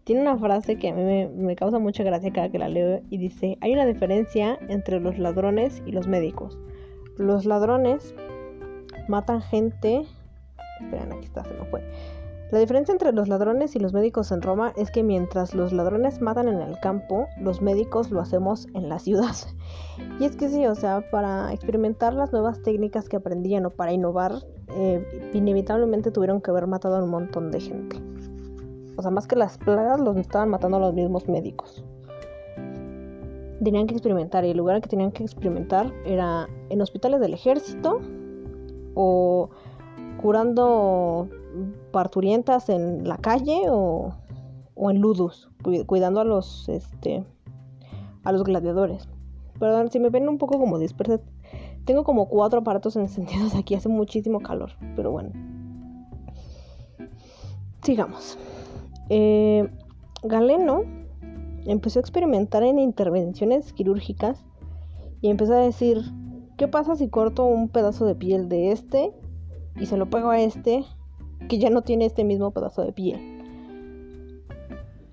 tiene 0.03 0.21
una 0.21 0.37
frase 0.37 0.77
que 0.77 0.89
a 0.89 0.93
mí 0.93 1.03
me, 1.03 1.29
me, 1.29 1.55
causa 1.55 1.79
mucha 1.79 2.03
gracia 2.03 2.31
cada 2.33 2.49
que 2.49 2.59
la 2.59 2.67
leo 2.67 3.01
y 3.09 3.17
dice, 3.17 3.57
hay 3.61 3.73
una 3.73 3.85
diferencia 3.85 4.59
entre 4.67 4.99
los 4.99 5.17
ladrones 5.17 5.81
y 5.85 5.91
los 5.91 6.07
médicos. 6.07 6.57
Los 7.17 7.45
ladrones 7.45 8.13
matan 9.07 9.41
gente... 9.41 10.05
Esperen, 10.81 11.13
aquí 11.13 11.25
está, 11.25 11.43
se 11.45 11.53
me 11.53 11.65
fue. 11.65 11.83
La 12.53 12.59
diferencia 12.59 12.91
entre 12.91 13.13
los 13.13 13.29
ladrones 13.29 13.75
y 13.75 13.79
los 13.79 13.93
médicos 13.93 14.31
en 14.31 14.43
Roma 14.43 14.73
es 14.75 14.91
que 14.91 15.01
mientras 15.01 15.55
los 15.55 15.73
ladrones 15.73 16.21
matan 16.21 16.47
en 16.47 16.61
el 16.61 16.79
campo, 16.79 17.27
los 17.39 17.63
médicos 17.63 18.11
lo 18.11 18.21
hacemos 18.21 18.67
en 18.75 18.89
la 18.89 18.99
ciudad. 18.99 19.35
Y 20.19 20.25
es 20.25 20.35
que 20.35 20.49
sí, 20.49 20.65
o 20.67 20.75
sea, 20.75 21.09
para 21.09 21.51
experimentar 21.53 22.13
las 22.13 22.31
nuevas 22.31 22.61
técnicas 22.61 23.09
que 23.09 23.15
aprendían 23.15 23.65
o 23.65 23.71
para 23.71 23.91
innovar, 23.91 24.33
eh, 24.69 25.31
inevitablemente 25.33 26.11
tuvieron 26.11 26.41
que 26.41 26.51
haber 26.51 26.67
matado 26.67 26.97
a 26.97 27.03
un 27.03 27.09
montón 27.09 27.51
de 27.51 27.59
gente. 27.59 27.97
O 28.97 29.01
sea, 29.01 29.11
más 29.11 29.27
que 29.27 29.35
las 29.35 29.57
plagas, 29.57 29.99
los 29.99 30.17
estaban 30.17 30.49
matando 30.49 30.77
a 30.77 30.79
los 30.79 30.93
mismos 30.93 31.27
médicos. 31.27 31.83
Tenían 33.63 33.87
que 33.87 33.93
experimentar 33.93 34.45
y 34.45 34.51
el 34.51 34.57
lugar 34.57 34.81
que 34.81 34.89
tenían 34.89 35.11
que 35.11 35.23
experimentar 35.23 35.91
era 36.05 36.47
en 36.69 36.81
hospitales 36.81 37.19
del 37.21 37.33
ejército 37.33 38.01
o 38.93 39.49
curando 40.21 41.29
parturientas 41.91 42.69
en 42.69 43.07
la 43.07 43.17
calle 43.17 43.63
o, 43.69 44.13
en 44.77 44.99
ludus, 44.99 45.49
cuidando 45.85 46.19
a 46.19 46.23
los, 46.23 46.67
este, 46.69 47.23
a 48.23 48.31
los 48.31 48.43
gladiadores. 48.43 49.07
Perdón, 49.59 49.91
si 49.91 49.99
me 49.99 50.09
ven 50.09 50.27
un 50.27 50.37
poco 50.37 50.59
como 50.59 50.79
dispersa, 50.79 51.19
tengo 51.85 52.03
como 52.03 52.27
cuatro 52.27 52.59
aparatos 52.59 52.95
encendidos 52.97 53.55
aquí, 53.55 53.75
hace 53.75 53.89
muchísimo 53.89 54.41
calor, 54.41 54.71
pero 54.95 55.11
bueno. 55.11 55.31
Sigamos. 57.83 58.37
Eh, 59.09 59.69
Galeno 60.23 60.83
empezó 61.65 61.99
a 61.99 62.01
experimentar 62.01 62.63
en 62.63 62.79
intervenciones 62.79 63.73
quirúrgicas 63.73 64.43
y 65.21 65.29
empezó 65.29 65.53
a 65.53 65.59
decir, 65.59 66.01
¿qué 66.57 66.67
pasa 66.67 66.95
si 66.95 67.09
corto 67.09 67.45
un 67.45 67.69
pedazo 67.69 68.05
de 68.05 68.15
piel 68.15 68.47
de 68.47 68.71
este 68.71 69.11
y 69.79 69.85
se 69.85 69.97
lo 69.97 70.09
pego 70.09 70.29
a 70.29 70.39
este 70.39 70.85
que 71.47 71.57
ya 71.57 71.69
no 71.69 71.81
tiene 71.81 72.05
este 72.05 72.23
mismo 72.23 72.51
pedazo 72.51 72.83
de 72.83 72.93
piel. 72.93 73.19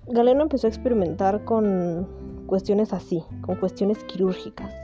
Galeno 0.07 0.43
empezó 0.43 0.67
a 0.67 0.69
experimentar 0.69 1.45
con 1.45 2.07
cuestiones 2.47 2.93
así, 2.93 3.23
con 3.41 3.55
cuestiones 3.55 4.03
quirúrgicas. 4.03 4.80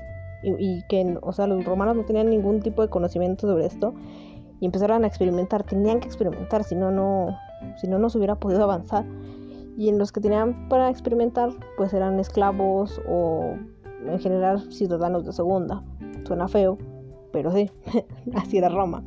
Y, 0.57 0.83
que, 0.87 1.17
o 1.21 1.33
sea, 1.33 1.47
los 1.47 1.63
romanos 1.65 1.95
no 1.95 2.05
tenían 2.05 2.29
ningún 2.29 2.61
tipo 2.61 2.81
de 2.81 2.89
conocimiento 2.89 3.47
sobre 3.47 3.65
esto. 3.65 3.93
Y 4.59 4.65
empezaron 4.65 5.03
a 5.03 5.07
experimentar, 5.07 5.63
tenían 5.63 5.99
que 5.99 6.07
experimentar, 6.07 6.63
si 6.63 6.75
no, 6.75 6.91
no, 6.91 7.37
si 7.79 7.87
no, 7.87 7.99
no 7.99 8.09
se 8.09 8.17
hubiera 8.17 8.35
podido 8.35 8.63
avanzar. 8.63 9.05
Y 9.77 9.89
en 9.89 9.99
los 9.99 10.11
que 10.11 10.21
tenían 10.21 10.67
para 10.69 10.89
experimentar, 10.89 11.51
pues 11.77 11.93
eran 11.93 12.19
esclavos 12.19 12.99
o 13.07 13.55
en 14.05 14.19
general 14.19 14.71
ciudadanos 14.71 15.25
de 15.25 15.33
segunda. 15.33 15.83
Suena 16.25 16.47
feo, 16.47 16.77
pero 17.31 17.51
sí, 17.51 17.69
así 18.35 18.57
era 18.57 18.69
Roma 18.69 19.03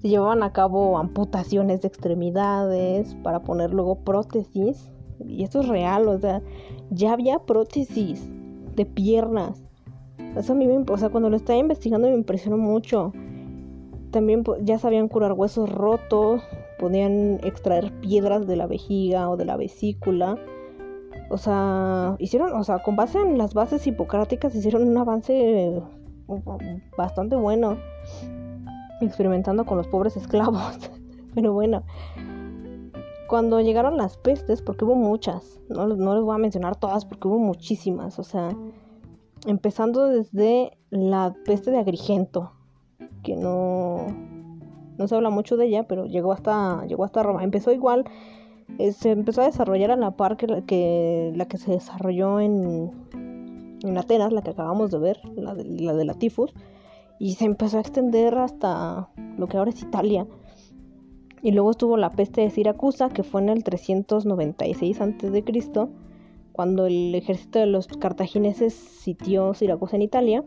se 0.00 0.08
llevaban 0.08 0.42
a 0.42 0.52
cabo 0.52 0.98
amputaciones 0.98 1.82
de 1.82 1.88
extremidades 1.88 3.14
para 3.22 3.42
poner 3.42 3.72
luego 3.74 3.96
prótesis. 3.96 4.90
Y 5.26 5.42
esto 5.42 5.60
es 5.60 5.68
real, 5.68 6.06
o 6.08 6.18
sea, 6.18 6.42
ya 6.90 7.12
había 7.12 7.40
prótesis 7.40 8.30
de 8.76 8.86
piernas. 8.86 9.64
Eso 10.36 10.52
a 10.52 10.56
mí 10.56 10.66
me, 10.66 10.84
o 10.88 10.98
sea, 10.98 11.08
cuando 11.08 11.30
lo 11.30 11.36
estaba 11.36 11.58
investigando 11.58 12.08
me 12.08 12.14
impresionó 12.14 12.56
mucho. 12.56 13.12
También 14.10 14.44
ya 14.62 14.78
sabían 14.78 15.08
curar 15.08 15.32
huesos 15.32 15.70
rotos, 15.70 16.42
podían 16.78 17.40
extraer 17.42 17.92
piedras 18.00 18.46
de 18.46 18.56
la 18.56 18.66
vejiga 18.66 19.28
o 19.28 19.36
de 19.36 19.44
la 19.44 19.56
vesícula. 19.56 20.38
O 21.30 21.36
sea, 21.36 22.16
hicieron, 22.18 22.52
o 22.52 22.64
sea, 22.64 22.82
con 22.82 22.96
base 22.96 23.20
en 23.20 23.36
las 23.36 23.52
bases 23.52 23.86
hipocráticas 23.86 24.54
hicieron 24.54 24.88
un 24.88 24.96
avance 24.96 25.82
bastante 26.96 27.36
bueno 27.36 27.76
experimentando 29.00 29.64
con 29.64 29.76
los 29.76 29.88
pobres 29.88 30.16
esclavos. 30.16 30.90
Pero 31.34 31.52
bueno, 31.52 31.82
cuando 33.28 33.60
llegaron 33.60 33.96
las 33.96 34.16
pestes, 34.16 34.62
porque 34.62 34.84
hubo 34.84 34.94
muchas, 34.94 35.60
no, 35.68 35.86
no, 35.86 36.14
les 36.14 36.24
voy 36.24 36.34
a 36.34 36.38
mencionar 36.38 36.76
todas 36.76 37.04
porque 37.04 37.28
hubo 37.28 37.38
muchísimas, 37.38 38.18
o 38.18 38.24
sea, 38.24 38.48
empezando 39.46 40.06
desde 40.06 40.78
la 40.90 41.34
peste 41.44 41.70
de 41.70 41.78
Agrigento, 41.78 42.52
que 43.22 43.36
no, 43.36 44.06
no 44.96 45.08
se 45.08 45.14
habla 45.14 45.30
mucho 45.30 45.56
de 45.56 45.66
ella, 45.66 45.86
pero 45.86 46.06
llegó 46.06 46.32
hasta, 46.32 46.84
llegó 46.86 47.04
hasta 47.04 47.22
Roma. 47.22 47.44
Empezó 47.44 47.72
igual, 47.72 48.04
eh, 48.78 48.92
se 48.92 49.10
empezó 49.10 49.42
a 49.42 49.46
desarrollar 49.46 49.90
a 49.90 49.96
la 49.96 50.12
par 50.12 50.36
que 50.36 50.46
la 50.46 50.62
que, 51.46 51.58
se 51.58 51.72
desarrolló 51.72 52.40
en, 52.40 52.92
en 53.82 53.98
Atenas, 53.98 54.32
la 54.32 54.42
que 54.42 54.50
acabamos 54.50 54.90
de 54.90 54.98
ver, 54.98 55.20
la 55.36 55.54
de 55.54 55.64
la, 55.64 55.94
de 55.94 56.04
la 56.04 56.14
tifus 56.14 56.52
y 57.18 57.34
se 57.34 57.44
empezó 57.44 57.78
a 57.78 57.80
extender 57.80 58.36
hasta 58.38 59.08
lo 59.36 59.46
que 59.48 59.56
ahora 59.56 59.70
es 59.70 59.82
Italia. 59.82 60.26
Y 61.42 61.52
luego 61.52 61.70
estuvo 61.70 61.96
la 61.96 62.10
peste 62.10 62.42
de 62.42 62.50
Siracusa, 62.50 63.10
que 63.10 63.22
fue 63.22 63.40
en 63.42 63.48
el 63.48 63.64
396 63.64 65.00
a.C., 65.00 65.88
cuando 66.58 66.86
el 66.86 67.14
ejército 67.14 67.60
de 67.60 67.66
los 67.66 67.86
cartagineses 67.86 68.74
sitió 68.74 69.54
Siracusa 69.54 69.94
en 69.94 70.02
Italia. 70.02 70.44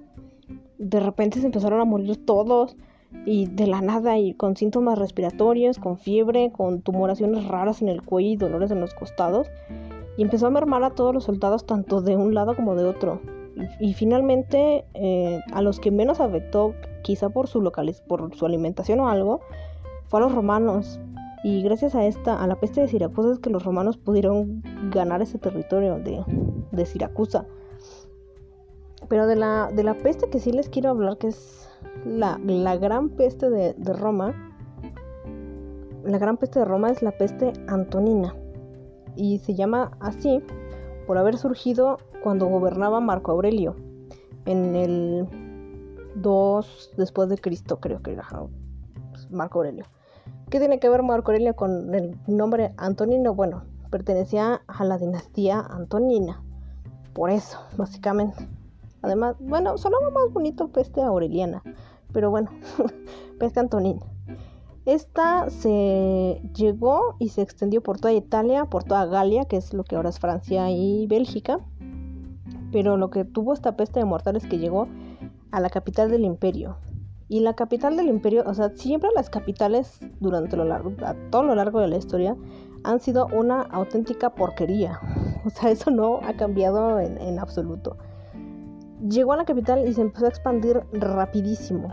De 0.78 1.00
repente 1.00 1.40
se 1.40 1.46
empezaron 1.46 1.80
a 1.80 1.86
morir 1.86 2.26
todos 2.26 2.76
y 3.26 3.46
de 3.46 3.66
la 3.66 3.80
nada 3.80 4.18
y 4.18 4.34
con 4.34 4.58
síntomas 4.58 5.00
respiratorios, 5.00 5.80
con 5.80 5.98
fiebre, 5.98 6.52
con 6.52 6.82
tumoraciones 6.82 7.48
raras 7.48 7.82
en 7.82 7.88
el 7.88 8.02
cuello 8.02 8.30
y 8.30 8.36
dolores 8.36 8.72
en 8.72 8.82
los 8.82 8.94
costados. 8.94 9.48
Y 10.18 10.24
empezó 10.24 10.48
a 10.48 10.50
mermar 10.50 10.84
a 10.84 10.90
todos 10.90 11.14
los 11.14 11.24
soldados 11.24 11.66
tanto 11.66 12.02
de 12.02 12.18
un 12.18 12.36
lado 12.36 12.58
como 12.58 12.76
de 12.76 12.84
otro. 12.84 13.22
Y, 13.80 13.94
finalmente, 13.94 14.84
eh, 14.94 15.40
a 15.54 15.62
los 15.62 15.80
que 15.80 15.92
menos 15.92 16.20
afectó, 16.20 16.76
quizá 17.04 17.30
por 17.30 17.48
su, 17.48 17.64
por 18.10 18.36
su 18.36 18.46
alimentación 18.46 19.00
o 19.00 19.08
algo, 19.08 19.40
fue 20.10 20.20
a 20.20 20.24
los 20.24 20.36
romanos. 20.36 21.00
Y 21.44 21.64
gracias 21.64 21.96
a 21.96 22.06
esta, 22.06 22.42
a 22.42 22.48
la 22.48 22.60
peste 22.60 22.82
de 22.82 22.88
Siracusa, 22.88 23.34
es 23.34 23.40
que 23.40 23.50
los 23.50 23.64
romanos 23.64 23.98
pudieron 23.98 24.62
ganar 24.92 25.22
ese 25.22 25.40
territorio 25.40 26.00
de, 26.00 26.24
de 26.72 26.86
Siracusa. 26.86 27.46
Pero 29.10 29.26
de 29.26 29.36
la, 29.36 29.72
de 29.74 29.84
la 29.84 29.96
peste 29.96 30.30
que 30.30 30.40
sí 30.40 30.52
les 30.52 30.70
quiero 30.70 30.90
hablar, 30.92 31.18
que 31.18 31.28
es 31.28 31.68
la, 32.06 32.40
la 32.46 32.78
gran 32.78 33.10
peste 33.10 33.50
de, 33.50 33.74
de 33.74 33.94
Roma, 33.94 34.34
la 36.04 36.18
gran 36.18 36.38
peste 36.38 36.60
de 36.60 36.66
Roma 36.66 36.92
es 36.92 37.02
la 37.02 37.12
peste 37.12 37.54
antonina. 37.68 38.36
Y 39.16 39.40
se 39.40 39.56
llama 39.56 39.92
así 40.00 40.42
por 41.08 41.18
haber 41.18 41.38
surgido 41.38 41.98
cuando 42.24 42.46
gobernaba 42.46 43.00
Marco 43.00 43.32
Aurelio, 43.32 43.76
en 44.46 44.76
el 44.76 45.28
2 46.16 46.94
después 46.98 47.30
de 47.30 47.38
Cristo, 47.38 47.80
creo 47.80 48.02
que 48.02 48.14
era 48.14 48.28
pues, 49.12 49.30
Marco 49.32 49.60
Aurelio. 49.60 49.86
¿Qué 50.52 50.60
tiene 50.60 50.80
que 50.80 50.90
ver 50.90 51.02
Marco 51.02 51.32
Aurelio 51.32 51.56
con 51.56 51.96
el 51.96 52.18
nombre 52.28 52.74
Antonino? 52.76 53.34
Bueno, 53.34 53.64
pertenecía 53.90 54.62
a 54.68 54.84
la 54.84 54.98
dinastía 54.98 55.62
Antonina, 55.62 56.44
por 57.14 57.30
eso, 57.30 57.58
básicamente. 57.78 58.50
Además, 59.02 59.38
bueno, 59.40 59.78
sonaba 59.78 60.10
más 60.10 60.34
bonito 60.34 60.68
peste 60.68 61.02
aureliana, 61.02 61.64
pero 62.12 62.32
bueno, 62.32 62.52
peste 63.40 63.62
antonina. 63.62 64.02
Esta 64.86 65.50
se 65.50 66.42
llegó 66.54 67.16
y 67.18 67.30
se 67.30 67.44
extendió 67.44 67.82
por 67.82 68.02
toda 68.02 68.12
Italia, 68.12 68.66
por 68.66 68.84
toda 68.84 69.06
Galia, 69.06 69.46
que 69.46 69.56
es 69.56 69.74
lo 69.74 69.86
que 69.86 69.96
ahora 69.96 70.10
es 70.10 70.20
Francia 70.20 70.70
y 70.70 71.08
Bélgica. 71.08 71.62
Pero 72.74 72.98
lo 72.98 73.10
que 73.10 73.24
tuvo 73.24 73.54
esta 73.54 73.78
peste 73.78 74.02
de 74.02 74.06
mortales 74.06 74.46
que 74.46 74.58
llegó 74.58 74.90
a 75.52 75.62
la 75.62 75.70
capital 75.70 76.12
del 76.12 76.26
imperio. 76.26 76.76
Y 77.32 77.40
la 77.40 77.54
capital 77.54 77.96
del 77.96 78.10
imperio, 78.10 78.44
o 78.46 78.54
sea, 78.54 78.72
siempre 78.76 79.10
las 79.16 79.30
capitales 79.30 80.02
durante 80.20 80.58
lo 80.58 80.66
largo, 80.66 80.92
a 81.06 81.16
todo 81.30 81.44
lo 81.44 81.56
largo 81.56 81.80
de 81.80 81.88
la 81.88 81.96
historia 81.96 82.36
han 82.84 83.00
sido 83.00 83.28
una 83.28 83.62
auténtica 83.62 84.32
porquería. 84.32 85.00
O 85.46 85.50
sea, 85.50 85.72
eso 85.72 85.90
no 85.92 86.20
ha 86.24 86.34
cambiado 86.34 87.00
en, 87.00 87.40
absoluto. 87.40 87.96
Llegó 89.10 89.32
a 89.32 89.38
la 89.38 89.46
capital 89.46 89.88
y 89.88 89.94
se 89.94 90.02
empezó 90.02 90.26
a 90.26 90.30
expandir 90.30 90.82
rapidísimo. 90.92 91.88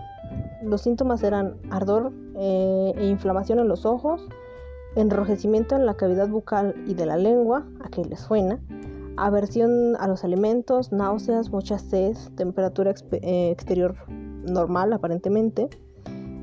Los 0.64 0.82
síntomas 0.82 1.22
eran 1.22 1.54
ardor 1.70 2.12
eh, 2.34 2.92
e 2.96 3.06
inflamación 3.06 3.60
en 3.60 3.68
los 3.68 3.86
ojos, 3.86 4.20
enrojecimiento 4.96 5.76
en 5.76 5.86
la 5.86 5.94
cavidad 5.94 6.28
bucal 6.28 6.74
y 6.84 6.94
de 6.94 7.06
la 7.06 7.16
lengua, 7.16 7.64
a 7.80 7.88
que 7.88 8.04
les 8.04 8.20
suena, 8.20 8.58
aversión 9.16 9.94
a 10.00 10.08
los 10.08 10.24
alimentos, 10.24 10.90
náuseas, 10.90 11.50
mucha 11.50 11.78
sed, 11.78 12.16
temperatura 12.36 12.92
eh, 13.12 13.50
exterior 13.50 13.94
normal 14.50 14.92
aparentemente, 14.92 15.68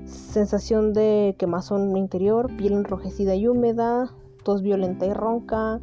sensación 0.06 0.94
de 0.94 1.36
quemazón 1.38 1.96
interior, 1.98 2.56
piel 2.58 2.74
enrojecida 2.74 3.36
y 3.36 3.48
húmeda, 3.48 4.12
tos 4.44 4.62
violenta 4.62 5.06
y 5.06 5.14
ronca, 5.14 5.80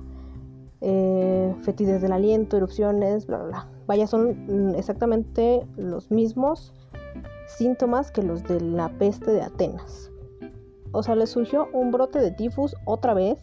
eh, 0.81 1.55
fetidez 1.63 2.03
del 2.03 2.13
aliento, 2.13 2.57
erupciones, 2.57 3.27
bla, 3.27 3.39
bla, 3.39 3.47
bla. 3.47 3.69
Vaya, 3.87 4.07
son 4.07 4.47
mm, 4.47 4.75
exactamente 4.75 5.67
los 5.77 6.11
mismos 6.11 6.73
síntomas 7.47 8.11
que 8.11 8.23
los 8.23 8.43
de 8.45 8.61
la 8.61 8.89
peste 8.99 9.31
de 9.31 9.43
Atenas. 9.43 10.11
O 10.93 11.03
sea, 11.03 11.15
le 11.15 11.27
surgió 11.27 11.69
un 11.73 11.91
brote 11.91 12.19
de 12.21 12.31
tifus 12.31 12.77
otra 12.85 13.15
vez 13.15 13.39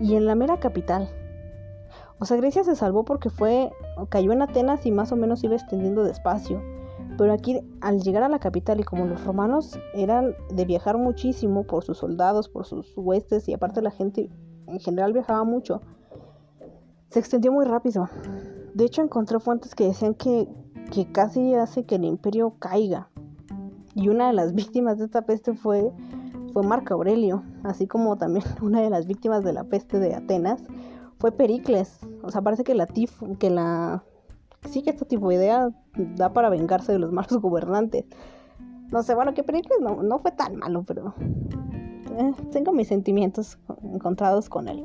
y 0.00 0.14
en 0.14 0.26
la 0.26 0.34
mera 0.34 0.58
capital. 0.58 1.08
O 2.18 2.24
sea, 2.24 2.36
Grecia 2.36 2.64
se 2.64 2.74
salvó 2.74 3.04
porque 3.04 3.30
fue 3.30 3.70
cayó 4.08 4.32
en 4.32 4.42
Atenas 4.42 4.84
y 4.86 4.90
más 4.90 5.12
o 5.12 5.16
menos 5.16 5.44
iba 5.44 5.54
extendiendo 5.54 6.04
despacio. 6.04 6.60
Pero 7.18 7.32
aquí 7.32 7.60
al 7.80 8.00
llegar 8.00 8.22
a 8.22 8.28
la 8.28 8.38
capital 8.38 8.78
y 8.78 8.84
como 8.84 9.04
los 9.04 9.24
romanos 9.24 9.78
eran 9.92 10.36
de 10.54 10.64
viajar 10.64 10.96
muchísimo 10.96 11.64
por 11.64 11.82
sus 11.82 11.98
soldados, 11.98 12.48
por 12.48 12.64
sus 12.64 12.96
huestes 12.96 13.48
y 13.48 13.52
aparte 13.52 13.82
la 13.82 13.90
gente 13.90 14.30
en 14.68 14.78
general 14.78 15.12
viajaba 15.12 15.42
mucho, 15.42 15.82
se 17.10 17.18
extendió 17.18 17.50
muy 17.50 17.64
rápido. 17.64 18.08
De 18.72 18.84
hecho 18.84 19.02
encontré 19.02 19.40
fuentes 19.40 19.74
que 19.74 19.88
decían 19.88 20.14
que, 20.14 20.48
que 20.92 21.10
casi 21.10 21.54
hace 21.54 21.84
que 21.84 21.96
el 21.96 22.04
imperio 22.04 22.54
caiga. 22.60 23.10
Y 23.96 24.08
una 24.10 24.28
de 24.28 24.34
las 24.34 24.54
víctimas 24.54 24.98
de 24.98 25.06
esta 25.06 25.22
peste 25.22 25.54
fue, 25.54 25.90
fue 26.52 26.62
Marco 26.62 26.94
Aurelio, 26.94 27.42
así 27.64 27.88
como 27.88 28.16
también 28.16 28.44
una 28.62 28.80
de 28.80 28.90
las 28.90 29.08
víctimas 29.08 29.42
de 29.42 29.54
la 29.54 29.64
peste 29.64 29.98
de 29.98 30.14
Atenas 30.14 30.62
fue 31.18 31.32
Pericles. 31.32 31.98
O 32.22 32.30
sea, 32.30 32.42
parece 32.42 32.62
que 32.62 32.76
la 32.76 32.86
tif 32.86 33.20
que 33.40 33.50
la 33.50 34.04
sí 34.68 34.82
que 34.82 34.90
esta 34.90 35.04
tipo 35.04 35.28
de 35.28 35.36
idea 35.36 35.70
da 36.16 36.32
para 36.32 36.48
vengarse 36.50 36.92
de 36.92 36.98
los 36.98 37.12
malos 37.12 37.36
gobernantes. 37.42 38.04
No 38.90 39.02
sé, 39.02 39.14
bueno, 39.14 39.34
que 39.34 39.42
Pericles 39.42 39.80
no, 39.80 40.18
fue 40.18 40.32
tan 40.32 40.56
malo, 40.56 40.82
pero 40.82 41.14
eh, 42.16 42.32
tengo 42.52 42.72
mis 42.72 42.88
sentimientos 42.88 43.58
encontrados 43.82 44.48
con 44.48 44.68
él. 44.68 44.84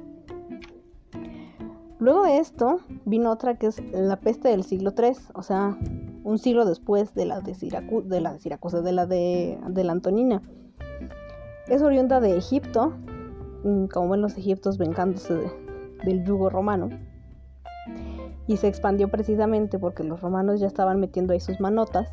Luego 1.99 2.23
de 2.23 2.39
esto 2.39 2.79
vino 3.05 3.31
otra 3.31 3.57
que 3.57 3.67
es 3.67 3.81
la 3.93 4.19
peste 4.19 4.49
del 4.49 4.65
siglo 4.65 4.93
III, 4.97 5.15
o 5.35 5.41
sea, 5.41 5.77
un 6.25 6.37
siglo 6.37 6.65
después 6.65 7.13
de 7.13 7.25
la 7.25 7.39
de, 7.39 7.55
Siracu 7.55 8.01
de 8.01 8.19
la 8.19 8.33
de 8.33 8.39
Siracusa, 8.39 8.81
de 8.81 8.91
la 8.91 9.05
de, 9.05 9.57
de 9.69 9.83
la 9.85 9.93
Antonina. 9.93 10.41
Es 11.67 11.81
oriunda 11.81 12.19
de 12.19 12.35
Egipto, 12.35 12.91
mm, 13.63 13.85
como 13.85 14.09
ven 14.09 14.21
los 14.21 14.37
egiptos 14.37 14.77
vengándose 14.77 15.49
del 16.03 16.25
yugo 16.25 16.49
romano. 16.49 16.89
Y 18.47 18.57
se 18.57 18.67
expandió 18.67 19.07
precisamente 19.07 19.79
porque 19.79 20.03
los 20.03 20.21
romanos 20.21 20.59
ya 20.59 20.67
estaban 20.67 20.99
metiendo 20.99 21.33
ahí 21.33 21.39
sus 21.39 21.59
manotas. 21.59 22.09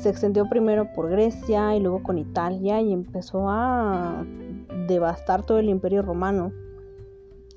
Se 0.00 0.08
extendió 0.08 0.48
primero 0.48 0.92
por 0.94 1.10
Grecia 1.10 1.74
y 1.76 1.80
luego 1.80 2.02
con 2.02 2.18
Italia 2.18 2.80
y 2.80 2.92
empezó 2.92 3.48
a 3.48 4.24
devastar 4.86 5.44
todo 5.44 5.58
el 5.58 5.68
imperio 5.68 6.02
romano. 6.02 6.52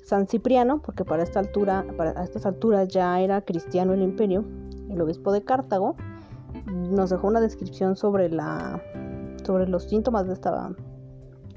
San 0.02 0.28
Cipriano, 0.28 0.82
porque 0.82 1.04
para 1.04 1.22
esta 1.22 1.40
altura, 1.40 1.86
para 1.96 2.22
estas 2.22 2.44
alturas 2.44 2.88
ya 2.88 3.18
era 3.20 3.40
cristiano 3.40 3.94
el 3.94 4.02
imperio, 4.02 4.44
el 4.90 5.00
obispo 5.00 5.32
de 5.32 5.42
Cartago, 5.42 5.96
nos 6.66 7.10
dejó 7.10 7.26
una 7.26 7.40
descripción 7.40 7.96
sobre 7.96 8.28
la 8.28 8.82
sobre 9.44 9.66
los 9.66 9.84
síntomas 9.84 10.26
de 10.26 10.34
esta 10.34 10.74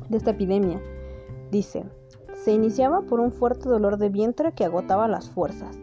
de 0.09 0.18
esta 0.18 0.32
epidemia. 0.32 0.82
Dice: 1.51 1.86
Se 2.34 2.53
iniciaba 2.53 3.01
por 3.01 3.20
un 3.20 3.32
fuerte 3.32 3.68
dolor 3.68 3.97
de 3.97 4.09
vientre 4.09 4.53
que 4.53 4.65
agotaba 4.65 5.07
las 5.07 5.30
fuerzas. 5.30 5.78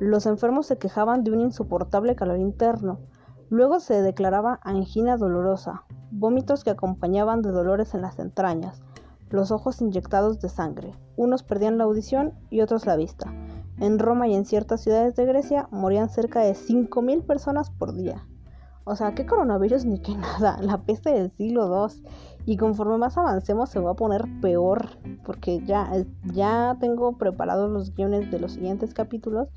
Los 0.00 0.24
enfermos 0.24 0.64
se 0.64 0.78
quejaban 0.78 1.24
de 1.24 1.30
un 1.30 1.40
insoportable 1.40 2.16
calor 2.16 2.38
interno. 2.38 3.00
Luego 3.50 3.80
se 3.80 4.00
declaraba 4.00 4.58
angina 4.62 5.18
dolorosa, 5.18 5.84
vómitos 6.10 6.64
que 6.64 6.70
acompañaban 6.70 7.42
de 7.42 7.50
dolores 7.50 7.92
en 7.92 8.00
las 8.00 8.18
entrañas, 8.18 8.80
los 9.28 9.50
ojos 9.50 9.82
inyectados 9.82 10.40
de 10.40 10.48
sangre. 10.48 10.94
Unos 11.16 11.42
perdían 11.42 11.76
la 11.76 11.84
audición 11.84 12.32
y 12.48 12.62
otros 12.62 12.86
la 12.86 12.96
vista. 12.96 13.30
En 13.78 13.98
Roma 13.98 14.26
y 14.26 14.34
en 14.34 14.46
ciertas 14.46 14.80
ciudades 14.80 15.16
de 15.16 15.26
Grecia 15.26 15.68
morían 15.70 16.08
cerca 16.08 16.40
de 16.40 16.52
5.000 16.52 17.26
personas 17.26 17.68
por 17.68 17.94
día. 17.94 18.26
O 18.84 18.96
sea, 18.96 19.14
¿qué 19.14 19.26
coronavirus 19.26 19.84
ni 19.84 19.98
qué 19.98 20.16
nada? 20.16 20.56
La 20.62 20.78
peste 20.78 21.10
del 21.10 21.30
siglo 21.32 21.88
II. 21.90 22.02
Y 22.46 22.56
conforme 22.56 22.96
más 22.96 23.18
avancemos 23.18 23.68
se 23.68 23.80
va 23.80 23.90
a 23.90 23.96
poner 23.96 24.24
peor. 24.40 24.88
Porque 25.26 25.62
ya, 25.66 25.92
ya 26.32 26.78
tengo 26.80 27.18
preparados 27.18 27.70
los 27.70 27.94
guiones 27.94 28.30
de 28.30 28.40
los 28.40 28.52
siguientes 28.52 28.94
capítulos. 28.94 29.48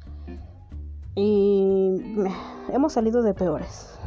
Y 1.16 1.96
hemos 2.70 2.94
salido 2.94 3.22
de 3.22 3.34
peores. 3.34 4.00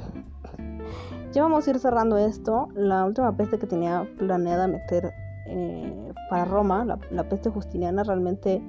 Ya 1.32 1.42
vamos 1.42 1.66
a 1.66 1.70
ir 1.70 1.78
cerrando 1.78 2.16
esto. 2.18 2.68
La 2.74 3.04
última 3.04 3.36
peste 3.36 3.58
que 3.58 3.66
tenía 3.66 4.08
planeada 4.18 4.66
meter 4.66 5.12
eh, 5.46 6.12
para 6.30 6.44
Roma, 6.44 6.98
la, 7.10 7.28
peste 7.28 7.50
justiniana, 7.50 8.02
realmente, 8.02 8.62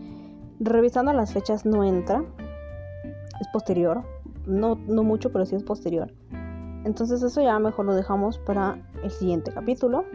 revisando 0.60 1.14
las 1.14 1.34
fechas, 1.34 1.66
no 1.66 1.84
entra. 1.84 2.24
Es 3.40 3.48
posterior. 3.54 4.04
No, 4.46 4.76
no 4.76 5.04
mucho, 5.04 5.32
pero 5.32 5.46
sí 5.46 5.56
es 5.56 5.64
posterior. 5.64 6.14
Entonces 6.84 7.24
eso 7.24 7.42
ya 7.42 7.58
mejor 7.60 7.86
lo 7.86 7.96
dejamos 7.96 8.38
para 8.38 8.78
el 9.04 9.12
siguiente 9.12 9.52
capítulo. 9.52 10.06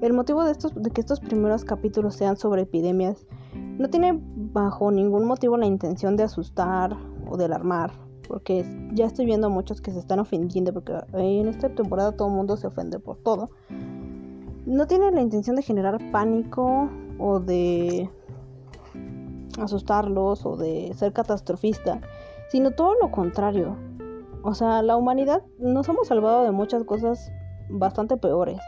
El 0.00 0.14
motivo 0.14 0.44
de, 0.44 0.52
estos, 0.52 0.74
de 0.74 0.90
que 0.90 1.00
estos 1.00 1.20
primeros 1.20 1.64
capítulos 1.64 2.16
sean 2.16 2.36
sobre 2.36 2.62
epidemias 2.62 3.24
no 3.54 3.88
tiene 3.88 4.18
bajo 4.20 4.90
ningún 4.90 5.26
motivo 5.26 5.56
la 5.56 5.66
intención 5.66 6.16
de 6.16 6.24
asustar 6.24 6.96
o 7.32 7.36
de 7.36 7.46
alarmar, 7.46 7.92
porque 8.28 8.64
ya 8.92 9.06
estoy 9.06 9.24
viendo 9.24 9.46
a 9.46 9.50
muchos 9.50 9.80
que 9.80 9.90
se 9.90 9.98
están 9.98 10.18
ofendiendo, 10.18 10.72
porque 10.72 10.94
en 11.14 11.48
esta 11.48 11.68
temporada 11.70 12.12
todo 12.12 12.28
el 12.28 12.34
mundo 12.34 12.56
se 12.56 12.66
ofende 12.66 12.98
por 12.98 13.16
todo 13.16 13.50
no 14.66 14.86
tiene 14.86 15.10
la 15.10 15.20
intención 15.20 15.56
de 15.56 15.62
generar 15.62 15.98
pánico 16.10 16.88
o 17.18 17.40
de 17.40 18.08
asustarlos 19.58 20.46
o 20.46 20.56
de 20.56 20.92
ser 20.94 21.12
catastrofista, 21.12 22.00
sino 22.48 22.70
todo 22.70 22.94
lo 23.00 23.10
contrario. 23.10 23.76
O 24.42 24.54
sea, 24.54 24.82
la 24.82 24.96
humanidad 24.96 25.42
nos 25.58 25.88
hemos 25.88 26.08
salvado 26.08 26.44
de 26.44 26.52
muchas 26.52 26.84
cosas 26.84 27.32
bastante 27.68 28.16
peores. 28.16 28.60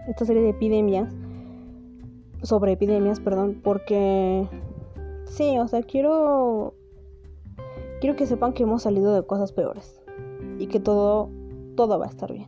Esta 0.07 0.25
serie 0.25 0.41
de 0.43 0.49
epidemias. 0.49 1.13
Sobre 2.43 2.73
epidemias, 2.73 3.19
perdón. 3.19 3.59
Porque... 3.63 4.47
Sí, 5.25 5.57
o 5.57 5.67
sea, 5.67 5.81
quiero... 5.81 6.73
Quiero 7.99 8.15
que 8.15 8.27
sepan 8.27 8.53
que 8.53 8.63
hemos 8.63 8.83
salido 8.83 9.13
de 9.13 9.25
cosas 9.25 9.51
peores. 9.51 10.01
Y 10.59 10.67
que 10.67 10.79
todo... 10.79 11.29
Todo 11.75 11.99
va 11.99 12.05
a 12.05 12.09
estar 12.09 12.31
bien. 12.31 12.47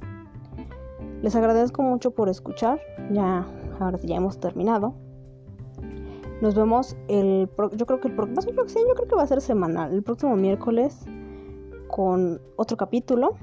Les 1.22 1.36
agradezco 1.36 1.82
mucho 1.82 2.11
por 2.11 2.30
escuchar. 2.30 2.80
Ya... 3.11 3.47
Ahora 3.80 3.97
sí 3.97 4.07
ya 4.07 4.17
hemos 4.17 4.39
terminado. 4.39 4.93
Nos 6.41 6.55
vemos 6.55 6.95
el... 7.07 7.49
Yo 7.74 7.86
creo 7.86 7.99
que 7.99 8.09
el... 8.09 8.15
Yo 8.15 8.26
yo 8.26 8.95
creo 8.95 9.07
que 9.07 9.15
va 9.15 9.24
a 9.24 9.28
ser 9.28 9.41
semanal. 9.41 9.93
El 9.93 10.03
próximo 10.03 10.36
miércoles 10.36 11.05
con 11.89 12.39
otro 12.55 12.77
capítulo. 12.77 13.35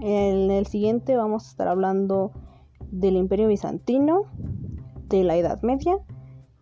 En 0.00 0.50
el 0.50 0.66
siguiente 0.66 1.16
vamos 1.16 1.46
a 1.46 1.48
estar 1.48 1.68
hablando 1.68 2.32
del 2.90 3.16
Imperio 3.16 3.48
Bizantino, 3.48 4.24
de 5.08 5.24
la 5.24 5.36
Edad 5.36 5.62
Media 5.62 5.96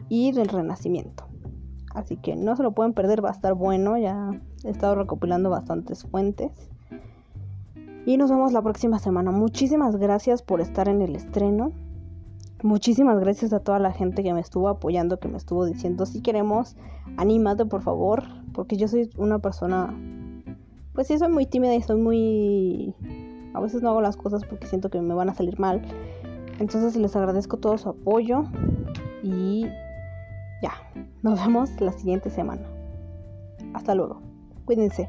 y 0.09 0.33
del 0.33 0.49
Renacimiento. 0.49 1.25
Así 1.95 2.17
que 2.17 2.37
no 2.37 2.55
se 2.55 2.63
lo 2.63 2.73
pueden 2.73 2.93
perder, 2.93 3.25
va 3.25 3.31
a 3.31 3.33
estar 3.33 3.55
bueno. 3.55 3.99
Ya 3.99 4.31
he 4.65 4.71
estado 4.71 4.95
recopilando 4.95 5.51
bastantes 5.51 6.05
fuentes. 6.05 6.53
Y 8.07 8.17
nos 8.17 8.31
vemos 8.31 8.53
la 8.53 8.63
próxima 8.63 8.99
semana. 8.99 9.31
Muchísimas 9.31 9.97
gracias 9.97 10.43
por 10.43 10.61
estar 10.61 10.89
en 10.89 11.03
el 11.03 11.17
estreno. 11.17 11.73
Muchísimas 12.63 13.19
gracias 13.19 13.55
a 13.55 13.61
toda 13.61 13.79
la 13.79 13.93
gente 13.93 14.23
que 14.23 14.35
me 14.35 14.41
estuvo 14.41 14.69
apoyando, 14.69 15.19
que 15.19 15.29
me 15.29 15.39
estuvo 15.39 15.65
diciendo 15.65 16.05
si 16.05 16.21
queremos, 16.21 16.77
anímate 17.17 17.65
por 17.65 17.81
favor, 17.81 18.25
porque 18.53 18.77
yo 18.77 18.87
soy 18.87 19.09
una 19.17 19.39
persona 19.39 19.97
pues 21.07 21.19
soy 21.19 21.29
muy 21.31 21.47
tímida 21.47 21.75
y 21.75 21.81
soy 21.81 21.99
muy... 21.99 22.95
A 23.55 23.61
veces 23.61 23.81
no 23.81 23.89
hago 23.89 24.03
las 24.03 24.19
cosas 24.19 24.45
porque 24.45 24.67
siento 24.67 24.91
que 24.91 25.01
me 25.01 25.15
van 25.15 25.31
a 25.31 25.35
salir 25.35 25.59
mal. 25.59 25.81
Entonces 26.59 26.95
les 26.95 27.17
agradezco 27.17 27.57
todo 27.57 27.79
su 27.79 27.89
apoyo 27.89 28.45
y 29.23 29.67
ya, 30.63 30.75
nos 31.23 31.41
vemos 31.41 31.71
la 31.81 31.93
siguiente 31.93 32.29
semana. 32.29 32.69
Hasta 33.73 33.95
luego. 33.95 34.21
Cuídense. 34.67 35.09